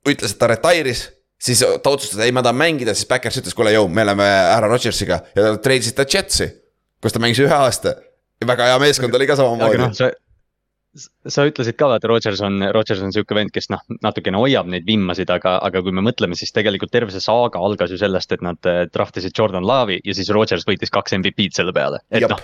[0.07, 1.07] ütles, et ta retire'is
[1.41, 4.69] siis ta otsustas, ei, ma tahan mängida, siis Backers ütles, kuule, jõu, me oleme härra
[4.71, 6.49] Rodgersiga ja ta treidisid ta Jetsi.
[7.01, 7.93] kus ta mängis ühe aasta
[8.45, 9.79] väga hea meeskond oli ka samamoodi.
[9.81, 10.09] No, sa,
[11.29, 14.85] sa ütlesid ka, et Rodgers on, Rodgers on sihuke vend, kes noh, natukene hoiab neid
[14.87, 18.45] vimmasid, aga, aga kui me mõtleme, siis tegelikult terve see saaga algas ju sellest, et
[18.45, 22.01] nad eh, draft isid Jordan Love'i ja siis Rodgers võitis kaks MVP-d selle peale.
[22.11, 22.41] et noh,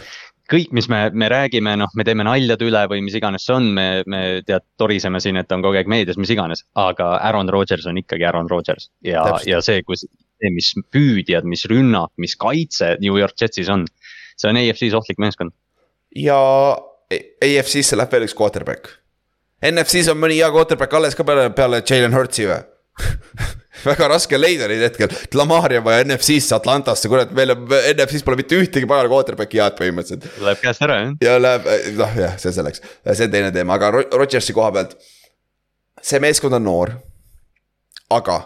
[0.52, 3.70] kõik, mis me, me räägime, noh, me teeme naljade üle või mis iganes see on,
[3.76, 6.66] me, me tead, toriseme siin, et on kogu aeg meedias, mis iganes.
[6.80, 10.06] aga Aaron Rodgers on ikkagi Aaron Rodgers ja, ja see, kus,
[10.42, 13.88] see, mis püüdjad, mis rünnak, mis kaitse New York Jetsis on.
[14.36, 15.56] see on AFC-s ohtlik meeskond.
[16.16, 16.38] ja
[17.14, 19.00] AFC-sse läheb veel üks quarterback.
[19.64, 22.64] NFC-s on mõni hea quarterback alles ka peale, peale Jalen Hurtsi või
[23.86, 28.40] väga raske leida neid hetkel, Lamar on vaja NFC-sse Atlantasse, kurat, meil on, NFC-s pole
[28.40, 30.30] mitte ühtegi pagana quarterback'i head põhimõtteliselt.
[30.44, 31.14] Läheb käest ära jah.
[31.24, 31.70] ja läheb,
[32.00, 34.98] noh jah, see selleks, see on teine teema, aga Rodgersi koha pealt.
[36.04, 36.96] see meeskond on noor,
[38.12, 38.42] aga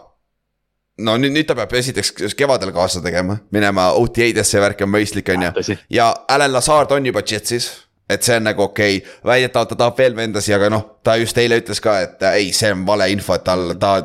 [1.03, 5.29] no nüüd, nüüd ta peab esiteks kevadel kaasa tegema, minema OTA-desse ja värk on mõistlik,
[5.33, 5.77] on ju.
[5.93, 9.99] ja Alan Lazard on juba Jetsis et see on nagu okei okay., väidetavalt ta tahab
[9.99, 13.35] veel vendasi, aga noh, ta just eile ütles ka, et äh, ei, see on valeinfo,
[13.35, 13.97] et tal, ta,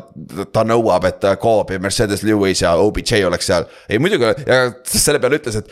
[0.53, 3.69] ta nõuab, et Coop ja Mercedes Lewis ja OBJ oleks seal.
[3.89, 5.71] ei muidugi, ja selle peale ütles, et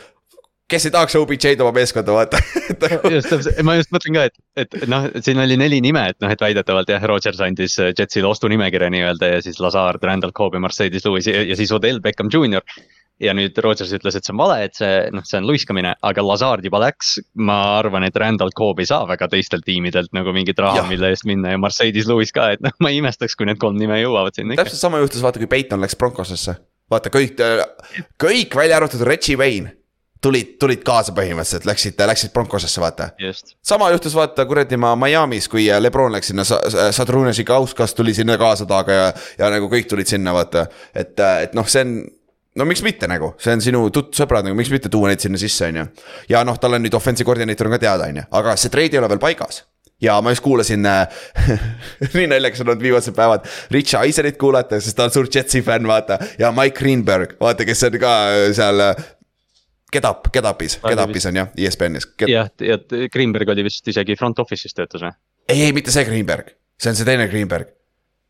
[0.70, 2.38] kes ei tahaks OBJ-d oma meeskonda vaata
[2.84, 6.18] nagu- just täpselt, ma just mõtlen ka, et, et noh, siin oli neli nime, et
[6.22, 10.62] noh, et väidetavalt jah, Rodgers andis Jetsile ostunimekirja nii-öelda ja siis Lazard, Randall Cobb ja
[10.62, 12.62] Mercedes Lewis ja, ja siis Odell Beckham Jr
[13.20, 16.24] ja nüüd Rodgers ütles, et see on vale, et see noh, see on luiskamine, aga
[16.24, 17.16] Lazard juba läks.
[17.40, 21.26] ma arvan, et Randall Cobb ei saa väga teistelt tiimidelt nagu mingit raha, mille eest
[21.28, 24.36] minna ja Mercedes Lewis ka, et noh, ma ei imestaks, kui need kolm nime jõuavad
[24.36, 26.56] sinna täpselt sama juhtus, vaata, kui Peiton läks Broncosesse.
[26.90, 27.38] vaata kõik,
[28.20, 29.76] kõik välja arvatud Reggie Wayne
[30.20, 33.10] tulid, tulid kaasa põhimõtteliselt, läksid, läksid Broncosesse, vaata.
[33.62, 38.66] sama juhtus vaata kuradi ma Miami's, kui Lebron läks sinna, Sadrunas Ikauskas tuli sinna kaasa
[38.68, 40.66] taga ja, ja nagu kõik tulid sinna, vaata.
[40.94, 41.16] et,
[41.46, 41.94] et noh, see on
[42.60, 45.40] no miks mitte nagu, see on sinu tut-, sõbrad nagu, miks mitte tuua neid sinna
[45.40, 45.86] sisse, on ju.
[46.32, 48.94] ja noh, tal on nüüd offensive koordineeter on ka teada, on ju, aga see treid
[48.94, 49.62] ei ole veel paigas.
[50.00, 51.22] ja ma just kuulasin äh,
[52.16, 55.88] nii naljakas on olnud viimased päevad Rich Eisenit kuulata, sest ta on suur Jetsi fänn,
[55.88, 56.20] vaata.
[56.38, 58.14] ja Mike Greenberg, vaata, kes on ka
[58.56, 58.86] seal
[59.90, 62.30] Kedap, Kedapis, Kedapis on jah, ESPN-is Ked....
[62.30, 62.78] jah, ja
[63.10, 65.16] Greenberg oli vist isegi front office'is töötas või?
[65.50, 67.72] ei, ei mitte see Greenberg, see on see teine Greenberg.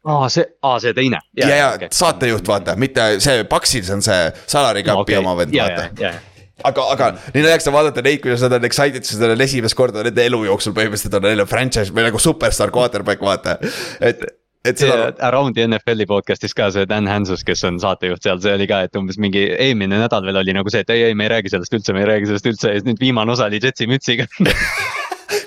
[0.05, 1.21] Aa, see, aa see teine.
[1.37, 1.93] ja, ja okay.
[1.93, 5.23] saatejuht, vaata, mitte see Paxis on see salary cap'i no, okay.
[5.23, 6.19] oma vend, vaata
[6.65, 10.05] aga, aga naljakas on vaadata neid, kuidas nad on excited, sest nad on esimest korda
[10.07, 13.59] nende elu jooksul põhimõtteliselt on neil on franchise või nagu superstaar quarterback, vaata,
[14.01, 14.29] et
[14.61, 15.13] et seda yeah,.
[15.25, 18.83] Around the NFL-i podcast'is ka see Dan Hansus, kes on saatejuht seal, see oli ka,
[18.85, 21.55] et umbes mingi eelmine nädal veel oli nagu see, et ei, ei, me ei räägi
[21.55, 24.29] sellest üldse, me ei räägi sellest üldse ja siis nüüd viimane osa oli Jetsi mütsiga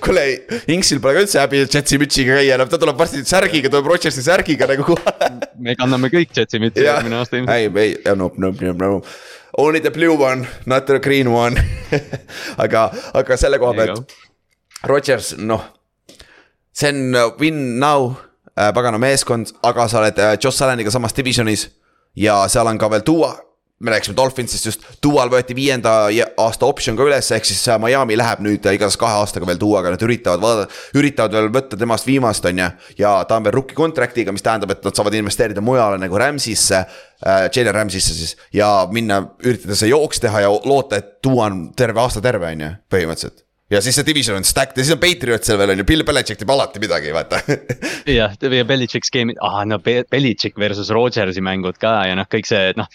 [0.04, 0.26] kuule,
[0.74, 4.24] Inksil pole ka üldse häbi Jetsi mütsiga käia enam, ta tuleb varsti särgiga, tuleb Rodgersi
[4.26, 7.78] särgiga nagu kohale me kanname kõik Jetsi mütsi järgmine aasta ilmselt.
[7.78, 9.16] ei, ei, nope, nope, nope, nope.
[9.58, 11.62] Only the blue one, not the green one
[12.64, 14.16] aga, aga selle koha pealt.
[14.90, 15.64] Rodgers, noh,
[16.74, 18.16] see on uh, win now
[18.58, 21.70] äh, pagana meeskond, aga sa oled äh, Joss Alleniga samas divisionis.
[22.16, 23.30] ja seal on ka veel Duo,
[23.84, 25.94] me rääkisime Dolphinsist just, Dual võeti viienda
[26.40, 30.06] aasta optsioon ka üles, ehk siis Miami läheb nüüd igatahes kahe aastaga veel Duoga, nad
[30.08, 32.70] üritavad vaadata, üritavad veel võtta temast viimast, on ju.
[33.04, 36.80] ja ta on veel rookie contract'iga, mis tähendab, et nad saavad investeerida mujale nagu Rams'isse
[36.80, 38.38] äh,, Jalen Rams'isse siis.
[38.56, 42.68] ja minna, üritada see jooks teha ja loota, et Duo on terve aasta terve, on
[42.68, 45.82] ju, põhimõtteliselt ja siis see division on stacked ja siis on Patriot seal veel on
[45.82, 47.40] ju, Bill Belichik teeb alati midagi, vaata.
[48.20, 52.74] jah, ja Belichik skeemid, ah no Belichik versus Rodgersi mängud ka ja noh, kõik see
[52.80, 52.90] noh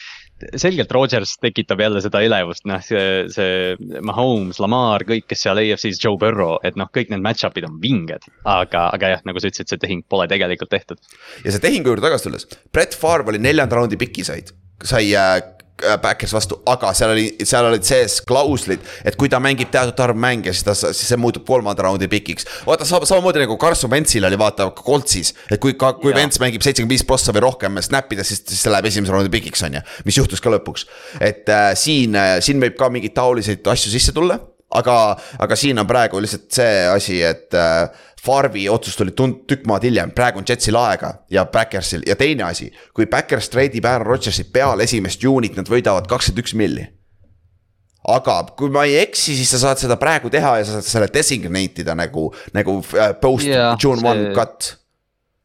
[0.57, 6.01] selgelt Rodgers tekitab jälle seda elevust, noh, see, see Mahomes, Lamar, kõik, kes seal AFC-s,
[6.03, 8.29] Joe Burrow, et noh, kõik need match-up'id on vinged.
[8.49, 11.03] aga, aga jah, nagu sa ütlesid, see tehing pole tegelikult tehtud.
[11.45, 14.55] ja see tehingu juurde tagasi tulles, Brett Favre oli neljanda raundi piki said,
[14.87, 15.41] sai äh,
[16.03, 20.19] Backers vastu, aga seal oli, seal olid sees klauslid, et kui ta mängib teatud arv
[20.19, 22.49] mänge, siis ta, siis see muutub kolmanda raundi pikiks.
[22.67, 26.97] vaata samamoodi nagu Carson Wentzil oli vaata Coltsis, et kui ka, kui Wentz mängib seitsekümmend
[26.97, 29.87] viis prossa või rohkem snap ida, siis, siis see läheb esimese raundi pikiks, on ju.
[30.09, 30.89] mis juhtus ka lõpuks,
[31.21, 34.41] et äh, siin äh,, siin võib ka mingeid taoliseid asju sisse tulla
[34.75, 37.89] aga, aga siin on praegu lihtsalt see asi, et äh,
[38.25, 42.49] Farvi otsus tuli tund-, tükk maad hiljem, praegu on Jetsil aega ja Backersil ja teine
[42.49, 42.71] asi.
[42.95, 46.89] kui Backers treidib Aaron Rodgersi peale esimest juunit, nad võidavad kakskümmend üks milli.
[48.09, 51.09] aga kui ma ei eksi, siis sa saad seda praegu teha ja sa saad selle
[51.13, 54.11] designate ida nagu, nagu äh, post yeah, June see...
[54.11, 54.75] one cut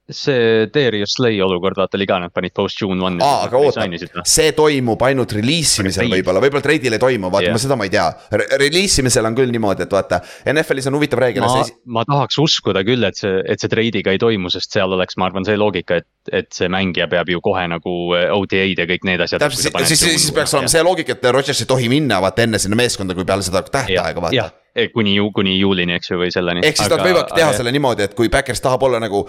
[0.10, 3.24] see Darius Slay olukord, vaata oli ka, nad panid post June one.
[3.24, 3.86] aa, aga oota,
[4.28, 7.88] see toimub ainult release imisel võib-olla, võib-olla treidil ei toimu, vaata yeah., ma seda ma
[7.88, 8.47] ei tea Re.
[8.60, 10.20] Release imisel on küll niimoodi, et vaata,
[10.51, 11.45] NFL-is on huvitav reegel.
[11.47, 11.64] ma,
[11.99, 15.30] ma tahaks uskuda küll, et see, et see treidiga ei toimu, sest seal oleks, ma
[15.30, 19.08] arvan, see loogika, et, et see mängija peab ju kohe nagu äh, OTA-d ja kõik
[19.08, 19.45] need asjad.
[19.45, 22.60] täpselt, siis, siis, siis peaks olema see loogika, et Rodgers ei tohi minna vaata enne
[22.60, 24.51] sinna meeskonda, kui peale seda tähtaega vaata
[24.93, 26.64] kuni ju, kuni juulini, eks ju, või selleni.
[26.66, 27.58] ehk siis aga, nad võivadki teha aga...
[27.60, 29.28] selle niimoodi, et kui Backers tahab olla nagu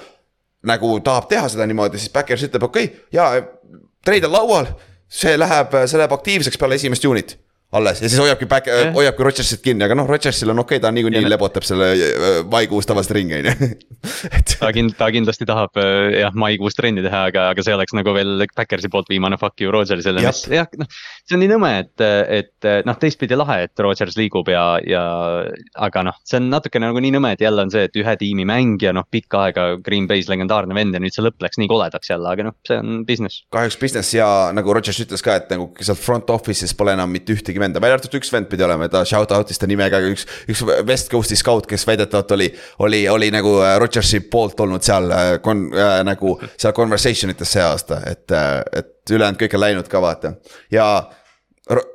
[0.69, 4.75] nagu tahab teha seda niimoodi, siis Backers ütleb, okei okay,, jaa, treid on laual.
[5.15, 7.37] see läheb, see läheb aktiivseks peale esimest juunit
[7.75, 10.83] alles ja siis hoiabki back eh., hoiabki Rodgersit kinni, aga noh, Rodgersil on okei okay,,
[10.85, 13.69] ta niikuinii lebotab selle äh, maikuus tavaliselt ringi, on ju.
[14.53, 18.15] ta kind-, ta kindlasti tahab äh, jah, maikuus trenni teha, aga, aga see oleks nagu
[18.17, 21.03] veel Backersi poolt viimane fuck you Rodgersile, mis jah, noh.
[21.25, 25.03] See on nii nõme, et, et noh, teistpidi lahe, et Rodgers liigub ja, ja
[25.87, 28.45] aga noh, see on natukene nagu nii nõme, et jälle on see, et ühe tiimi
[28.49, 32.12] mängija, noh, pikka aega Green Bay's legendaarne vend ja nüüd see lõpp läks nii koledaks
[32.12, 33.43] jälle, aga noh, see on business.
[33.55, 37.33] kahjuks business ja nagu Rodgers ütles ka, et nagu seal front office'is pole enam mitte
[37.37, 40.64] ühtegi venda, välja arvatud üks vend pidi olema, ta shout out'is ta nimega, üks, üks
[40.85, 42.51] West Coast'i scout, kes väidetavalt oli,
[42.85, 47.57] oli, oli nagu äh, Rodgersi poolt olnud seal äh, kon- äh,, nagu seal conversation ites
[47.57, 50.34] see aasta, et, äh, et ülejäänud kõik on läinud ka vaata
[50.72, 50.86] ja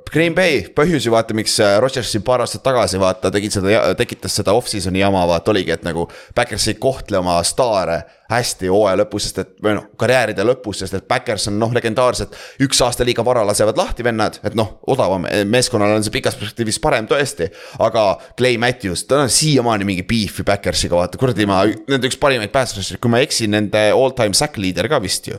[0.10, 3.84] Green Bay, põhjus ju vaata, miks äh, Rodgers siin paar aastat tagasi vaata tegid seda,
[3.98, 6.08] tekitas seda off-season'i jama, vaata oligi, et nagu.
[6.36, 8.00] Backers ei kohtle oma staare
[8.32, 12.34] hästi hooaja lõpus, sest et või noh, karjääride lõpus, sest et Backers on noh, legendaarsed.
[12.66, 16.82] üks aasta liiga vara lasevad lahti vennad, et noh, odavam, meeskonnal on see pikas perspektiivis
[16.82, 17.52] parem tõesti.
[17.78, 18.10] aga
[18.42, 22.98] Clay Matthews, tal on siiamaani mingi beef'i Backersiga, vaata kuradi ma, nende üks parimaid päästjaid,
[22.98, 25.38] kui ma ei eksi, nende all time sack leader ka vist ju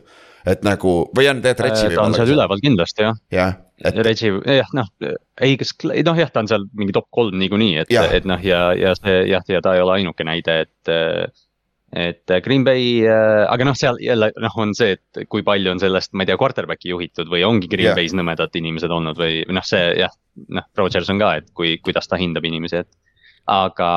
[0.49, 1.91] et nagu või on tegelikult Reggie.
[1.91, 3.21] Äh, ta on seal üleval kindlasti jah.
[3.35, 4.01] jah, et.
[4.07, 4.89] Reggie, jah noh,
[5.41, 8.71] ei, kas, noh jah, ta on seal mingi top kolm niikuinii, et, et noh, ja,
[8.79, 11.39] ja see jah, ja ta ei ole ainuke näide, et.
[11.91, 16.13] et Green Bay, aga noh, seal jälle noh, on see, et kui palju on sellest,
[16.15, 17.99] ma ei tea, quarterback'i juhitud või ongi Green yeah.
[17.99, 20.15] Bay's nõmedad inimesed olnud või noh, see jah.
[20.55, 23.10] noh, Rodgers on ka, et kui, kuidas ta hindab inimesi, et
[23.51, 23.91] aga,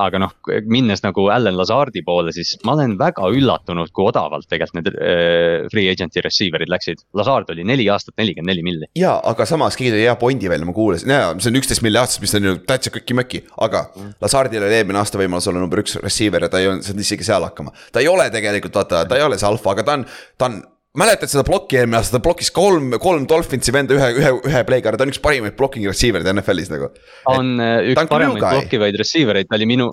[0.00, 0.32] aga noh,
[0.70, 5.68] minnes nagu Allan Lazardi poole, siis ma olen väga üllatunud, kui odavalt tegelikult need äh,
[5.72, 7.04] free agent'i receiver'id läksid.
[7.16, 8.90] Lazard oli neli aastat, nelikümmend neli milli.
[8.98, 12.00] ja, aga samas keegi tõi hea pointi välja, ma kuulasin, jaa, see on üksteist milli
[12.00, 14.16] aastas, mis on ju täitsa köki-möki, aga mm.
[14.24, 17.26] Lazardil oli eelmine aasta võimalus olla number üks receiver ja ta ei olnud, saanud isegi
[17.26, 17.72] seal hakkama.
[17.92, 20.06] ta ei ole tegelikult, vaata, ta ei ole see alfa, aga ta on,
[20.38, 20.60] ta on
[20.98, 24.96] mäletad seda plokki eelmine aasta, ta blokkis kolm, kolm Dolphinsi venda ühe, ühe, ühe play'ga,
[24.96, 26.90] ta on üks parimaid blocking receiver eid NFL-is nagu.
[27.30, 29.90] on et, üks paremaid blokkivaid receiver eid, ta oli minu,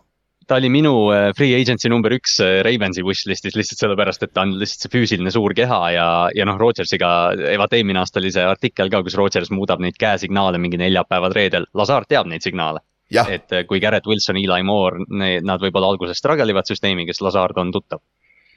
[0.50, 4.48] ta oli minu äh, free agency number üks äh, Ravensi wishlist'is lihtsalt sellepärast, et ta
[4.48, 7.14] on lihtsalt see füüsiline suur keha ja, ja noh, Rodgersiga,
[7.62, 11.70] vaata eelmine aasta oli see artikkel ka, kus Rodgers muudab neid käesignaale mingi neljapäevad reedel,
[11.78, 12.82] Lazar teab neid signaale.
[13.08, 15.06] et äh, kui Garrett Wilson, Eli Moore,
[15.46, 18.02] nad võib-olla alguses struggle ivad süsteemiga, siis Lazard on tuttav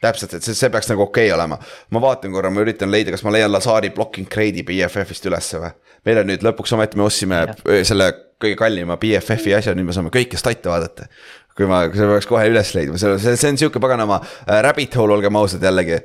[0.00, 1.58] täpselt, et see, see peaks nagu okei okay olema.
[1.90, 5.72] ma vaatan korra, ma üritan leida, kas ma leian Lazari blocking grade'i BFF-ist ülesse või.
[6.08, 7.84] meil on nüüd lõpuks ometi, me ostsime ja.
[7.84, 11.10] selle kõige kallima BFF-i asja, nüüd me saame kõike stat'e vaadata.
[11.56, 14.96] kui ma, see peaks kohe üles leidma, see, see, see on sihuke paganama äh, rabbit
[14.96, 16.00] hole, olgem ausad jällegi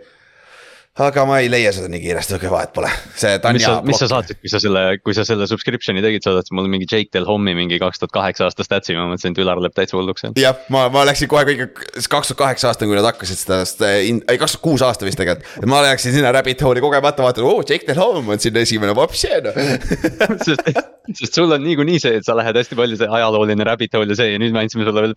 [0.96, 2.90] aga ma ei leia seda nii kiiresti, okei vahet pole,
[3.20, 3.74] see Tanja.
[3.84, 6.88] mis sa saatsid, kui sa selle, kui sa selle subscription'i tegid, sa saatsid mulle mingi
[6.88, 9.98] Jake Del Hommi mingi kaks tuhat kaheksa aasta statsi, ma mõtlesin, et Ülar läheb täitsa
[10.00, 13.60] hulluks jah, ma, ma läksin kohe kõige, kaks tuhat kaheksa aastal, kui nad hakkasid seda,
[13.68, 15.68] seda, ei kaks tuhat kuus aasta vist tegelikult.
[15.68, 19.34] ma läksin sinna rabbit hole'i kogemata, vaatan, oo Jake Del Homm on siin esimene, vapsi
[19.44, 19.60] noh
[20.48, 20.64] sest,
[21.12, 24.20] sest sul on niikuinii see, et sa lähed hästi palju see ajalooline rabbit hole ja
[24.20, 25.16] see ja nüüd me andsime sulle veel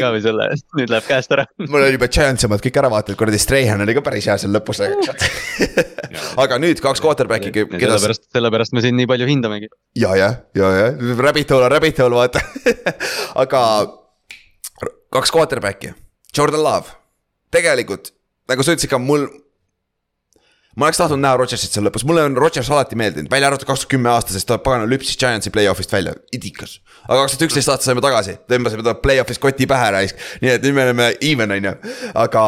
[0.00, 1.46] ka või selle, nüüd läheb käest ära.
[1.66, 4.54] mul oli juba Giants omad kõik ära vaadanud, kuradi Strahan oli ka päris hea seal
[4.56, 4.69] lõpus
[6.44, 7.80] aga nüüd kaks quarterback'i, keda.
[7.80, 9.70] sellepärast, sellepärast me sind nii palju hindamegi.
[9.98, 10.86] ja, ja, ja, ja,
[11.18, 12.44] rabbit hole on rabbit hole, vaata.
[13.42, 13.62] Aga
[15.14, 15.94] kaks quarterback'i,
[16.36, 16.96] Jordan Love,
[17.54, 18.14] tegelikult
[18.50, 19.28] nagu sa ütlesid ka mul
[20.78, 23.84] ma oleks tahtnud näha Rodgersit seal lõpus, mulle on Rodgers alati meeldinud, välja arvatud kaks
[23.84, 26.78] tuhat kümme aasta, sest ta pagana lüpsis Giantsi play-off'ist välja, idikas.
[27.08, 30.66] aga kaks tuhat üksteist aasta saime tagasi, tõmbasime ta play-off'is koti pähe raisk, nii et
[30.66, 31.74] nüüd me oleme even, on ju,
[32.22, 32.44] aga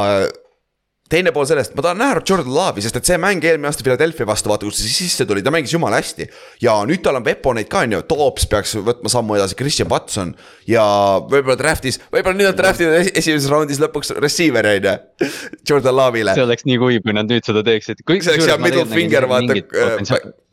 [1.13, 4.29] teine pool sellest, ma tahan näha Jordan Love'i, sest et see mäng eelmine aasta Philadelphia
[4.29, 6.29] vastu, vaata kus ta sisse tuli, ta mängis jumala hästi.
[6.65, 10.35] ja nüüd tal on veponeid ka, on ju, Toops peaks võtma sammu edasi, Christian Watson.
[10.71, 10.85] ja
[11.29, 14.99] võib-olla draft'is, võib-olla nüüd on draft'is esimeses raundis lõpuks receiver on ju,
[15.69, 16.37] Jordan Love'ile.
[16.39, 18.05] see oleks nii kuiv, kui nad nüüd seda teeksid.
[18.07, 19.61] see oleks hea middle finger, vaata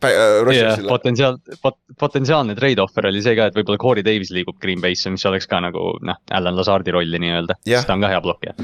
[0.07, 0.80] yeah,.
[0.88, 5.26] potentsiaal pot,, potentsiaalne trade-offer oli see ka, et võib-olla Corey Davis liigub Green Bay'sse, mis
[5.28, 8.55] oleks ka nagu noh, Alan Lazardi rolli nii-öelda yeah., sest ta on ka hea blokkija.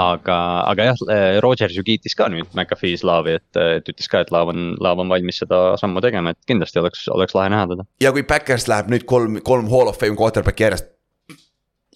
[0.00, 0.38] aga,
[0.72, 1.04] aga jah,
[1.42, 5.02] Rodgers ju kiitis ka nüüd McAfee's Laavi, et, et ütles ka, et Laav on, Laav
[5.02, 7.86] on valmis seda sammu tegema, et kindlasti oleks, oleks lahe näha teda.
[8.04, 10.92] ja kui Backers läheb nüüd kolm, kolm hall of fame quarterback'i järjest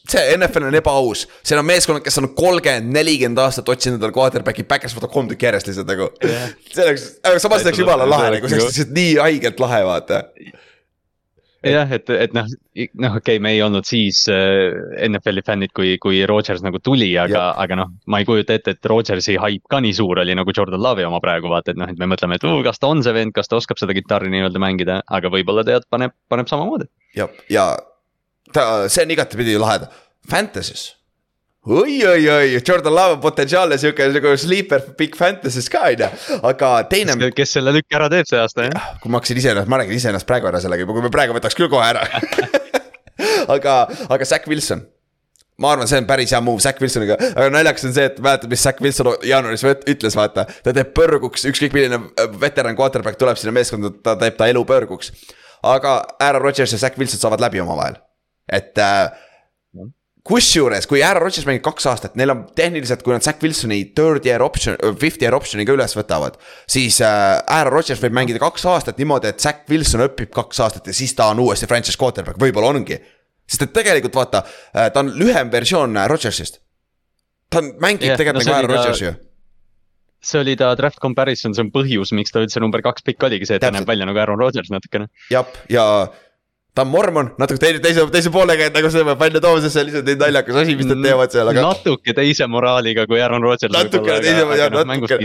[0.09, 4.64] see NFL on ebaaus, seal on meeskonnad, kes on kolmkümmend, nelikümmend aastat otsinud endale quarterback'i,
[4.68, 6.49] Backers võtab kolm tükki järjest lihtsalt nagu yeah..
[6.70, 9.82] see oleks, aga samas see oleks jumala lahe nagu, see oleks lihtsalt nii haigelt lahe,
[9.89, 10.22] vaata.
[11.67, 14.75] Jah, et, et noh, noh, okei okay,, me ei olnud siis äh,
[15.09, 18.91] NFL-i fännid, kui, kui Rodgers nagu tuli, aga, aga noh, ma ei kujuta ette, et
[18.93, 21.99] Rodgersi haip ka nii suur oli nagu Jordan Love'i oma praegu vaata, et noh, et
[22.01, 24.63] me mõtleme, et uh, kas ta on see vend, kas ta oskab seda kitarri nii-öelda
[24.63, 26.91] mängida, aga võib-olla tead, paneb, paneb samamoodi.
[27.19, 27.71] ja, ja
[28.53, 29.91] ta, see on igatepidi lahe,
[30.29, 30.98] Fantasy's
[31.69, 37.16] oi-oi-oi, Jordan Love on potentsiaalne sihuke nagu sleeper big fantasy's ka on ju, aga teine.
[37.37, 38.93] kes selle lükke ära teeb see aasta jah?
[39.03, 41.59] kui ma hakkasin iseennast, ma räägin iseennast praegu ära sellega juba, kui me praegu võtaks
[41.59, 42.07] küll kohe ära
[43.55, 43.75] aga,
[44.09, 44.87] aga Zack Wilson
[45.59, 48.49] ma arvan, see on päris hea move Zack Wilsoniga, aga naljakas on see, et mäletad,
[48.53, 50.47] mis Zack Wilson jaanuaris ütles, vaata.
[50.64, 54.62] ta teeb põrguks, ükskõik milline äh, veteran quarterback tuleb sinna meeskonda, ta teeb ta elu
[54.69, 55.11] põrguks.
[55.66, 57.99] aga Aaron Rodgers ja Zack Wilson saavad läbi omavahel
[58.49, 59.11] et äh,
[60.29, 64.26] kusjuures, kui Aaron Rodgers mängib kaks aastat, neil on tehniliselt, kui nad Zack Wilsoni third
[64.29, 66.39] year option, fifth year option'iga üles võtavad.
[66.68, 70.91] siis äh, Aaron Rodgers võib mängida kaks aastat niimoodi, et Zack Wilson õpib kaks aastat
[70.91, 73.01] ja siis ta on uuesti franchise quarterback, võib-olla ongi.
[73.49, 76.61] sest et tegelikult vaata, äh, ta on lühem versioon äh, Rodgersist.
[77.49, 79.16] ta mängib yeah, tegelikult no, nagu Aaron Rodgers ju
[80.29, 83.47] see oli ta draft comparison, see on põhjus, miks ta üldse number kaks pikk oligi,
[83.47, 85.07] see, et ta näeb välja nagu Aaron Rodgers natukene.
[85.31, 86.28] jah, ja, ja
[86.79, 89.74] ta on mormon, natuke teise, teise, teise poolega, et nagu seda peab välja tooma, sest
[89.74, 91.64] see on lihtsalt nii naljakas asi, mis nad teevad seal, aga.
[91.72, 93.74] natuke teise moraaliga kui Aaron Rodgers.
[93.74, 95.18] natukene teise, jah, noh, natuke.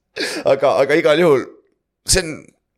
[0.52, 1.44] aga, aga igal juhul,
[2.08, 2.32] see on,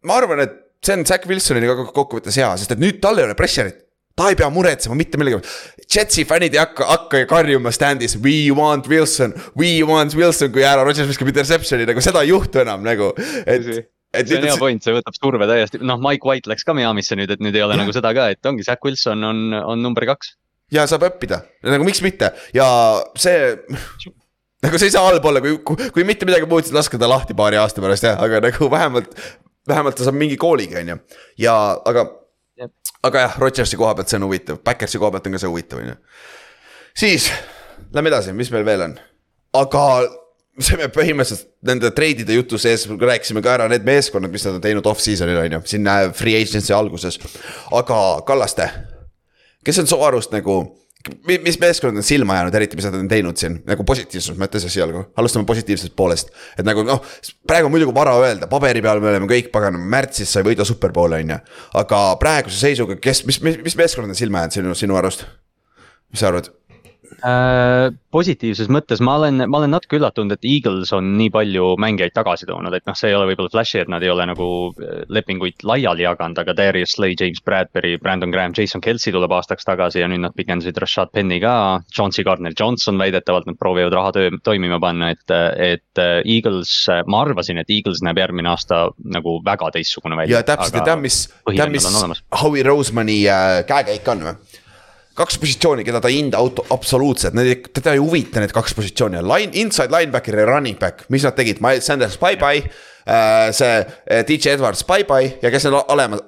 [0.04, 3.38] ma arvan, et see on Zack Wilsonile kokkuvõttes hea, sest et nüüd tal ei ole
[3.38, 3.86] pressure'it
[4.20, 5.38] ta ei pea muretsema mitte millegi.
[5.90, 10.84] Jetsi fännid ei hakka, hakka karjuma stand'is we want Wilson, we want Wilson, kui Aaron
[10.90, 13.14] Rodgers viskab interception'i, nagu seda ei juhtu enam nagu,
[13.46, 13.70] et
[14.14, 17.18] et see on hea point, see võtab surve täiesti, noh, Mike White läks ka Miami'sse
[17.18, 17.82] nüüd, et nüüd ei ole ja.
[17.82, 20.34] nagu seda ka, et ongi, Zack Wilson on, on number kaks.
[20.74, 22.66] ja saab õppida, nagu miks mitte ja
[23.18, 23.54] see
[24.64, 27.10] nagu see ei saa halb olla, kui, kui, kui mitte midagi muud, siis laske ta
[27.10, 29.14] lahti paari aasta pärast jah, aga nagu vähemalt,
[29.68, 30.98] vähemalt ta saab mingi kooligi, on ju.
[31.46, 31.56] ja,
[31.88, 32.08] aga
[33.06, 35.80] aga jah, Rodgersi koha pealt see on huvitav, Backersi koha pealt on ka see huvitav,
[35.80, 36.00] on ju.
[37.04, 37.30] siis,
[37.94, 38.98] lähme edasi, mis meil veel on,
[39.56, 39.84] aga
[40.58, 44.64] see me põhimõtteliselt nende treidide jutu sees rääkisime ka ära need meeskonnad, mis nad on
[44.64, 47.20] teinud off-season'il on ju, siin free agency alguses.
[47.76, 48.68] aga Kallaste,
[49.64, 50.60] kes on su arust nagu
[51.26, 55.06] mis meeskond on silma jäänud, eriti mis nad on teinud siin nagu positiivses mõttes esialgu,
[55.16, 56.28] alustame positiivsest poolest.
[56.58, 57.00] et nagu noh,
[57.48, 60.66] praegu on muidugi vara öelda, paberi peal me oleme kõik pagan, märtsis sa ei võida
[60.68, 61.40] superbowli on ju.
[61.80, 65.24] aga praeguse seisuga, kes, mis, mis, mis meeskond on silma jäänud sinu, sinu arust?
[66.12, 66.52] mis sa arvad?
[67.20, 72.14] Äh, positiivses mõttes ma olen, ma olen natuke üllatunud, et Eagles on nii palju mängijaid
[72.16, 75.02] tagasi toonud, et noh, see ei ole võib-olla flash'i, et nad ei ole nagu äh,
[75.12, 80.04] lepinguid laiali jaganud, aga Darius Slay, James Bradbury, Brandon Graham, Jason Kelsey tuleb aastaks tagasi
[80.04, 81.54] ja nüüd nad pikendasid Rashad Penny ka.
[81.96, 85.26] Chauncey Gardner Johnson väidetavalt nad proovivad raha töö, toimima panna, et,
[85.58, 86.72] et äh, Eagles,
[87.10, 90.40] ma arvasin, et Eagles näeb järgmine aasta nagu väga teistsugune välja.
[90.40, 94.60] ja täpselt ja tead, mis, tead, mis Howie Rosemani äh, käekäik on või?
[95.20, 99.22] Kaks positsiooni, keda ta ei hinda auto absoluutselt, need, teda ei huvita need kaks positsiooni,
[99.26, 103.50] line, inside linebacker ja running back, mis nad tegid, Miles Sanders, bye-bye äh,.
[103.56, 106.24] see äh, DJ Edwards, bye-bye ja kes need olemas,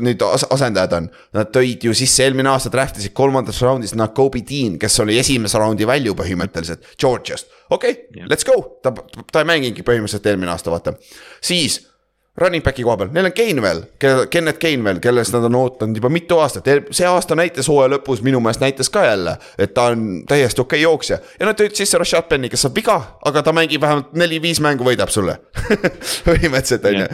[0.00, 1.08] nüüd as asendajad on.
[1.36, 5.60] Nad tõid ju sisse eelmine aasta draft isid kolmandas raundis Nakobe Dean, kes oli esimese
[5.60, 7.50] raundi value põhimõtteliselt, Georgiast.
[7.68, 10.96] okei okay,, let's go, ta, ta ei mänginudki põhimõtteliselt eelmine aasta, vaata.
[11.44, 11.82] siis
[12.40, 16.08] running back'i koha peal, neil on Gainwell, kelle, Kennet Gainwell, kellest nad on ootanud juba
[16.12, 20.22] mitu aastat, see aasta näitas hooaja lõpus minu meelest näitas ka jälle, et ta on
[20.28, 21.18] täiesti okei okay jooksja.
[21.40, 22.96] ja nad tõid sisse Rashad Penny, kes saab viga,
[23.28, 25.38] aga ta mängib vähemalt neli-viis mängu, võidab sulle
[26.28, 27.12] põhimõtteliselt on ju.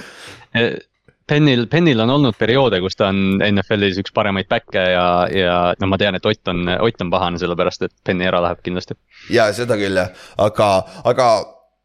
[1.28, 5.90] Pennil, Pennil on olnud perioode, kus ta on NFL-is üks paremaid back'e ja, ja no
[5.90, 8.96] ma tean, et Ott on, Ott on pahane, sellepärast et Penny ära läheb kindlasti.
[9.34, 10.70] ja seda küll jah, aga,
[11.10, 11.28] aga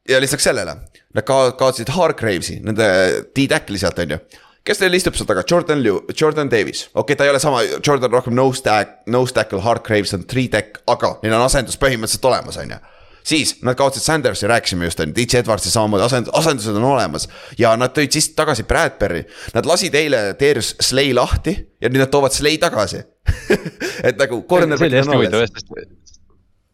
[0.09, 0.77] ja lisaks sellele
[1.13, 2.87] Nad ka kaotasid Hargravesi, nende
[3.35, 4.19] D-tackli sealt on ju.
[4.63, 7.61] kes neil istub seal taga, Jordan Liu, Jordan Davis, okei okay,, ta ei ole sama,
[7.83, 12.29] Jordan rohkem nose tack, nose tackle, Hargraves on three tack, aga neil on asendus põhimõtteliselt
[12.31, 12.79] olemas, on ju
[13.23, 17.27] siis nad kaotasid Sandersi, rääkisime just, on ju, DJ Edwardsi samamoodi asend-, asendused on olemas.
[17.57, 22.11] ja nad tõid siis tagasi Bradbury, nad lasid eile Darius Slay lahti ja nüüd nad
[22.11, 23.03] toovad Slay tagasi
[24.07, 24.43] et nagu.
[24.47, 26.02] see oli hästi huvitav, sest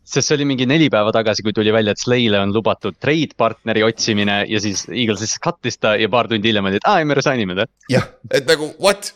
[0.10, 3.38] sest see oli mingi neli päeva tagasi, kui tuli välja, et Slay'le on lubatud trade
[3.40, 7.06] partneri otsimine ja siis Eagles lihtsalt cut'is ta ja paar tundi hiljem oli, et aa,
[7.06, 7.68] me resign ime ta.
[7.92, 9.14] jah, et nagu what,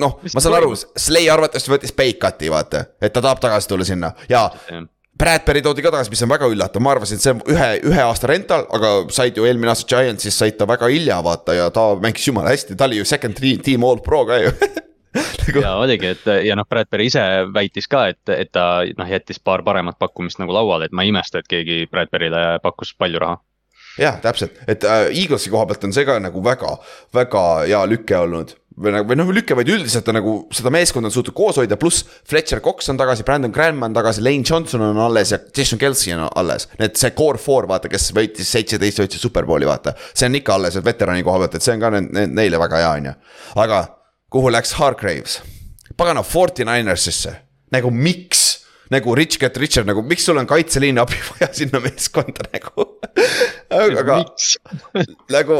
[0.00, 3.86] noh, ma saan aru, Slay arvatavasti võttis pay cut'i vaata, et ta tahab tagasi tulla
[3.88, 4.12] sinna.
[4.32, 4.48] Ja
[5.16, 8.02] Bradbury toodi ka tagasi, mis on väga üllatav, ma arvasin, et see on ühe, ühe
[8.04, 11.94] aasta rental, aga said ju eelmine aasta Giantsis said ta väga hilja vaata ja ta
[12.02, 14.52] mängis jumala hästi, ta oli ju second team all pro ka ju
[15.16, 15.64] nagu...
[15.64, 19.64] ja oligi, et ja noh, Bradbury ise väitis ka, et, et ta noh, jättis paar
[19.66, 23.40] paremat pakkumist nagu lauale, et ma ei imesta, et keegi Bradbury'le pakkus palju raha
[24.00, 26.76] jah, täpselt, et äh, Eaglesi koha pealt on see ka nagu väga,
[27.16, 31.08] väga hea lüke olnud või nagu, või noh, lüke, vaid üldiselt on nagu seda meeskonda
[31.08, 34.84] on suutnud koos hoida, pluss Fletcher Cox on tagasi, Brandon Graham on tagasi, Lane Johnson
[34.84, 36.68] on alles ja Jason Kelsey on alles.
[36.80, 39.96] Need, see core four, vaata, kes võitis seitseteist, võitis superbowli, vaata.
[40.12, 42.60] see on ikka alles, et veterani koha pealt, et see on ka need, need, neile
[42.60, 43.14] väga hea, on ju.
[43.64, 43.80] aga
[44.30, 45.40] kuhu läks Hargraves.
[45.96, 47.34] pagana, Forty Ninersisse,
[47.72, 48.66] nagu miks?
[48.90, 52.84] nagu Rich Get Richer, nagu miks sul on kaitseliini abi vaja sinna meeskonda nagu
[54.00, 54.20] aga
[55.36, 55.56] nagu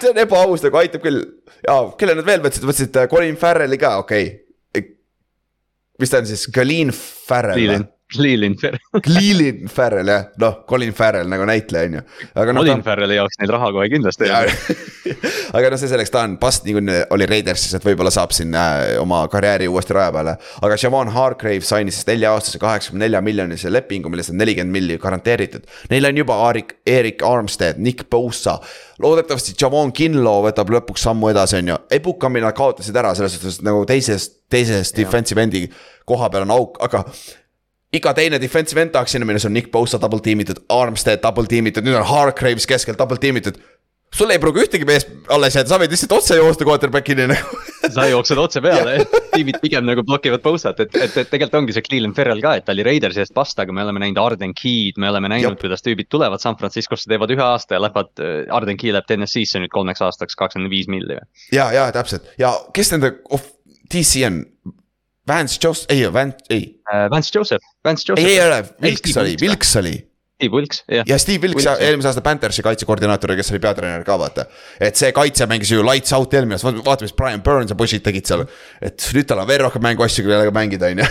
[0.00, 1.20] see on ebaaus, nagu aitab küll.
[1.62, 4.26] ja kelle nad veel võtsid, võtsid äh, Colin Farrel'i ka, okei
[4.72, 4.88] okay..
[6.02, 7.86] mis ta on siis, Colin Farrell?
[8.14, 12.02] Cleelin Farrell Cleelin Farrell jah, noh, Colin Farrell nagu näitleja on ju.
[12.36, 12.90] No, Colin ta...
[12.90, 14.76] Farrelli jaoks neil raha kohe kindlasti ei ole.
[15.58, 18.94] aga noh, see selleks, ta on, Bust niikuinii oli Raidersis, et võib-olla saab siin äh,
[19.02, 20.36] oma karjääri uuesti raja peale.
[20.62, 25.66] aga Javon Hargrave sainis siis nelja-aastase kaheksakümne nelja miljonise lepingu, millest on nelikümmend milli garanteeritud.
[25.90, 28.60] Neil on juba Arik, Erik Armstead, Nick Bosa.
[29.02, 33.58] loodetavasti Javon Kinlo võtab lõpuks sammu edasi, on ju, Ebukami nad kaotasid ära selles suhtes
[33.66, 35.66] nagu teisest, teisest defensive endi
[36.06, 37.02] koha peal on auk, aga
[37.96, 41.48] iga teine defensive end tahaks sinna minna, see on Nick Bosa double tiimitud, Armstead double
[41.50, 43.58] tiimitud, nüüd on Hargraves keskel double tiimitud.
[44.16, 47.58] sul ei pruugi ühtegi meest alles jääda, sa võid lihtsalt otse joosta quarterback'ini nagu.
[47.92, 48.94] Sa jooksed otse peale,
[49.34, 52.64] tiimid pigem nagu blokivad Bosat, et, et, et tegelikult ongi see Cleveland Ferrell ka, et
[52.66, 55.84] ta oli Raidersi eest vastu, aga me oleme näinud Arden Key'd, me oleme näinud, kuidas
[55.84, 59.74] tüübid tulevad San Franciscosse, teevad ühe aasta ja lähevad, äh, Arden Key läheb TNS-isse nüüd
[59.74, 61.18] kolmeks aastaks kakskümmend viis milli.
[61.54, 62.30] ja, ja täpselt.
[62.40, 63.16] Ja kes nende,
[63.92, 64.42] DC on
[65.26, 67.10] Vance Joseph, ei, Vance, ei uh,.
[67.10, 68.26] Vance Joseph, Vance Joseph.
[68.26, 70.15] Eh, ei, ei ole, Wilks oli, Wilks oli.
[70.36, 71.04] Steve Wilks, jah.
[71.08, 74.44] ja Steve Wilks, eelmise aasta Panthersi kaitsekoordinaator, kes oli peatreener ka vaata.
[74.84, 78.02] et see kaitse mängis ju lights out eelmine aasta, vaata, mis Brian Burns ja Bushid
[78.04, 78.44] tegid seal.
[78.84, 81.06] et nüüd tal on veel rohkem mänguasju, kellega mängida, on ju.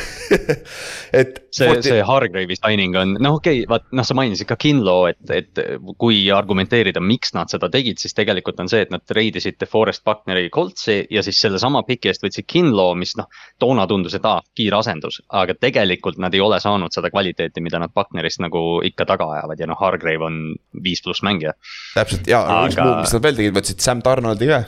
[1.22, 1.42] et.
[1.50, 5.08] see 40, see Hargrave'i signing on, noh okei okay,, vaat noh, sa mainisid ka Kinlo,
[5.10, 5.64] et, et
[5.98, 10.52] kui argumenteerida, miks nad seda tegid, siis tegelikult on see, et nad treidisid DeForest Buckneri
[10.54, 13.26] Coltsi ja siis sellesama piki eest võtsid Kinlo, mis noh.
[13.58, 17.82] toona tundus, et aa, kiire asendus, aga tegelikult nad ei ole saanud seda kvaliteeti, mida
[17.82, 20.42] nad Bucknerist nagu ikka taga ajavad ja noh, Hargrave on
[20.84, 21.56] viis pluss mängija.
[21.96, 22.68] täpselt ja aga...
[22.70, 24.62] üks muu, mis nad veel tegid, võtsid Sam Donaldi ka.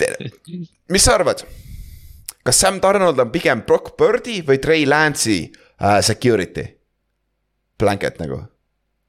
[0.00, 0.30] see,
[0.92, 1.46] mis sa arvad?
[2.48, 6.64] kas Sam Donald on pigem Brock Birdi või Trey Lance'i äh, security?
[7.78, 8.40] Blanket nagu.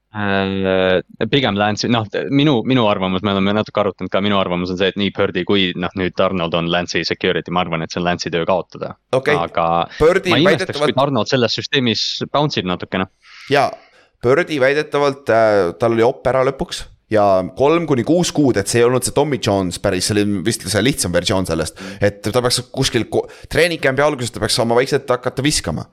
[0.09, 4.79] Äh, pigem Lance, noh, minu, minu arvamus, me oleme natuke arutanud ka, minu arvamus on
[4.79, 8.01] see, et nii Birdi kui noh, nüüd Arnold on Lance'i security, ma arvan, et see
[8.01, 9.67] on Lance'i töö kaotada okay., aga
[9.99, 13.05] Birdi ma imestaks, kui väidetavalt Arnold selles süsteemis bounce ib natukene.
[13.53, 13.67] ja
[14.25, 17.27] Birdi väidetavalt äh, tal oli op ära lõpuks ja
[17.61, 20.65] kolm kuni kuus kuud, et see ei olnud see Tommy Jones päris, see oli vist
[20.65, 21.77] see lihtsam versioon sellest.
[22.01, 23.05] et ta peaks kuskil
[23.45, 25.85] treening camp'i alguses ta peaks saama vaikselt hakata viskama.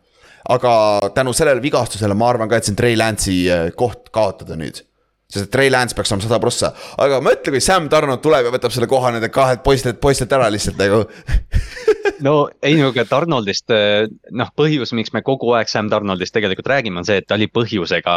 [0.52, 0.72] Aga
[1.14, 4.82] tänu sellele vigastusele ma arvan ka, et see on Trey Lance'i äh, koht kaotada nüüd.
[5.32, 6.72] sest Trey Lance peaks olema sada prossa,
[7.02, 10.46] aga mõtle, kui Sam Donald tuleb ja võtab selle koha nende kahelt poistelt, poistelt ära
[10.54, 11.02] lihtsalt nagu.
[12.24, 13.72] no ei, no aga Donaldist,
[14.36, 17.48] noh, põhjus, miks me kogu aeg Sam Donaldist tegelikult räägime, on see, et ta oli
[17.52, 18.16] põhjusega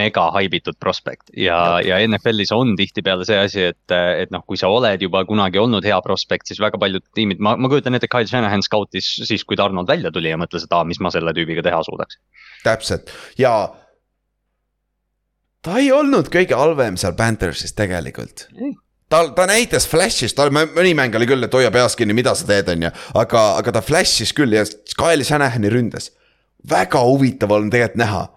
[0.00, 1.32] mega haibitud prospekt.
[1.36, 5.60] Ja, ja NFL-is on tihtipeale see asi, et, et noh, kui sa oled juba kunagi
[5.62, 9.44] olnud hea prospekt, siis väga paljud tiimid, ma, ma kujutan ette, Kyle Shanahan scoutis siis,
[9.44, 12.20] kui Donald välja tuli ja mõtles, et aa, mis ma selle tüübiga teha suudaks.
[12.64, 13.10] täpselt.
[13.40, 13.54] Ja
[15.64, 18.48] ta ei olnud kõige halvem seal Panthersis tegelikult
[19.10, 19.16] Ei..
[19.16, 22.46] ta, ta näitas flash'is, tal mõni mäng oli küll, et hoia peas kinni, mida sa
[22.48, 24.64] teed, on ju, aga, aga ta flash'is küll ja
[24.96, 26.12] Kyle Shanahani ründas.
[26.70, 28.28] väga huvitav on tegelikult näha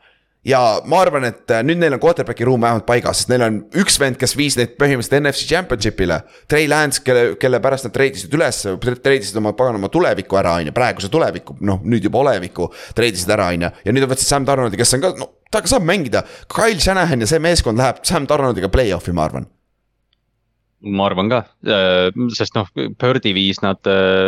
[0.46, 3.60] ja ma arvan, et äh, nüüd neil on quarterback'i ruum vähemalt paigas, sest neil on
[3.80, 6.20] üks vend, kes viis neid põhimõtteliselt NFC Championship'ile.
[6.52, 10.76] Trey Lance, kelle, kelle pärast nad treidisid üles, treidisid oma paganama tuleviku ära, on ju,
[10.76, 12.70] praeguse tuleviku, noh nüüd juba oleviku.
[12.98, 15.88] treidisid ära, on ju, ja nüüd võtsid Sam Donaldi, kes on ka, no ta saab
[15.88, 16.26] mängida.
[16.52, 19.48] Kyle Shanahan ja see meeskond läheb Sam Donaldiga play-off'i, ma arvan.
[20.84, 21.40] Ma arvan ka,
[22.36, 22.68] sest noh,
[23.00, 23.80] Birdi viis nad,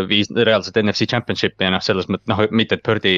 [0.10, 3.16] viis reaalselt NFC Championship'i ja noh, selles mõttes noh, mitte et Birdi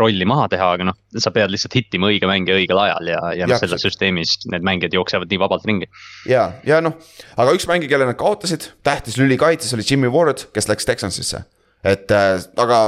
[0.00, 3.50] rolli maha teha, aga noh, sa pead lihtsalt hittima õige mängija õigel ajal ja, ja
[3.50, 5.90] noh, selles süsteemis need mängijad jooksevad nii vabalt ringi.
[6.30, 6.96] ja, ja noh,
[7.36, 11.44] aga üks mängija, kelle nad kaotasid, tähtis lüli kaitses oli Jimmy Ward, kes läks Texansisse.
[11.84, 12.82] et äh, aga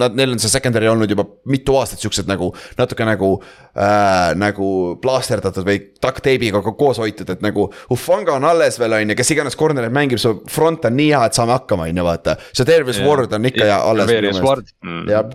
[0.00, 4.68] nad, neil on see secondary olnud juba mitu aastat siuksed nagu natuke nagu äh,, nagu
[5.02, 9.16] plaasterdatud või duct tape'iga ko- koos hoitud, et nagu Ufanga on alles veel on ju,
[9.18, 12.36] kes iganes corner'it mängib, su front on nii hea, et saame hakkama, on ju vaata.
[12.52, 14.10] see Tervis Ward on ikka ja alles.
[14.44, 14.68] Ward.
[14.84, 15.06] mm.
[15.10, 15.30] jah,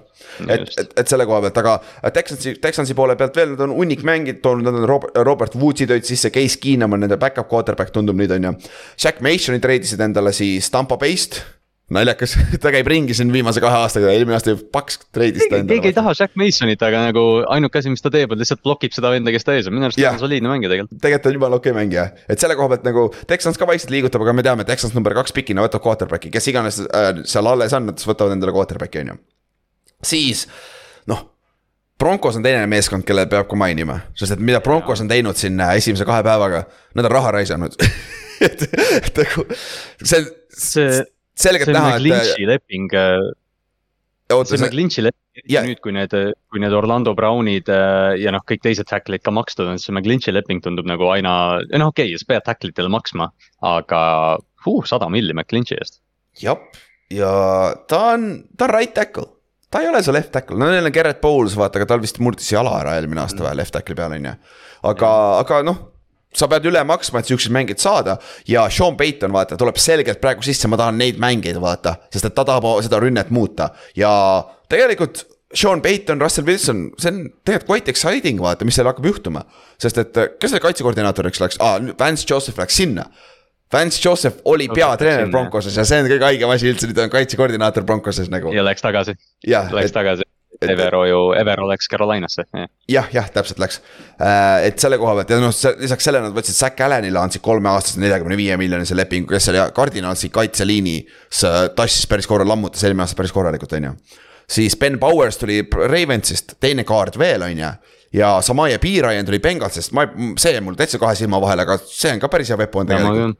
[0.47, 4.05] et, et, et selle koha pealt, aga Texansi, Texansi poole pealt veel, nad on hunnik
[4.07, 7.93] mängijad toonud, nad on Robert, Robert Woodsi tõid sisse, Case Keenum on nende back-up quarterback
[7.95, 8.53] tundub nüüd on ju.
[9.01, 11.41] Jack Masoni treidisid endale siis Tampa Bay'st,
[11.91, 15.89] naljakas, ta käib ringi siin viimase kahe aastaga, eelmine aasta Paks treidis ta keegi keegi
[15.89, 15.95] ei endale.
[15.97, 19.33] taha Jack Masonit, aga nagu ainuke asi, mis ta teeb, on lihtsalt blokib seda venda,
[19.33, 21.01] kes ta ees on, minu arust ta on soliidne mängija tegelikult.
[21.03, 24.35] tegelikult on jumala okei mängija, et selle koha pealt nagu Texans ka vaikselt liigutab, aga
[24.37, 28.07] me teame, Texans number kaks pikina võtab quarterback'i, kes iganes äh, seal alles on, nad
[28.07, 29.19] võtavad endale quarterback'i on ju.
[30.13, 30.47] siis
[31.11, 31.27] noh,
[32.01, 35.59] Broncos on teine meeskond, kelle peab ka mainima, sest et mida Broncos on teinud siin
[35.59, 36.65] äh, esimese kahe päevaga,
[36.95, 37.75] nad on raha raisanud
[38.47, 39.45] et, et nagu
[40.01, 40.23] see,
[40.55, 41.01] see,
[41.43, 45.17] selgelt näha, et McLinchi leping, see see, McLinchi leping,
[45.47, 46.13] Ja- nüüd, kui need,
[46.51, 50.33] kui need Orlando Brownid äh, ja noh, kõik teised tackle'id ka makstud on, see McLinchi
[50.33, 51.33] leping tundub nagu aina,
[51.71, 53.29] noh, okei okay,, sa pead tackle itele maksma,
[53.67, 54.01] aga
[54.65, 56.01] huh, sada milli McLinchi eest.
[56.41, 56.59] jah,
[57.11, 57.31] ja
[57.91, 59.29] ta on, ta on right tackle.
[59.71, 62.19] ta ei ole see left tackle, no neil on Gerrit Bowles, vaata, aga tal vist
[62.23, 64.35] murdis jala ära eelmine aasta või left tackle'i peal on ju.
[64.91, 65.90] aga, aga noh
[66.35, 68.17] sa pead üle maksma, et siukseid mängijaid saada
[68.47, 72.35] ja Sean Payton vaata tuleb selgelt praegu sisse, ma tahan neid mängijaid vaata, sest et
[72.37, 74.11] ta tahab seda rünnet muuta ja
[74.71, 75.27] tegelikult.
[75.51, 79.41] Sean Payton, Russell Wilson, see on tegelikult quite exciting vaata, mis seal hakkab juhtuma.
[79.81, 83.09] sest et kes selle kaitsekoordinaatoriks läks ah,, Vance Joseph läks sinna.
[83.73, 85.27] Vance Joseph oli Joseph peatreener.
[85.31, 88.53] Broncoses ja see on kõige haigem asi üldse, nüüd on kaitsekoordinaator Broncoses nagu.
[88.55, 90.27] ja läks tagasi, läks tagasi.
[90.61, 92.43] Evero ju, Evero läks Carolinasse,
[92.89, 93.07] jah.
[93.13, 93.79] jah, täpselt läks.
[94.63, 98.37] et selle koha pealt ja noh, lisaks sellele nad võtsid Zack Allanile andsid kolmeaastase neljakümne
[98.37, 103.33] viie miljonise lepingu, kes oli kardinaalsi kaitseliinis äh, tassis päris korra, lammutas eelmine aasta päris
[103.33, 103.95] korralikult, on ju.
[104.59, 107.71] siis Ben Powers tuli Ravensist, teine kaart veel, on ju
[108.13, 110.05] ja Samaya Piirajan tuli Bengalsist, ma,
[110.37, 112.91] see jäi mul täitsa kahe silma vahele, aga see on ka päris hea vepo on
[112.91, 113.39] tegelikult.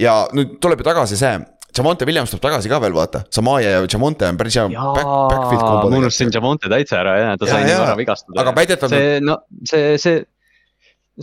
[0.00, 1.36] ja nüüd tuleb ju tagasi see,
[1.76, 5.60] Jamonte Williams tuleb tagasi ka veel vaata, Samaya ja Jamonte on päris hea back, backfield
[5.60, 7.84] jaa, kombo ma unustasin Jamonte täitsa ära jah, ta Jaa, sai nii jaa.
[7.84, 8.40] vara vigastada.
[8.42, 10.24] Aga väidetavalt- see, no see, see,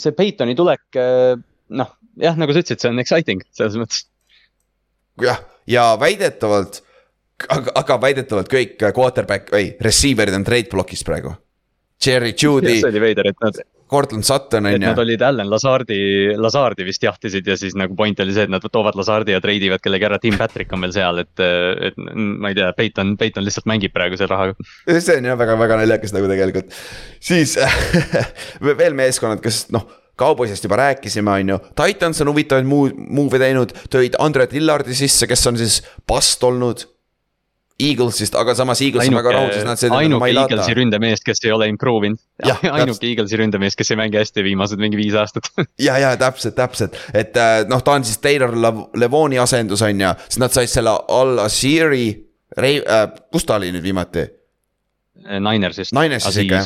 [0.06, 1.00] see Peytoni tulek,
[1.82, 4.06] noh, jah, nagu sa ütlesid, see on exciting selles mõttes.
[5.22, 6.82] jah, ja väidetavalt
[7.50, 11.34] aga, aga väidetavalt kõik quarterback või receiver'id on trade block'is praegu.
[12.04, 13.60] Jerry Judy, see oli veider, et nad,
[13.94, 15.04] Cortland Sutton on nad ju.
[15.06, 16.00] olid Allan Lazardi,
[16.38, 19.84] Lazardi vist jahtisid ja siis nagu point oli see, et nad toovad Lazardi ja treidivad
[19.84, 21.44] kellegi ära, Tim Patrick on veel seal, et,
[21.90, 24.70] et ma ei tea, Peiton, Peiton lihtsalt mängib praegu selle rahaga.
[25.00, 26.80] see on jah väga-väga naljakas nagu tegelikult.
[27.24, 27.58] siis
[28.84, 29.88] veel meeskonnad, kes noh
[30.20, 35.26] Cowboysist juba rääkisime, on ju, Titans on huvitavaid muu-, move'e teinud, tõid Andre Dillardi sisse,
[35.30, 36.86] kes on siis bust olnud.
[37.82, 41.54] Eaglesist, aga samas Eagles on väga rahul, sest nad said ainuke Eaglesi ründemeest, kes ei
[41.56, 42.22] ole improve inud.
[42.78, 45.50] Ainuke Eaglesi ründemees, kes ei mängi hästi viimased mingi viis aastat
[45.88, 50.06] ja, ja täpselt, täpselt, et äh, noh, ta on siis Taylor Lev- Levoni asendus on
[50.06, 52.06] ju, siis nad said selle Al-Asiri,
[52.62, 54.28] äh, kus ta oli nüüd viimati?
[55.24, 55.94] Ninersist.
[55.96, 56.62] Ninersist ikka,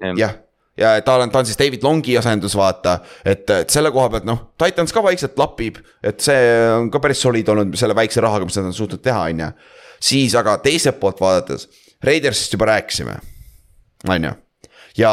[0.00, 0.18] jah.
[0.18, 0.34] Jah,
[0.78, 2.98] ja ta on, ta on siis David Longi asendus, vaata.
[3.24, 7.22] et, et selle koha pealt noh, Titans ka vaikselt lapib, et see on ka päris
[7.22, 9.50] soliid olnud selle väikse rahaga, mis nad on suutnud teha, on ju.
[10.04, 11.68] Siis aga teiselt poolt vaadates,
[12.04, 13.16] Raidersist juba rääkisime,
[14.08, 14.32] on ju.
[15.00, 15.12] ja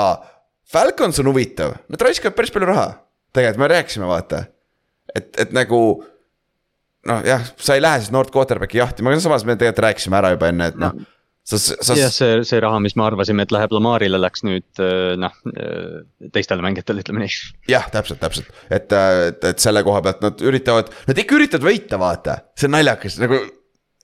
[0.72, 2.88] Falcons on huvitav, nad raiskavad päris palju raha.
[3.34, 4.44] tegelikult me rääkisime, vaata.
[5.16, 5.82] et, et nagu
[7.08, 10.36] noh, jah, sa ei lähe siis North Quarterbacki jahtima, aga samas me tegelikult rääkisime ära
[10.36, 11.08] juba enne, et noh no,
[11.44, 11.96] sa, sa.
[11.98, 14.84] jah, see, see raha, mis me arvasime, et läheb Lamarile, läks nüüd
[15.22, 15.40] noh,
[16.36, 17.40] teistele mängijatele, ütleme nii.
[17.72, 22.00] jah, täpselt, täpselt, et, et, et selle koha pealt nad üritavad, nad ikka üritavad võita,
[22.02, 23.42] vaata, see on naljakas nagu.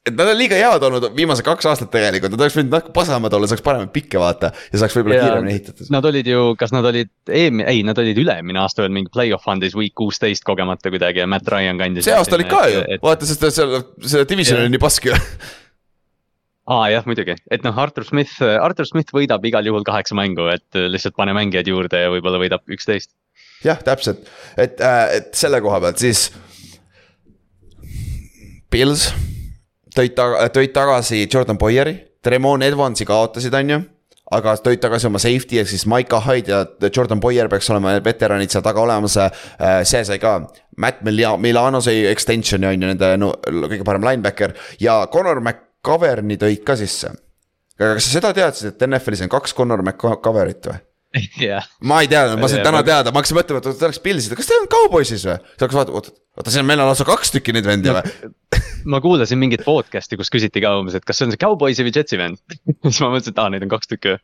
[0.07, 3.35] Et nad on liiga head olnud viimased kaks aastat tegelikult, nad oleks võinud natuke pasemad
[3.37, 5.91] olla, saaks paremaid pikke vaata ja saaks võib-olla kiiremini ehitatud.
[5.93, 9.47] Nad olid ju, kas nad olid eelmine, ei, nad olid üle-eelmine aasta veel mingi play-off
[9.47, 12.07] fundis week kuusteist kogemata kuidagi ja Matt Ryan kandis.
[12.07, 15.15] see aasta olid ka ju, vaata, sest selle, selle division oli nii pask ju
[16.67, 20.49] aa ah, jah, muidugi, et noh, Artur Smith, Artur Smith võidab igal juhul kaheksa mängu,
[20.51, 23.13] et lihtsalt pane mängijad juurde ja võib-olla võidab üksteist.
[23.63, 24.27] jah, täpselt,
[24.59, 26.27] et, et selle koha pealt siis.
[28.67, 29.07] Pils
[29.97, 33.83] tõid taga, tõid tagasi Jordan Boyeri, Tremon Edwardsi kaotasid, on ju
[34.35, 38.51] aga tõid tagasi oma safety ehk siis Maika Hyde ja Jordan Boyer peaks olema veteranid
[38.51, 39.15] seal taga olemas.
[39.87, 40.39] see sai ka,
[40.77, 46.65] Matt Milano sai extension'i on ju nende no, kõige parem linebacker ja Connor McCaverni tõid
[46.67, 47.13] ka sisse.
[47.79, 50.83] aga kas sa seda teadsid, et NFL-is on kaks Connor McCaverit või?
[51.49, 51.67] jah.
[51.87, 54.49] ma ei teadnud, ma sain täna teada, ma hakkasin mõtlema, et ta oleks Pilsid, kas
[54.49, 55.37] ta on Cowboysis või?
[55.39, 58.33] siis hakkasin vaatama, oota, oota, siin on meil on lausa kaks tükki neid vendi või?
[58.91, 61.95] ma kuulasin mingit podcast'i, kus küsiti ka umbes, et kas see on see Cowboysi või
[61.95, 62.41] Jetsi vend
[62.89, 64.17] siis ma mõtlesin, et aa, neid on kaks tükki.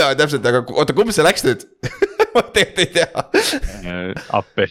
[0.00, 1.64] jaa, täpselt, aga oota, kumb see läks nüüd
[2.34, 3.24] ma tegelikult ei tea.
[4.36, 4.68] appi,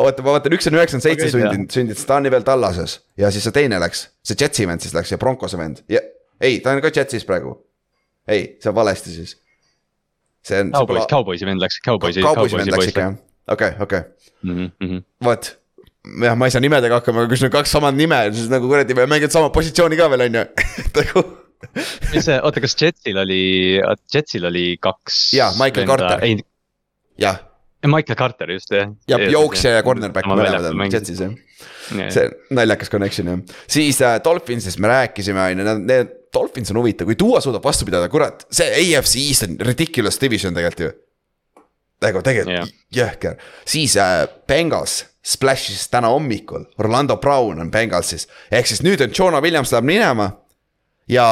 [0.00, 3.32] oota, ma vaatan, üks on üheksakümmend seitse sündinud, sündinud, ta on nii veel tallases ja
[3.32, 6.02] siis see teine läks, see Jetsi vend siis läks ja Broncose vend ja
[6.40, 7.58] ei, ta on ka Jetsis praegu.
[8.28, 9.36] ei, see on valesti siis.
[10.46, 10.70] See on.
[10.74, 12.22] Cowboys, Cowboysi vend läks, Cowboysi.
[12.24, 13.16] Cowboysi vend läks ikka jah,
[13.56, 14.04] okei, okei.
[14.46, 15.50] Mhm, vot,
[16.24, 18.70] jah, ma ei saa nimedega hakkama, aga kui sul on kaks samad nime, siis nagu
[18.70, 20.46] kuradi mängivad sama positsiooni ka veel on ju,
[21.00, 21.26] nagu.
[22.14, 23.42] mis see, oota, kas Jetsil oli,
[24.14, 25.20] Jetsil oli kaks.
[25.36, 26.24] jaa, Michael Carter.
[27.20, 27.46] jah.
[27.80, 28.90] Michael Carter just jah.
[29.08, 31.32] ja jooksja ja cornerback mõlemad on Jetsis jah
[32.12, 33.40] see naljakas connection jah,
[33.70, 37.64] siis äh, Dolphinsist me rääkisime, on ju, nad, need Dolphins on huvitav, kui Duo suudab
[37.64, 40.92] vastu pidada, kurat, see AFC East on ridiculous division tegelikult ju.
[42.00, 42.76] nagu tegelikult yeah.
[42.96, 49.12] jõhker, siis äh, Bengals splash'is täna hommikul, Orlando Brown on Bengalsis, ehk siis nüüd on
[49.12, 50.30] Jonah Williams läheb minema.
[51.10, 51.26] ja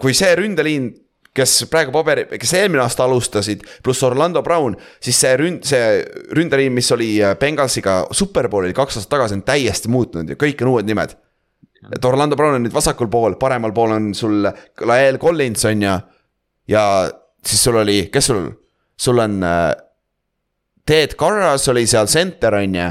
[0.00, 0.92] kui see ründeliin
[1.34, 6.04] kes praegu paberi, kes eelmine aasta alustasid, pluss Orlando Brown, siis see ründ, see
[6.36, 10.86] ründeliin, mis oli Bengalsiga superbowlil kaks aastat tagasi, on täiesti muutunud ja kõik on uued
[10.86, 11.16] nimed.
[11.92, 14.44] Et Orlando Brown on nüüd vasakul pool, paremal pool on sul
[14.86, 15.94] Lael Collins on ju.
[16.68, 16.84] ja
[17.44, 18.46] siis sul oli, kes sul,
[18.96, 19.72] sul on äh,.
[20.86, 22.88] Ted Carras oli seal center on ju.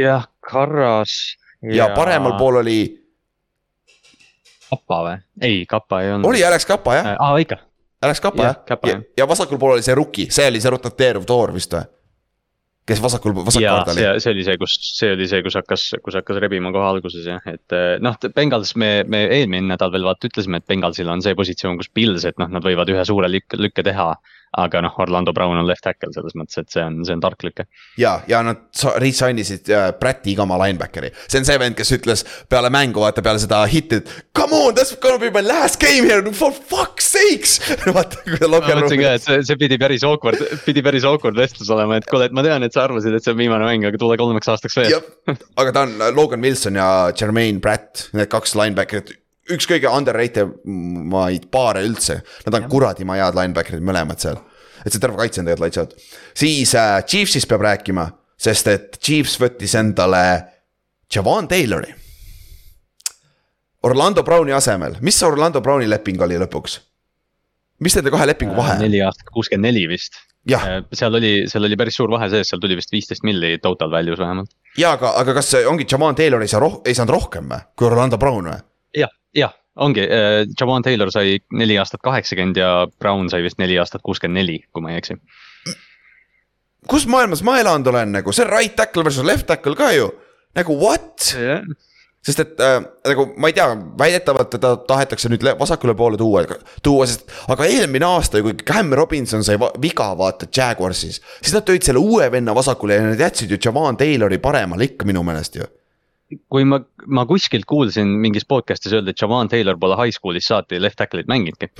[0.00, 1.36] jah, Carras.
[1.62, 2.80] ja paremal pool oli.
[4.70, 5.18] Kappa või?
[5.40, 6.30] ei, Kappa ei olnud.
[6.30, 7.14] oli Alex Kappa jah.
[7.18, 7.56] aa, ikka
[8.02, 8.56] Alex Kappa jah,
[8.86, 11.86] ja, ja vasakul pool oli see rookie, see oli see rotateeruv toor vist või?
[12.86, 14.04] Kes vasakul, vasakkaard oli.
[14.22, 17.42] see oli see, kus, see oli see, kus hakkas, kus hakkas rebima kohe alguses jah,
[17.50, 21.80] et noh, Bengals me, me eelmine nädal veel vaata ütlesime, et Bengalsil on see positsioon,
[21.80, 24.12] kus Pils, et noh, nad võivad ühe suure lükke, lükke teha.
[24.56, 27.42] Aga noh, Orlando Brown on left tackle selles mõttes, et see on, see on tark
[27.44, 27.66] lüke.
[28.00, 32.24] ja, ja nad resign isid äh, Brätti Igama linebackeri, see on see vend, kes ütles
[32.50, 34.14] peale mängu, vaata peale seda hitti, et.
[34.36, 37.58] Come on, that's gonna be my last game here, for fuck's sakes
[37.96, 39.00] vaata, kui ta locker room'i.
[39.02, 42.36] ka, et see, see pidi päris awkward, pidi päris awkward vestlus olema, et kuule, et
[42.36, 44.98] ma tean, et sa arvasid, et see on viimane mäng, aga tule kolmeks aastaks veel.
[45.60, 49.14] aga ta on Logan Wilson ja Jermaine Pratt, need kaks linebacker'it
[49.54, 54.40] üks kõige underrated maid paare üldse, nad on kuradima head linebacker'id mõlemad seal.
[54.84, 55.94] et see terve kaitse on tegelikult out.
[56.34, 58.08] siis äh, Chiefsist peab rääkima,
[58.38, 60.24] sest et Chiefs võttis endale
[61.12, 61.94] Javon Taylori.
[63.86, 66.80] Orlando Browni asemel, mis Orlando Browni leping oli lõpuks?
[67.84, 68.86] mis nende kahe lepingu vahe on?
[68.86, 70.16] neli aastat kuuskümmend neli vist.
[70.48, 70.64] jah,
[70.96, 74.20] seal oli, seal oli päris suur vahe sees, seal tuli vist viisteist milli total value's
[74.22, 74.54] vähemalt.
[74.80, 77.90] ja aga, aga kas ongi Jamal Taylor ei saa roh-, ei saanud rohkem või, kui
[77.90, 78.62] Orlando Brown või?
[79.36, 80.06] jah, ongi,
[80.60, 84.82] Jawan Taylor sai neli aastat kaheksakümmend ja Brown sai vist neli aastat kuuskümmend neli, kui
[84.84, 85.18] ma ei eksi.
[86.88, 90.08] kus maailmas ma elanud olen nagu, see on right tackle versus left tackle ka ju.
[90.56, 91.32] nagu what?
[92.26, 93.66] sest et äh, nagu ma ei tea,
[93.98, 96.42] väidetavalt teda tahetakse nüüd le- vasakule poole tuua,
[96.82, 101.54] tuua, sest aga eelmine aasta ju, kui Cam Robinson sai va- viga, vaata Jaguarsis, siis
[101.54, 105.22] nad tõid selle uue venna vasakule ja nad jätsid ju Javan Taylori paremale ikka minu
[105.26, 105.68] meelest ju.
[106.50, 110.80] Kui ma, ma kuskilt kuulsin mingis podcast'is öelda, et Jawan Taylor pole high school'is saati
[110.82, 111.70] left tackle'it mänginudki.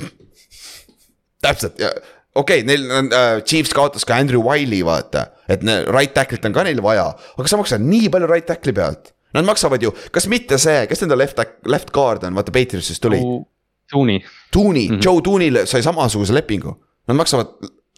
[1.42, 1.90] täpselt ja
[2.34, 6.46] okei okay,, neil on äh,, Chiefs kaotas ka Andrew Wiley, vaata, et ne, right tackle'it
[6.46, 9.12] on ka neil vaja, aga sa maksad nii palju right tackle'i pealt.
[9.34, 13.18] Nad maksavad ju, kas mitte see, kes nende left, left guard on, vaata Patriotsist tuli,
[13.90, 14.20] Tuuni,
[14.50, 14.94] Tooney mm.
[14.96, 15.02] -hmm.
[15.04, 16.72] Joe Tooney'le sai samasuguse lepingu.
[17.06, 17.46] Nad maksavad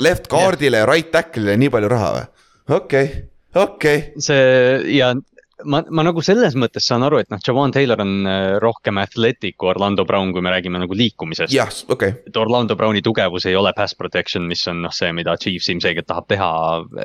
[0.00, 2.26] left guard'ile ja right tackle'ile nii palju raha või?
[2.68, 3.22] okei okay,,
[3.54, 5.12] okei okay., see ja
[5.64, 9.56] ma, ma nagu selles mõttes saan aru, et noh, Jawan Taylor on äh, rohkem athletic
[9.59, 11.55] kui Orlando Brown, kui me räägime nagu liikumisest.
[11.55, 15.10] jah, okei okay., et Orlando Browni tugevus ei ole pass protection, mis on noh, see,
[15.16, 16.51] mida Chiefs ilmselgelt tahab teha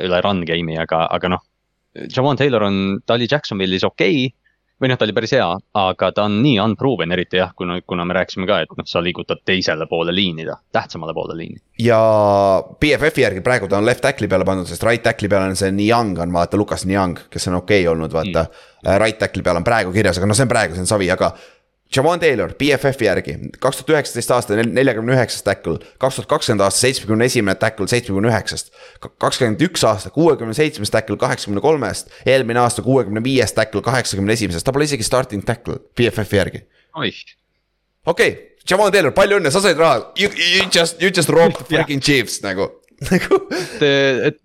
[0.04, 1.44] üle run game'i, aga, aga noh.
[1.94, 4.43] Javon Taylor on, ta oli Jacksonville'is okei okay,
[4.84, 5.48] või noh, ta oli päris hea,
[5.80, 9.02] aga ta on nii unproven, eriti jah, kuna, kuna me rääkisime ka, et noh, sa
[9.04, 11.62] liigutad teisele poole liini ta, tähtsamale poole liini.
[11.80, 12.00] ja
[12.80, 15.72] BFF-i järgi praegu ta on left tackle'i peale pandud, sest right tackle'i peal on see
[15.72, 18.98] Niang on vaata, Lukas Niang, kes on okei okay olnud, vaata mm..
[19.00, 21.34] right tackle'i peal on praegu kirjas, aga noh, see on praegu, see on savi, aga.
[21.94, 26.82] Javon Taylor BFF-i järgi kaks tuhat üheksateist aasta neljakümne üheksas tackle, kaks tuhat kakskümmend aasta
[26.88, 28.72] seitsmekümne esimene tackle seitsmekümne üheksast.
[29.22, 34.66] kakskümmend üks aasta kuuekümne seitsmes tackle kaheksakümne kolmest, eelmine aasta kuuekümne viies tackle kaheksakümne esimesest,
[34.66, 36.64] ta pole isegi starting tackle BFF-i järgi.
[36.98, 37.22] Oih,
[38.06, 41.62] okei okay,, Javon Taylor, palju õnne, sa said raha, you, you just, you just robbed
[41.70, 42.72] freaking Chiefs nagu,
[43.12, 43.42] nagu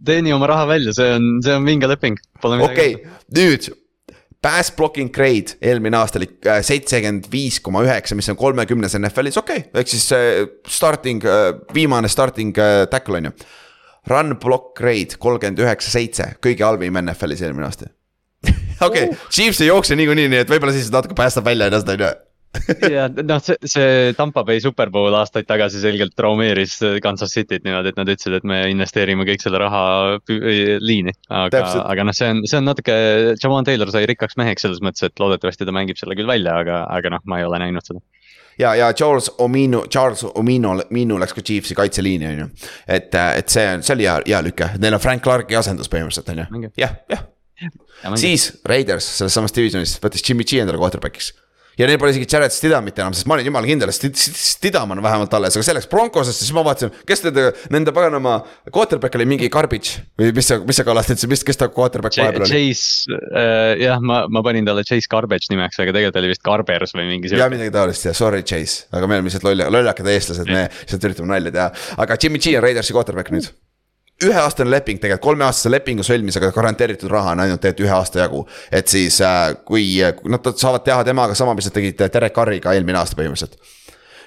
[0.04, 2.20] teeni oma raha välja, see on, see on vinge leping.
[2.44, 2.96] okei okay,,
[3.32, 3.72] nüüd.
[4.42, 9.38] Pass blocking grade eelmine aasta oli äh, seitsekümmend viis koma üheksa, mis on kolmekümnes NFL-is,
[9.40, 12.54] okei okay., ehk siis äh, starting äh,, viimane starting
[12.90, 13.34] tackle on ju.
[14.08, 17.90] Run block grade kolmkümmend üheksa, seitse, kõige halvim NFL-is eelmine aasta.
[18.86, 22.14] okei, Chiefs ei jookse niikuinii, nii et võib-olla siis natuke päästab välja ennast, on ju
[22.94, 27.98] ja noh, see, see Tampa Bay Superbowl aastaid tagasi selgelt traumeeris Kansas Cityt niimoodi, et
[28.00, 29.82] nad ütlesid, et me investeerime kõik selle raha
[30.28, 31.12] liini.
[31.28, 32.94] aga aga noh, see on, see on natuke,
[33.42, 36.84] Jawan Taylor sai rikkaks meheks selles mõttes, et loodetavasti ta mängib selle küll välja, aga,
[36.94, 38.00] aga noh, ma ei ole näinud seda.
[38.60, 42.52] ja, ja Charles Omino, Charles Omino, Omino läks ka Chiefsi kaitseliini, on ju.
[42.86, 46.32] et, et see on, see oli hea, hea lüke, neil on Frank Clarki asendus põhimõtteliselt,
[46.48, 47.28] on ju jah, jah.
[48.16, 51.34] siis Raiders selles samas divisionis võttis Jimmy G endale quarterback'iks.
[51.78, 54.38] Ja neil pole isegi Jared Stidhamit enam, sest ma olin jumala kindel, et Stid- Stid-
[54.58, 57.44] Stidham on vähemalt alles, aga see läks Broncosesse, siis ma vaatasin, kes nende,
[57.74, 58.38] nende paganama
[58.74, 62.46] quarterback oli mingi garbage või mis sa, mis Kallas ütlesid, mis, kes ta quarterback vahepeal
[62.48, 62.50] oli?
[62.72, 66.94] Chase äh,, jah, ma, ma panin talle Chase Garbage nimeks, aga tegelikult oli vist Garbers
[66.98, 70.50] või mingi ja midagi taolist ja sorry Chase, aga me oleme lihtsalt loll, lollakad eestlased,
[70.50, 71.70] me lihtsalt üritame nalja teha,
[72.04, 73.50] aga Jimmy G on Raidersi quarterback nüüd.
[74.24, 78.46] Üheaastane leping tegelikult, kolmeaastase lepingu sõlmis, aga garanteeritud raha on ainult tegelikult ühe aasta jagu.
[78.72, 79.84] et siis äh, kui,
[80.28, 83.58] nad saavad teha temaga sama, mis nad tegid Derek Carriga eelmine aasta põhimõtteliselt.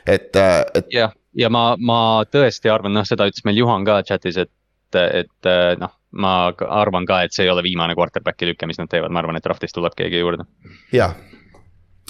[0.06, 0.36] et,
[0.76, 2.00] et jah, ja ma, ma
[2.32, 4.54] tõesti arvan, noh, seda ütles meil Juhan ka chat'is, et,
[5.02, 6.34] et äh, noh, ma
[6.68, 9.46] arvan ka, et see ei ole viimane quarterback'i lüke, mis nad teevad, ma arvan, et
[9.46, 10.48] draft'is tuleb keegi juurde.
[10.96, 11.16] jah,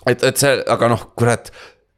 [0.06, 1.54] et, et see, aga noh, kurat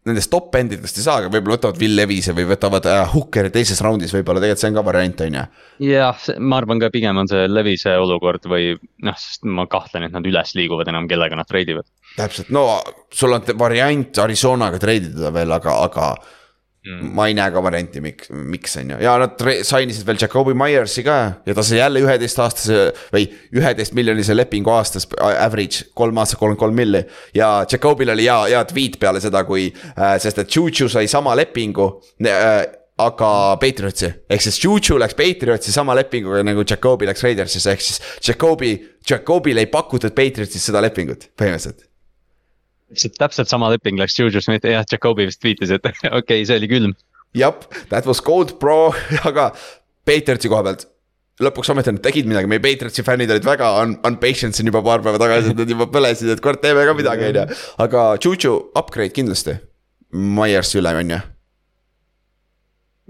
[0.08, 3.80] nendest top endidest ei saa, aga võib-olla võtavad Will Levis'e või võtavad äh, Hookeri teises
[3.84, 5.44] raundis, võib-olla tegelikult see on ka variant, on ju.
[5.88, 8.74] jah, ma arvan ka pigem on see Levise olukord või
[9.06, 11.88] noh, sest ma kahtlen, et nad üles liiguvad enam, kellega nad treidivad.
[12.18, 12.66] täpselt, no
[13.14, 16.10] sul on variant Arizonaga treidida veel, aga, aga
[16.84, 17.14] Mm.
[17.16, 21.00] ma ei näe ka varianti, miks, miks on ju, ja nad sainisid veel Jakobi Myersi
[21.06, 21.16] ka
[21.48, 22.82] ja ta sai jälle üheteistaastase
[23.14, 27.06] või üheteist miljonise lepingu aastas, average kolm aastat kolmkümmend kolm milli.
[27.40, 31.38] ja Jakobil oli hea, hea tweet peale seda, kui äh,, sest et Juju sai sama
[31.40, 31.88] lepingu
[32.20, 32.66] äh,
[33.00, 33.32] aga
[33.64, 38.76] Patriotsi, ehk siis Juju läks Patriotsi sama lepinguga nagu Jakobi läks Raidersisse, ehk siis Jakobi,
[39.10, 41.88] Jakobile ei pakutud Patriotsis seda lepingut põhimõtteliselt.
[43.02, 46.60] See täpselt sama leping läks Juju Smith, jah, Jakobi vist tweetis, et okei okay,, see
[46.62, 46.96] oli külm.
[47.38, 47.56] jah,
[47.90, 48.94] that was gold bro,
[49.30, 49.52] aga
[50.08, 50.90] Patriotsi koha pealt
[51.42, 55.04] lõpuks ometi nad tegid midagi, meie Patriotsi fännid olid väga un-, unpatient siin juba paar
[55.06, 57.62] päeva tagasi, et nad juba põlesid, et kurat, teeme ka midagi, on ju.
[57.88, 59.58] aga Juju upgrade kindlasti.
[60.14, 61.24] Myers üle, on ju.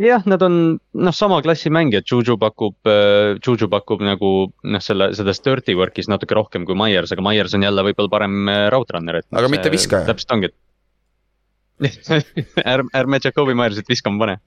[0.02, 2.76] jah, nad on noh, sama klassi mängijad, Juju pakub,
[3.44, 7.66] Juju pakub nagu noh, selle, selles dirty work'is natuke rohkem kui Myers, aga Myers on
[7.66, 9.30] jälle võib-olla parem äh, route runner, et.
[9.34, 10.08] Aga mitte viskaja.
[10.10, 10.58] täpselt ongi, et
[12.74, 14.38] ärme, ärme Jakobi Myersit viskama pane.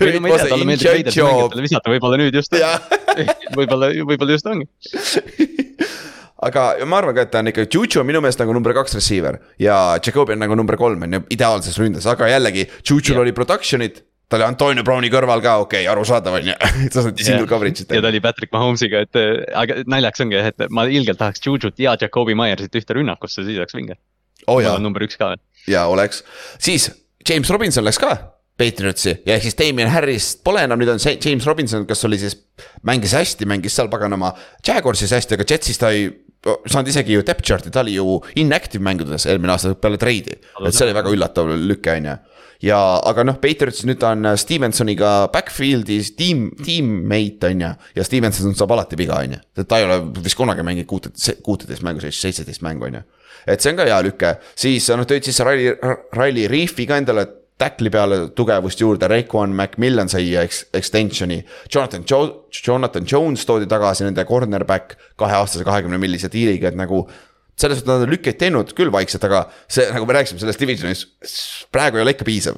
[0.00, 1.26] või no ma ei tea, talle meeldib job.
[1.28, 2.56] mängijatele visata, võib-olla nüüd just.
[3.58, 4.66] võib-olla, võib-olla just ongi.
[6.48, 8.96] aga ma arvan ka, et ta on ikka, Juju on minu meelest nagu number kaks
[8.98, 13.36] receiver ja Jakobi on nagu number kolm on ju ideaalses ründes, aga jällegi, Jujul oli
[13.36, 14.02] production'it.
[14.30, 16.56] Ta oli Antonio Browni kõrval ka, okei okay,, arusaadav on ju,
[16.94, 20.66] ta saati single coverage'it ja ta oli Patrick Mahomes'iga, et äh, aga naljaks ongi, et
[20.70, 23.98] ma ilgelt tahaks Jujut ja Jakobi Myersit ühte rünnakusse, siis oleks vinge.
[24.46, 25.34] oh number üks ka.
[25.70, 26.22] ja oleks,
[26.62, 26.92] siis
[27.26, 28.14] James Robinson läks ka
[28.60, 32.20] Patriotsi ja ehk siis Damien Harris pole enam, nüüd on see James Robinson, kes oli
[32.20, 32.38] siis,
[32.86, 34.34] mängis hästi, mängis seal paganama
[34.66, 38.82] Jaguarsis hästi, aga Jetsis ta ei saanud isegi ju depth chart'i, ta oli ju inactive
[38.84, 40.38] mängudes eelmine aasta peale treidi.
[40.40, 42.16] et see oli väga üllatav lüke, on ju.
[42.64, 42.78] ja,
[43.08, 47.72] aga noh, Patriots nüüd on Stevensoniga backfield'is tiim, tiimmate on ju.
[47.96, 49.64] ja Stevenson saab alati viga, on ju.
[49.64, 53.04] ta ei ole vist kunagi mänginud kuuteteist, kuuteteist mängu, seitseteist mängu, on ju.
[53.46, 55.76] et see on ka hea lüke, siis noh, tõid sisse Riley,
[56.16, 57.26] Riley Reefi ka endale
[57.60, 61.42] tackli peale tugevust juurde, Raekwon McMillan sai ex-, extension'i.
[61.68, 67.04] Jonathan Jo-, Jonathan Jones toodi tagasi nende cornerback kaheaastase kahekümne millise diiliga, et nagu.
[67.60, 71.04] Selles suhtes nad on lükkeid teinud küll vaikselt, aga see, nagu me rääkisime sellest divisionis,
[71.74, 72.56] praegu ei ole ikka piisav.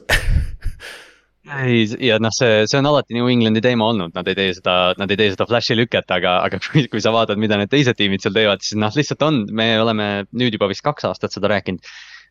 [1.64, 4.76] ei, ja noh, see, see on alati New Englandi teema olnud, nad ei tee seda,
[5.00, 7.98] nad ei tee seda flash'i lüket, aga, aga kui, kui sa vaatad, mida need teised
[7.98, 11.50] tiimid seal teevad, siis noh, lihtsalt on, me oleme nüüd juba vist kaks aastat seda
[11.52, 11.82] rääkinud.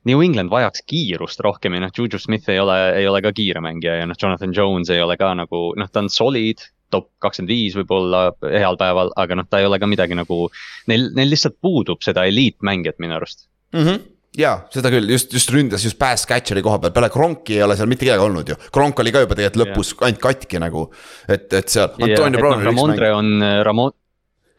[0.10, 3.61] New England vajaks kiirust rohkem ja noh, Juju Smith ei ole, ei ole ka kiire
[3.61, 6.64] mängija ja noh, Jonathan Jones ei ole ka nagu noh, ta on solid.
[6.93, 10.45] Top kakskümmend viis võib-olla heal päeval, aga noh, ta ei ole ka midagi nagu,
[10.91, 13.47] neil, neil lihtsalt puudub seda eliitmängijat minu arust.
[13.76, 13.85] mm.
[13.85, 14.03] -hmm.
[14.38, 17.77] ja seda küll, just, just ründas just pass catcher'i koha peal, peale Kronki ei ole
[17.80, 18.59] seal mitte kedagi olnud ju.
[18.72, 20.85] Kronk oli ka juba tegelikult lõpus ainult katki nagu,
[21.27, 23.93] et, et seal üks Ramondre on, Ramon,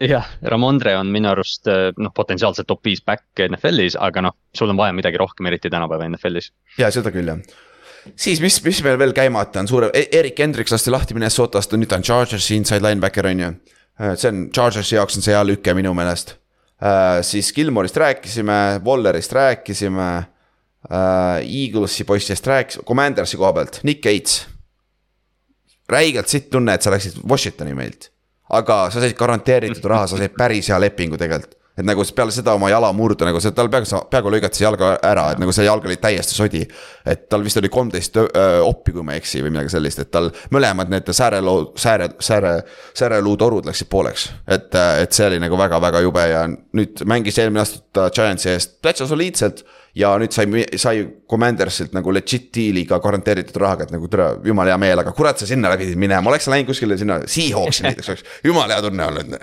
[0.00, 4.80] jah, Ramondre on minu arust noh, potentsiaalselt top viis back NFL-is, aga noh, sul on
[4.80, 6.52] vaja midagi rohkem, eriti tänapäeva NFL-is.
[6.78, 7.44] ja seda küll jah
[8.16, 11.98] siis mis, mis meil veel käimata on suurem, Erik Hendriks lasti lahti Minnesotast, nüüd ta
[12.00, 13.50] on Chargersi inside linebacker on ju.
[14.16, 16.36] see on Chargersi jaoks on see hea lüke minu meelest.
[17.22, 20.12] siis Gilmore'ist rääkisime, Wallerist rääkisime.
[21.42, 24.46] Eaglesi poistest rääkisime, Commandersi koha pealt, Nick Gates.
[25.88, 28.10] räigelt sitt tunne, et sa läksid Washingtoni meilt.
[28.50, 32.54] aga sa said garanteeritud raha, sa said päris hea lepingu tegelikult et nagu peale seda
[32.58, 35.64] oma jala murda nagu see, tal peaaegu, peaaegu lõigati see jalga ära, et nagu see
[35.64, 36.62] jalg oli täiesti sodi.
[37.06, 38.18] et tal vist oli kolmteist
[38.62, 42.54] oppi, kui ma ei eksi või midagi sellist, et tal mõlemad need sääreloo, sääre, sääre,
[42.98, 44.30] sääreluutorud läksid pooleks.
[44.46, 49.06] et, et see oli nagu väga-väga jube ja nüüd mängis eelmine aasta Giantsi eest täitsa
[49.08, 49.64] soliidselt.
[49.98, 50.46] Ja nüüd sai,
[50.80, 55.40] sai Commandersilt nagu legit deal'iga garanteeritud rahaga, et nagu tere, jumala hea meel, aga kurat,
[55.40, 59.08] sa sinna pidid minema, oleks sa läinud kuskile sinna, Seahawksi näiteks oleks, jumala hea tunne
[59.10, 59.36] olnud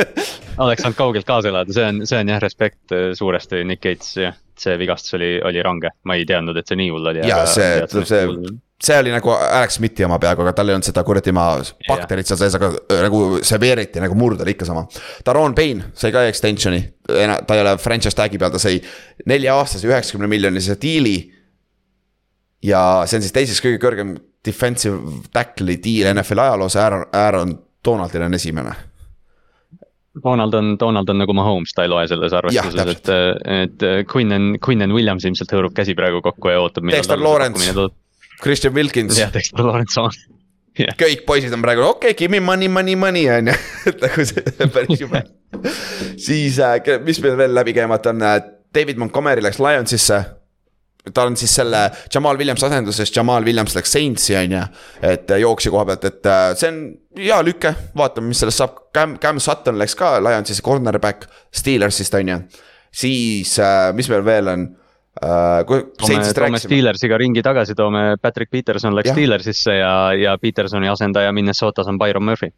[0.64, 4.16] oleks saanud kaugelt kaasa elada, see on, see on jah, respekt äh, suuresti Nick Gates,
[4.20, 4.40] jah.
[4.60, 7.24] see vigastus oli, oli range, ma ei teadnud, et see nii hull oli.
[7.28, 8.58] ja see, see, see
[9.00, 11.58] oli nagu Alex Smithi oma peaaegu, aga tal ei olnud seda kuradi maa
[11.88, 14.86] bakterit seal sees, aga äh, nagu serveeriti nagu murd oli ikka sama.
[15.26, 18.80] Daron Payne sai ka extension'i, ta ei ole franchise tag'i peal, ta sai
[19.28, 21.18] nelja-aastase üheksakümne miljonise diili.
[22.62, 28.22] ja see on siis teiseks kõige kõrgem defensive tackle'i deal NFL ajaloos, Aaron, Aaron Donaldil
[28.22, 28.74] on esimene
[30.24, 33.10] Donald on, Donald on nagu Mahomes, ta ei loe selles arvestuses, et,
[33.54, 36.88] et Quinnen, Quinnen Williams ilmselt hõõrub käsi praegu kokku ja ootab.
[36.90, 37.70] Dexter Lawrence,
[38.42, 39.18] Christian Wilkins.
[39.18, 40.12] jah, Dexter Lawrence sama.
[40.78, 40.94] Yeah.
[40.94, 43.54] kõik poisid on praegu okei okay,, give me money, money, money on ju,
[43.90, 45.22] et nagu see päris jube.
[46.14, 48.22] siis äh,, mis meil veel läbi käimata on,
[48.74, 50.20] David Montgomery läks Lionsisse.
[51.14, 54.64] ta on siis selle Jamal Williams asenduses, Jamal Williams läks Saintsi on ju,
[55.10, 56.80] et jooksja koha pealt, et äh, see on
[57.18, 58.76] hea lüke, vaatame, mis sellest saab.
[58.94, 62.38] Cam, Cam Sutton läks ka Lionsisse, cornerback Steelersist on ju.
[62.92, 64.70] siis äh,, mis meil veel on
[65.22, 65.64] äh,?
[65.98, 69.12] toome, toome Steelersiga ringi tagasi, toome Patrick Peterson läks.
[69.12, 72.52] Steelersisse ja, ja Petersoni asendaja Minnesotas on Byron Murphy.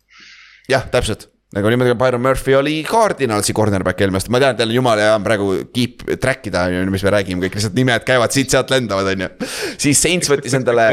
[0.69, 4.79] jah, täpselt nagu niimoodi, Byron Murphy oli Cardinalsi cornerback eelmine aasta, ma tean, teil on
[4.79, 8.07] jumala hea on praegu keep track ida, on ju, mis me räägime, kõik lihtsalt nimed
[8.09, 9.51] käivad siit-sealt lendavad, on ju.
[9.83, 10.89] siis Saints võttis endale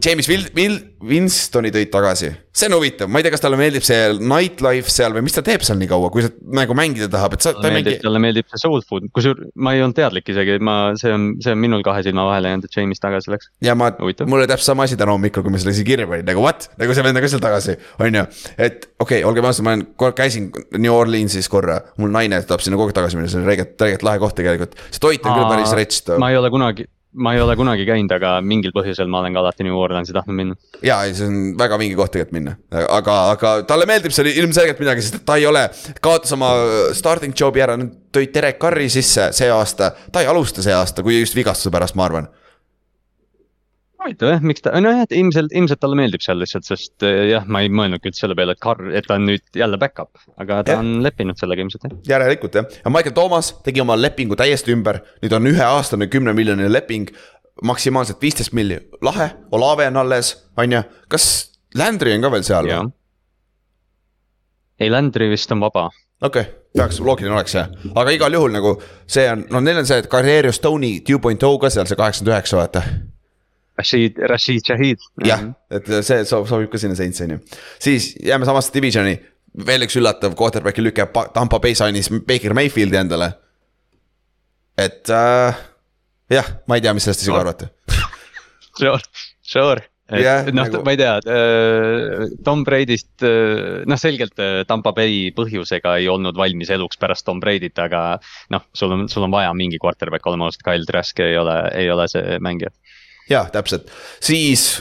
[0.00, 3.84] James Will-, Will-, Winstoni tõid tagasi, see on huvitav, ma ei tea, kas talle meeldib
[3.84, 7.36] see nightlife seal või mis ta teeb seal nii kaua, kui ta nagu mängida tahab,
[7.36, 9.98] et sa, ta talle mängi meeldib, talle meeldib see soul food, kusjuures ma ei olnud
[9.98, 13.34] teadlik isegi, ma, see on, see on minul kahe silma vahele jäänud, et James tagasi
[13.34, 13.50] läks.
[13.64, 16.24] ja ma, mul oli täpselt sama asi täna hommikul, kui ma selle siia kirja panin,
[16.28, 18.26] nagu what, nagu see vend on ka seal tagasi, on ju.
[18.56, 20.48] et okei okay,, olgem ausad, ma olen, käisin
[20.78, 24.06] New Orleansis korra, mul naine tahab sinna kogu aeg tagasi minna, see on reeget, reeget
[24.06, 24.78] lahe koht tegelikult.
[24.88, 26.02] see toit on küll päris rets.
[26.20, 26.86] ma ei ole kunagi,
[27.24, 30.38] ma ei ole kunagi käinud, aga mingil põhjusel ma olen ka alati New Orleansi tahtnud
[30.38, 30.58] minna.
[30.86, 32.56] ja, see on väga vinge koht tegelikult minna,
[32.86, 35.66] aga, aga talle meeldib seal ilmselgelt midagi, sest ta ei ole,
[36.02, 36.52] kaotas oma
[36.96, 41.04] starting job'i ära, nüüd tõid Derek Carri sisse see aasta, ta ei alusta see aasta,
[41.06, 42.30] kui just vigastuse pärast, ma arvan
[44.04, 47.46] huvitav jah, miks ta, nojah, et ilmselt, ilmselt talle meeldib seal lihtsalt, sest äh, jah,
[47.50, 50.20] ma ei mõelnudki üldse selle peale, et Carr, et ta on nüüd jälle back-up.
[50.40, 50.84] aga ta Jah.
[50.84, 51.96] on leppinud sellega ilmselt jah.
[52.14, 56.72] järelikult jah, ja Michael Thomas tegi oma lepingu täiesti ümber, nüüd on üheaastane kümne miljoniline
[56.72, 57.10] leping.
[57.62, 61.26] maksimaalselt viisteist milli, lahe, Olave on alles, on ju, kas
[61.76, 62.92] Landry on ka veel seal või?
[64.80, 65.90] ei, Landry vist on vaba.
[66.22, 69.86] okei okay,, peaks, loogiline oleks jah, aga igal juhul nagu see on, no neil on
[69.86, 72.84] see, et Carriero Stone'i two point oh ka seal see kaheksakümmend üheksa, vaata.
[73.80, 75.02] Rashid, Rashid Shahid.
[75.26, 75.42] jah,
[75.72, 77.42] et see sob- sobib ka sinna Saintsi on ju,
[77.82, 79.16] siis jääme samasse divisioni.
[79.66, 83.32] veel üks üllatav quarterback'i lüke, Tampa Bay sainis Baker Mayfieldi endale.
[84.78, 85.56] et äh,
[86.30, 87.40] jah, ma ei tea, mis sellest isegi No.
[87.42, 87.70] arvata.
[88.80, 89.00] Sure,
[89.42, 89.82] sure.
[90.10, 91.16] Jah, noh nagu- ma ei tea,
[92.46, 93.22] Tom Brady'st,
[93.90, 98.18] noh selgelt äh, Tampa Bay põhjusega ei olnud valmis eluks pärast Tom Brady't, aga
[98.54, 101.90] noh, sul on, sul on vaja mingi quarterback olema ausalt, Kyle Trask ei ole, ei
[101.92, 102.72] ole see mängija.
[103.28, 103.90] jah, täpselt,
[104.22, 104.80] siis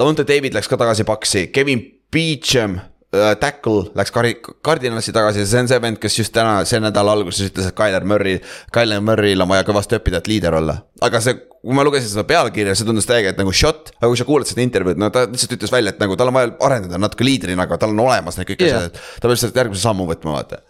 [0.00, 1.82] Launte David läks ka tagasi paksi, Kevin
[2.12, 6.80] Beecham äh, tackle läks kari-, Cardinalisse tagasi, see on see vend, kes just täna, see
[6.80, 8.40] nädala alguses ütles, et Tyler Murray,
[8.72, 10.78] Tyler Murray'l on vaja kõvasti õppida, et liider olla.
[11.04, 14.20] aga see, kui ma lugesin seda pealkirja, see tundus täiega, et nagu shot, aga kui
[14.20, 17.00] sa kuulad seda intervjuud, no ta lihtsalt ütles välja, et nagu tal on vaja arendada
[17.00, 18.80] natuke liidrina, aga tal on olemas need kõik Jah.
[18.80, 20.64] asjad, et ta peab lihtsalt järgmise sammu võtma, vaata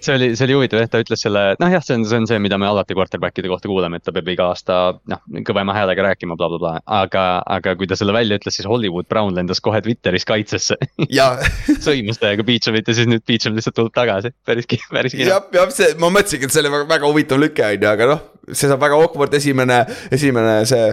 [0.00, 2.28] see oli, see oli huvitav jah, ta ütles selle, noh jah, see on, see on
[2.30, 4.78] see, mida me alati quarterback'ide kohta kuuleme, et ta peab iga aasta
[5.10, 7.24] noh, kõvema häälega rääkima bla,, blablabla, aga,
[7.58, 10.78] aga kui ta selle välja ütles, siis Hollywood Brown lendas kohe Twitteris kaitsesse
[11.12, 11.30] ja
[11.86, 15.32] sõimas täiega Beechamit ja siis nüüd Beecham lihtsalt tuleb tagasi, päris, päris kena.
[15.34, 18.08] jah, jah, see, ma mõtlesingi, et see oli väga, väga huvitav lüke on ju, aga
[18.12, 18.22] noh,
[18.52, 19.82] see saab väga awkward esimene,
[20.14, 20.86] esimene see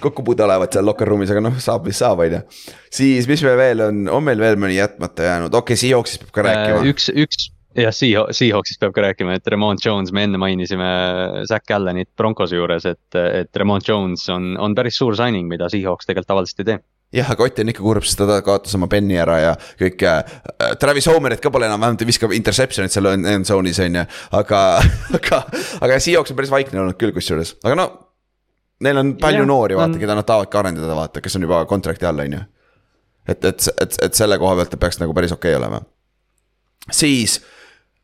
[0.00, 2.42] kokkupuude olevat seal locker room'is, aga noh, saab mis saab, on ju.
[2.90, 6.34] siis, mis meil veel on, on meil veel mõni jätmata jäänud, okei okay,, Seahawksist peab
[6.34, 6.82] ka rääkima.
[6.82, 10.88] Äh, üks, üks jah, Seahawks, Seahawksist peab ka rääkima, et Remont Jones, me enne mainisime
[11.48, 16.08] Zack Allanit Broncose juures, et, et Remont Jones on, on päris suur signing, mida Seahawks
[16.08, 16.78] tegelikult tavaliselt ei tee.
[17.20, 20.36] jah, aga Ott on ikka kurb, sest ta kaotas oma penni ära ja kõik äh,.
[20.82, 24.04] Travis Homerit ka pole enam, vähemalt ei viska interception'it seal end zone'is on ju,
[24.38, 24.60] aga,
[25.18, 25.42] aga,
[25.80, 27.90] aga Seahawks on päris vaikne olnud küll kusjuures, aga no.
[28.80, 31.64] Neil on palju Jah, noori, vaata on-, keda nad tahavadki arendada, vaata, kes on juba
[31.68, 32.42] kontrakti all, on ju.
[33.28, 35.82] et, et, et, et selle koha pealt peaks nagu päris okei okay olema.
[36.90, 37.36] siis,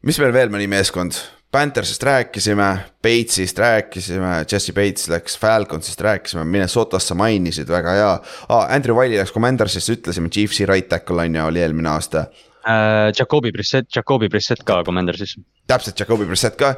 [0.07, 1.19] mis meil veel mõni meeskond,
[1.51, 2.67] Panthersist rääkisime,
[3.03, 8.67] Bates'ist rääkisime, Jesse Bates läks Falconsist rääkisime, Minnesotast sa mainisid, väga hea ah,.
[8.75, 12.27] Andrew Wiley läks Commandersist, ütlesime, Chiefsi right tackle on ju, oli eelmine aasta.
[12.67, 15.37] Äh, Jakobi Brissett, Jakobi Brissett ka Commandersis.
[15.67, 16.75] täpselt, Jakobi Brissett ka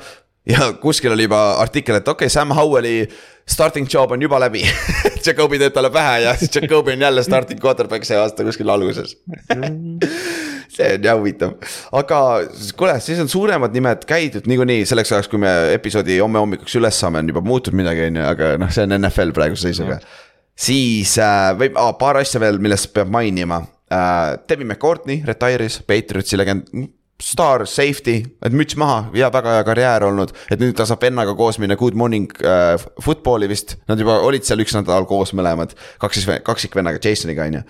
[0.55, 3.09] ja kuskil oli juba artikkel, et okei okay,, Sam Howell'i
[3.49, 4.65] starting job on juba läbi
[5.27, 9.17] Jakobi teeb talle pähe ja siis Jakobi on jälle starting quarterback see aasta kuskil alguses
[10.79, 11.55] see on jah huvitav,
[11.97, 12.21] aga
[12.79, 17.01] kuule, siis on suuremad nimed käidud niikuinii selleks ajaks, kui me episoodi homme hommikuks üles
[17.01, 19.99] saame, on juba muutunud midagi, on ju, aga noh, see on NFL praeguse seisuga.
[20.69, 24.37] siis äh, võib ah,, paar asja veel, millest peab mainima äh,.
[24.49, 26.71] Devin McCourtney retire'is, Patriotsi legend,
[27.23, 31.35] staar safety, et müts maha ja väga hea karjäär olnud, et nüüd ta saab vennaga
[31.39, 35.75] koos minna Good Morning äh, Football'i vist, nad juba olid seal üks nädal koos mõlemad,
[35.99, 37.65] kaksis, kaksikvennaga Jasoniga on ju.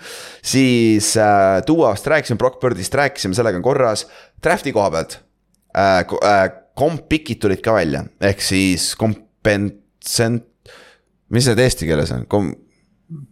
[0.53, 4.05] siis äh, Duost rääkisime, Brock Birdist rääkisime, sellega on korras,
[4.43, 5.19] draft'i koha pealt
[5.73, 6.05] äh,.
[6.23, 6.49] Äh,
[6.79, 10.45] komp-pikid tulid ka välja, ehk siis kompensent,
[11.33, 12.25] mis need eesti keeles on?
[12.31, 12.53] Kom,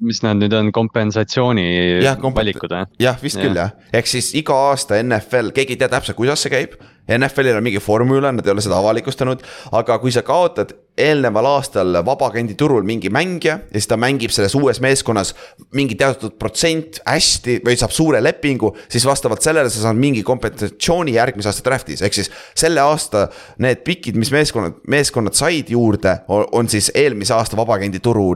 [0.01, 1.65] mis nad nüüd on, kompensatsiooni
[2.01, 2.85] Jah, kompet- valikud või?
[3.03, 6.53] jah, vist küll jah, ehk siis iga aasta NFL, keegi ei tea täpselt, kuidas see
[6.53, 6.77] käib.
[7.07, 9.39] NFL-il on mingi formula, nad ei ole seda avalikustanud,
[9.79, 14.55] aga kui sa kaotad eelneval aastal vabaagendi turul mingi mängija ja siis ta mängib selles
[14.59, 15.31] uues meeskonnas
[15.77, 21.15] mingi teatud protsent hästi või saab suure lepingu, siis vastavalt sellele sa saad mingi kompensatsiooni
[21.15, 23.29] järgmise aasta draft'is, ehk siis selle aasta
[23.63, 28.33] need pikid, mis meeskonnad, meeskonnad said juurde, on siis eelmise aasta vabaagendi turu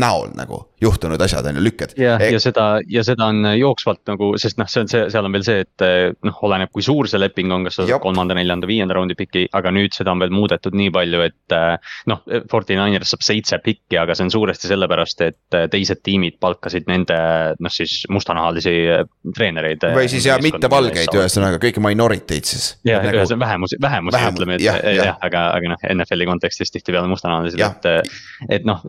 [0.00, 1.94] näol nagu juhtunud asjad on ju, lükked.
[2.00, 5.34] ja, ja seda ja seda on jooksvalt nagu, sest noh, see on see, seal on
[5.34, 8.36] veel see, et eh, noh, oleneb, kui suur see leping on, kas sa saad kolmanda,
[8.38, 12.22] neljanda, viienda raundi piki, aga nüüd seda on veel muudetud nii palju, et eh, noh,
[12.50, 16.88] Forty Niners saab seitse pikki, aga see on suuresti sellepärast, et eh, teised tiimid palkasid
[16.90, 17.18] nende
[17.60, 19.04] noh, siis mustanahalisi eh,
[19.36, 19.88] treenereid.
[19.96, 22.70] või siis ja mitte valgeid, ühesõnaga kõiki minority'd siis.
[22.88, 25.20] jah, ühesõnaga vähemusi, vähemusi Vähem- ütleme, et jah, jah, jah.
[25.28, 28.10] aga, aga noh, NFL-i kontekstis tihtipeale mustanahalised, et.
[28.50, 28.80] et noh,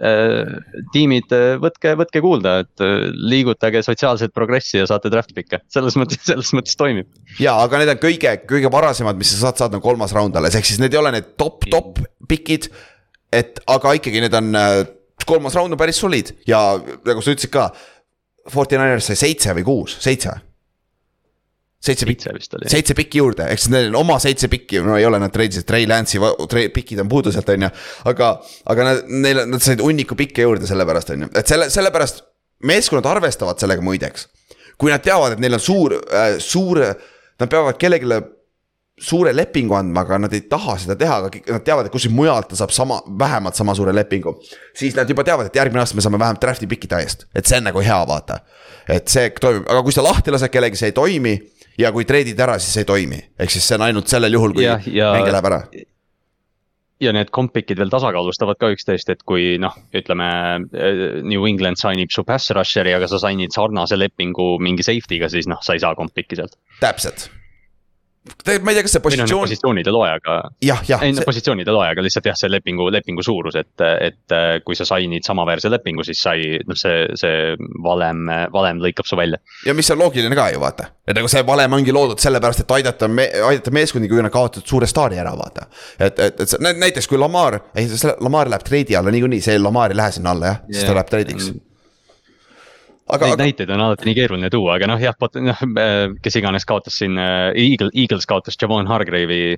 [0.93, 1.31] tiimid,
[1.61, 6.53] võtke, võtke kuulda, et äh, liigutage sotsiaalset progressi ja saate draft pick'e, selles mõttes, selles
[6.57, 7.09] mõttes toimib.
[7.41, 10.57] ja, aga need on kõige, kõige varasemad, mis sa saad saada on kolmas raund alles,
[10.57, 12.69] ehk siis need ei ole need top, top pikid.
[13.31, 14.53] et aga ikkagi need on,
[15.25, 16.61] kolmas raund on päris solid ja
[17.07, 17.71] nagu sa ütlesid ka.
[18.49, 20.31] Forty Niners sai seitse või kuus, seitse.
[21.81, 22.29] Seitse pikki
[22.69, 25.65] seitse pikki juurde, ehk siis neil on oma seitse pikki, no ei ole nad treidisid,
[25.67, 27.71] Trey Lance'i pikid on puudu sealt, on ju.
[28.11, 28.33] aga,
[28.73, 32.21] aga nad, neil, nad said hunniku pikke juurde sellepärast, on ju, et selle, sellepärast
[32.69, 34.27] meeskonnad arvestavad sellega muideks.
[34.81, 36.79] kui nad teavad, et neil on suur äh,, suur,
[37.41, 38.21] nad peavad kellelegi
[39.01, 42.51] suure lepingu andma, aga nad ei taha seda teha, aga nad teavad, et kuskilt mujalt
[42.51, 44.35] ta saab sama, vähemalt sama suure lepingu.
[44.77, 47.57] siis nad juba teavad, et järgmine aasta me saame vähemalt draft'i pikide eest, et see
[47.57, 48.39] on nagu hea, vaata.
[48.89, 51.33] et see toimib, aga kui sa lahti lased kellegi, see ei toimi
[51.77, 54.63] ja kui treidid ära, siis ei toimi, ehk siis see on ainult sellel juhul, kui
[54.67, 55.61] Jah, ja- mängija läheb ära.
[57.01, 60.27] ja need compic'id veel tasakaalustavad ka üksteist, et kui noh, ütleme
[60.73, 65.47] eh, New England signib su pass rusher'i, aga sa sign'id sarnase lepingu mingi safety'ga, siis
[65.49, 66.57] noh, sa ei saa compic'i sealt.
[66.79, 67.29] täpselt.
[68.21, 71.23] Tegelikult ma ei tea, kas see positsioon, positsioonid ei loe, aga jah, jah, ei no
[71.25, 74.35] positsioonid ei loe, aga lihtsalt jah, see lepingu, lepingu suurus, et, et
[74.65, 78.21] kui sa sign'id samaväärse lepingu, siis sa ei, noh, see, see valem,
[78.53, 79.39] valem lõikab su välja.
[79.65, 82.75] ja mis on loogiline ka ju vaata, et nagu see valem ongi loodud sellepärast, et
[82.77, 85.65] aidata me,, aidata meeskondi, kui nad kaotavad suure staari ära, vaata.
[85.97, 89.41] et, et, et see- nä- näiteks kui Lamar, ei see Lamar läheb treidi alla niikuinii,
[89.41, 91.49] see Lamar ei lähe sinna alla jah, siis ta läheb treidiks.
[93.11, 95.65] aga, Neid aga näiteid on alati nii keeruline tuua, aga noh, jah, noh,
[96.23, 99.57] kes iganes kaotas siin äh,, Eagle, Eagles kaotas Javon Hargrave'i.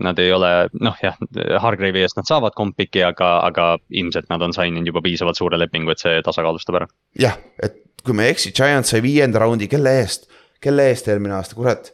[0.00, 0.48] Nad ei ole,
[0.86, 1.16] noh jah,
[1.64, 5.58] Hargrave'i eest nad saavad kompiki, aga, aga ilmselt nad on sign inud juba piisavalt suure
[5.58, 6.86] lepingu, et see tasakaalustab ära.
[7.18, 10.30] jah, et kui ma ei eksi, Giants sai viienda raundi, kelle eest,
[10.62, 11.90] kelle eest eelmine aasta, kurat.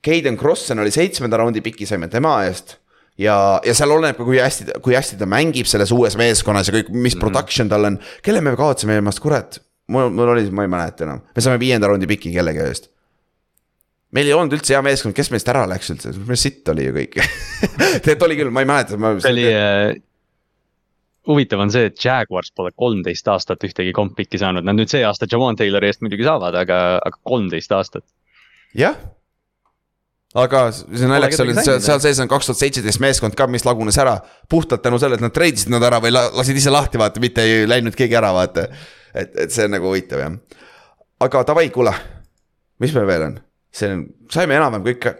[0.00, 2.79] Caden Crossen oli seitsmenda raundi piki, saime tema eest
[3.20, 3.36] ja,
[3.66, 6.92] ja seal oleneb ka, kui hästi, kui hästi ta mängib selles uues meeskonnas ja kõik,
[6.94, 7.20] mis Mhm.
[7.20, 7.98] production tal on.
[8.22, 11.90] kelle me eelmine aasta, kurat, mul, mul oli, ma ei mäleta enam, me saime viienda
[11.90, 12.90] raundi piki kellegi eest.
[14.12, 16.94] meil ei olnud üldse hea meeskond, kes meist ära läks üldse, meil sitt oli ju
[16.96, 17.18] kõik.
[18.02, 19.12] tegelikult oli küll, ma ei mäleta, ma.
[19.20, 20.00] see oli äh,.
[21.28, 25.28] huvitav on see, et Jaguars pole kolmteist aastat ühtegi kompiki saanud, nad nüüd see aasta
[25.30, 28.04] Javon Taylori eest muidugi saavad, aga, aga kolmteist aastat.
[28.74, 28.96] jah.
[30.38, 34.20] Aga see naljakas oli, seal, sees on kaks tuhat seitseteist meeskond ka, mis lagunes ära.
[34.48, 37.42] puhtalt tänu sellele, et nad treidisid nad ära või la- lasid ise lahti, vaata, mitte
[37.42, 38.68] ei läinud keegi ära, vaata.
[39.14, 40.36] et, et see on nagu huvitav jah.
[41.20, 41.94] aga davai, kuule,
[42.78, 43.40] mis meil veel on?
[43.74, 45.10] see on, saime enam-vähem kõik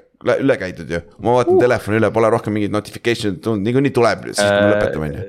[0.44, 1.60] üle käidud ju, ma vaatan uh.
[1.62, 5.28] telefoni üle, pole rohkem mingeid notification'e tulnud, niikuinii tuleb siis, kui me lõpetame, on ju.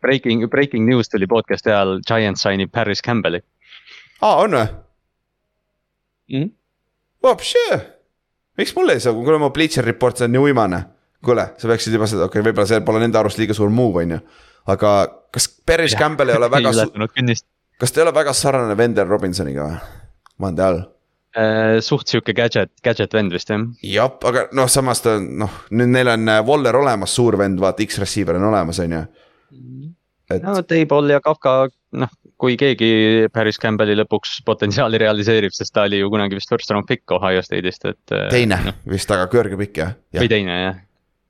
[0.00, 3.42] Breaking, breaking news tuli podcast'i ajal, Giants signib Harris Campbell'i
[4.22, 4.66] aa, on või?
[6.32, 6.52] mm?.
[7.20, 7.76] Vapšee,
[8.60, 10.82] miks mulle ei saa, kuule mu Bleacher Report, see on nii uimane.
[11.24, 14.04] kuule, sa peaksid juba seda, okei okay,, võib-olla see pole nende arust liiga suur move,
[14.04, 14.20] on ju.
[14.72, 14.92] aga
[15.34, 16.72] kas Paris Campbell ei ole väga,
[17.80, 19.98] kas ta ei ole väga sarnane Wendell Robinsoniga või?
[20.40, 20.80] mande all.
[21.36, 23.66] Äh, suht sihuke gadget, gadget vend vist jah.
[23.86, 27.84] jah, aga noh, samas ta noh, nüüd neil on äh, Waller olemas, suur vend, vaata
[27.84, 29.02] X-receiver on olemas, on ju.
[30.30, 31.52] et no T-Ball ja Kafka,
[32.02, 32.90] noh, kui keegi
[33.32, 37.42] Paris Campbell'i lõpuks potentsiaali realiseerib, sest ta oli ju kunagi vist first round pick Ohio
[37.44, 38.18] State'ist, et.
[38.32, 40.84] teine vist, aga kõrge pikk jah, jah või teine jah.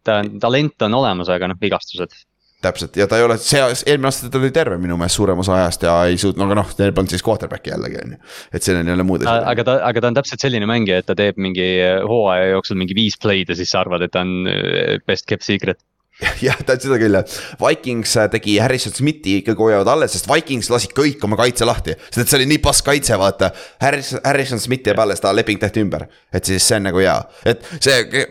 [0.07, 2.15] ta, talent on olemas, aga noh, vigastused.
[2.63, 5.57] täpselt ja ta ei ole, see, eelmine aasta ta oli terve minu meelest suurem osa
[5.59, 8.23] ajast ja ei suutnud, aga noh, neil polnud siis quarterback'i jällegi on ju.
[8.55, 11.19] et siin on jälle muud aga ta, aga ta on täpselt selline mängija, et ta
[11.19, 11.71] teeb mingi
[12.07, 15.47] hooaja jooksul mingi viis play'd ja siis sa arvad, et ta on äh, best kept
[15.47, 15.83] secret.
[16.47, 20.95] jah, seda küll jah, Vikings äh, tegi Harrison Smithi ikkagi hoiavad alles, sest Vikings lasid
[20.97, 21.97] kõik oma kaitse lahti.
[22.09, 23.53] sest et see oli nii pass kaitse, vaata.
[23.83, 26.07] Harrison, Harrison Smith jääb alles, ta leping tehti ümber.
[26.33, 27.17] et siis see on nagu hea,
[27.49, 28.25] et see,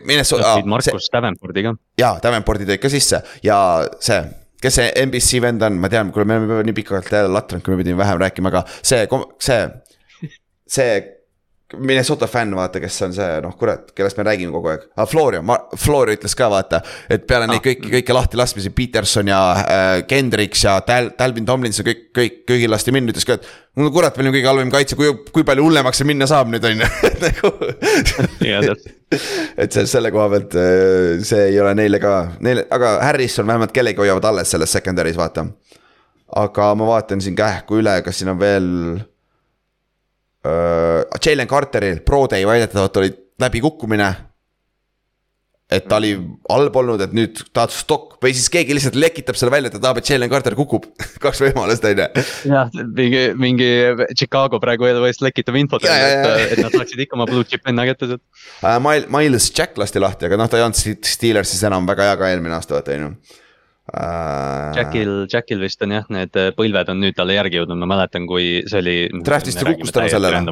[0.69, 1.75] Markus Davenporti ka.
[1.99, 3.59] jaa, Davenporti tõid ka sisse ja
[4.03, 4.23] see
[4.59, 7.73] kes see NBC vend on, ma tean, kuule, me oleme nii pikalt jälle latranud, kui
[7.73, 9.05] me pidime vähem rääkima, aga see,
[9.39, 9.61] see,
[10.67, 10.97] see
[11.77, 15.05] Minnesota fänn, vaata, kes on see noh, kurat, kellest me räägime kogu aeg ah,.
[15.09, 15.43] Florio,
[15.77, 16.79] Florio ütles ka vaata,
[17.13, 21.85] et peale neid kõiki, kõiki lahti laskmisi, Peterson ja äh, Kendricks ja Tal-, Talvin Tomlinson,
[21.85, 23.45] kõik, kõik, kõigil lasti minna, ütles ka, et.
[23.77, 26.65] no kurat, meil on kõige halvem kaitse, kui, kui palju hullemaks see minna saab nüüd
[26.71, 26.89] on ju,
[27.27, 27.53] nagu.
[28.49, 28.89] Jaa, täpselt.
[29.61, 32.15] et see selle koha pealt äh, see ei ole neile ka,
[32.45, 35.45] neile, aga Harrison vähemalt kellegi hoiavad alles selles secondary's vaata.
[36.41, 38.73] aga ma vaatan siin kähku üle, kas siin on veel
[40.49, 41.19] äh,.
[41.25, 44.15] Jalen Carteril Pro Day väidetavalt oli läbikukkumine.
[45.69, 46.15] et ta oli
[46.49, 49.81] halb olnud, et nüüd tahad stock või siis keegi lihtsalt lekitab selle välja, et ta
[49.83, 50.87] tahab, et Jalen Carter kukub.
[51.23, 52.07] kaks võimalust on ju.
[52.49, 53.67] jah, mingi, mingi
[54.17, 58.09] Chicago praegu eest lekitab infot, et, et nad saaksid ikka oma blue chip venna kätte
[58.09, 58.23] sealt.
[58.65, 58.79] Äh,
[59.13, 62.57] Miles Jack lasti lahti, aga noh, ta ei olnud Steelersis enam väga hea ka eelmine
[62.57, 63.13] aasta, vaata on ju.
[63.93, 64.77] äh,.
[64.77, 68.27] Jackil, Jackil vist on jah, need äh, põlved on nüüd talle järgi jõudnud, ma mäletan,
[68.29, 68.97] kui see oli.
[69.25, 70.43] Draft'ist ta kukkus tänu sellele.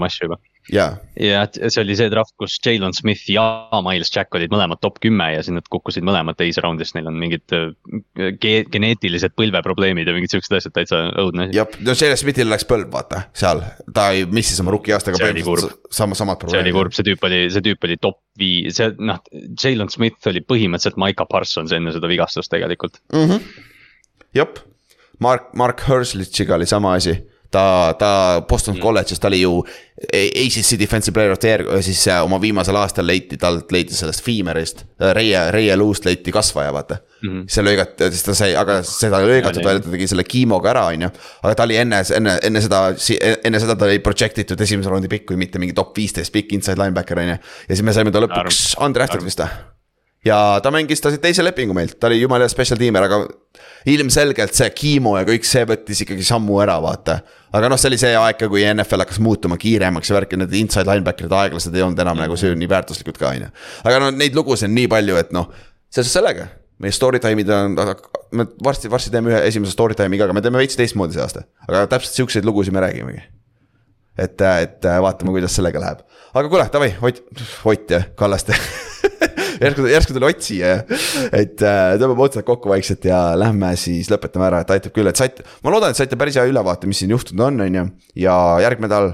[1.16, 3.46] ja et see oli see draft, kus Jalen Smith ja
[3.86, 7.18] Miles Jack olid mõlemad top kümme ja siis nad kukkusid mõlemad teise raundist, neil on
[7.20, 7.70] mingid äh,
[8.42, 12.90] ge- geneetilised põlveprobleemid ja mingid siuksed asjad, täitsa õudne jah, no Jalen Smithil läks põlv,
[12.94, 13.64] vaata seal,
[13.96, 16.78] ta missis oma rookie aastaga See oli põhimõtteliselt sama, samad see oli probleemid.
[16.80, 21.00] kurb, see tüüp oli, see tüüp oli top viis, see noh, Jalen Smith oli põhimõtteliselt
[21.02, 23.00] Maiko Parsons enne seda vigastust tegelikult.
[23.28, 23.66] Mhm.
[24.36, 24.60] jep,
[25.20, 27.18] Mark, Mark Herslitšiga oli sama asi
[27.52, 28.82] ta, ta Boston Mm.
[28.82, 29.64] kolledžis, ta oli ju
[30.14, 34.24] ACC defensive player of the year, siis äh, oma viimasel aastal leiti, talt leiti sellest
[34.24, 34.84] Feemerist,
[35.14, 37.30] Reie, Reie luust leiti kasvaja, vaata mm.
[37.30, 37.46] -hmm.
[37.50, 40.86] see lõigati, siis ta sai, aga seda ei lõigatud välja, ta tegi selle kiimoga ära,
[40.92, 41.10] on ju.
[41.44, 42.84] aga ta oli enne, enne, enne seda,
[43.44, 46.54] enne seda ta oli project itud esimese raundi pikk, kui mitte mingi top viisteist pikk
[46.54, 47.40] inside linebacker on ju.
[47.70, 49.77] ja siis me saime ta lõpuks undrafted vist või?
[50.26, 53.20] Ja ta mängis ta teise lepingu meilt, ta oli jumala hea special tiimer, aga
[53.88, 57.20] ilmselgelt see Kiimo ja kõik see võttis ikkagi sammu ära, vaata.
[57.56, 60.56] aga noh, see oli see aeg ka, kui NFL hakkas muutuma kiiremaks ja värki, need
[60.60, 63.52] inside linebacker'id aeglased ei olnud enam nagu see nii väärtuslikud ka, on ju.
[63.88, 65.50] aga no neid lugusid on nii palju, et noh,
[65.94, 66.50] seoses sellega,
[66.84, 67.80] meie story time'id on,
[68.38, 71.24] me varsti, varsti teeme ühe esimese story time'i ka, aga me teeme veits teistmoodi see
[71.24, 71.48] aasta.
[71.70, 73.24] aga täpselt siukseid lugusid me räägimegi
[74.18, 76.04] et, et vaatame, kuidas sellega läheb.
[76.34, 77.24] aga kuule, davai, Ott,
[77.66, 78.58] Ott ja Kallaste
[79.62, 80.80] järsku, järsku tuli Ott siia ja,
[81.32, 85.20] et äh, tõmbame otsad kokku vaikselt ja lähme siis lõpetame ära, et aitab küll, et
[85.20, 87.86] saite, ma loodan, et saite päris hea ülevaate, mis siin juhtunud on, on ju.
[88.24, 89.14] ja järgmine nädal,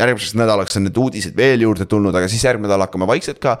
[0.00, 3.58] järgmiseks nädalaks on need uudised veel juurde tulnud, aga siis järgmine nädal hakkame vaikselt ka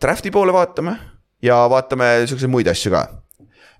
[0.00, 0.96] draft'i poole vaatama
[1.42, 3.06] ja vaatame siukseid muid asju ka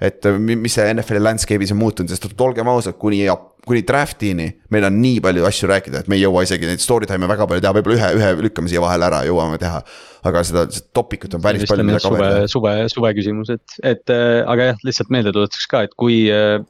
[0.02, 3.20] et mi- mis see NFL-i landscape'is on muutunud, sest olgem ausad, kuni,
[3.66, 7.06] kuni draft'ini meil on nii palju asju rääkida, et me ei jõua isegi neid story
[7.10, 9.82] time'e väga palju teha, võib-olla ühe, ühe lükkame siia vahele ära, jõuame teha.
[10.26, 14.12] aga seda, seda topic ut on päris palju, mida suve suve, suve küsimus, et, et
[14.14, 16.60] äh, aga jah, lihtsalt meeldetuletuseks ka, et kui äh,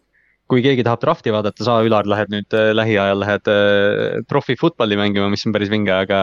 [0.52, 4.98] kui keegi tahab drafti vaadata, sa, Ülar, lähed nüüd äh, lähiajal lähed äh, profi football'i
[5.00, 6.20] mängima, mis on päris vinge, aga,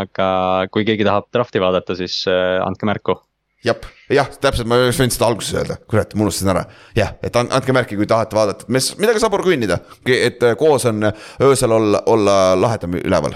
[0.00, 0.28] aga
[0.72, 3.18] kui keegi tahab drafti vaadata, siis äh, andke märku.
[3.66, 6.64] jah, jah, täpselt, ma võinud seda alguses öelda, kurat, ma unustasin ära.
[6.96, 10.56] jah, et and- andke märki, kui tahate vaadata, et mis, midagi saab kõnnida, et äh,
[10.58, 11.08] koos on
[11.42, 13.34] öösel olla, olla lahedam üleval.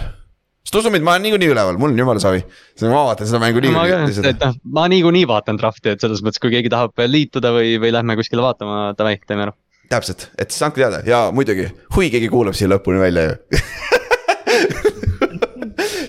[0.64, 2.44] sest usu mind, ma olen niikuinii üleval, mul on jumala savi.
[2.82, 6.52] ma vaatan seda mängu niikuinii et noh, ma niikuinii vaatan drafti, et selles mõttes, kui
[6.54, 9.56] keegi tahab liituda või, või lähme kuskile vaatama, davai, teeme ära.
[9.90, 13.34] täpselt, et siis andke teada ja muidugi, hui keegi kuulab siia lõpuni välja ju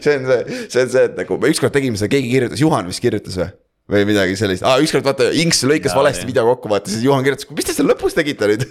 [0.01, 2.89] see on see, see on see, et nagu me ükskord tegime seda, keegi kirjutas, Juhan
[2.89, 3.49] vist kirjutas või?
[3.91, 6.29] Või midagi sellist ah,, ükskord vaata Inks lõikas Jaa, valesti jah.
[6.29, 8.65] video kokku, vaata siis Juhan kirjutas, mis te seal lõpus tegite nüüd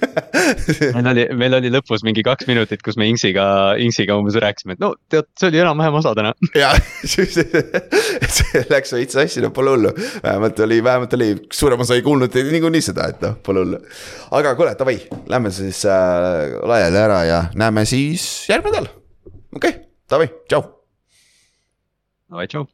[0.97, 3.45] meil oli, meil oli lõpus mingi kaks minutit, kus me Inksiga,
[3.83, 6.33] Inksiga umbes rääkisime, et no tead, see oli enam-vähem osa täna.
[6.57, 6.73] ja
[7.05, 9.93] siis see läks veits sassi, no pole hullu.
[10.25, 13.81] vähemalt oli, vähemalt oli, suurem osa ei kuulnud niikuinii seda, et noh, pole hullu.
[14.41, 14.99] aga kuule, davai,
[15.31, 18.93] lähme siis äh, laiali ära ja näeme siis järgmine nädal.
[19.57, 19.81] okei okay,,
[20.11, 20.65] davai, tšau.
[22.31, 22.69] davai, tšau.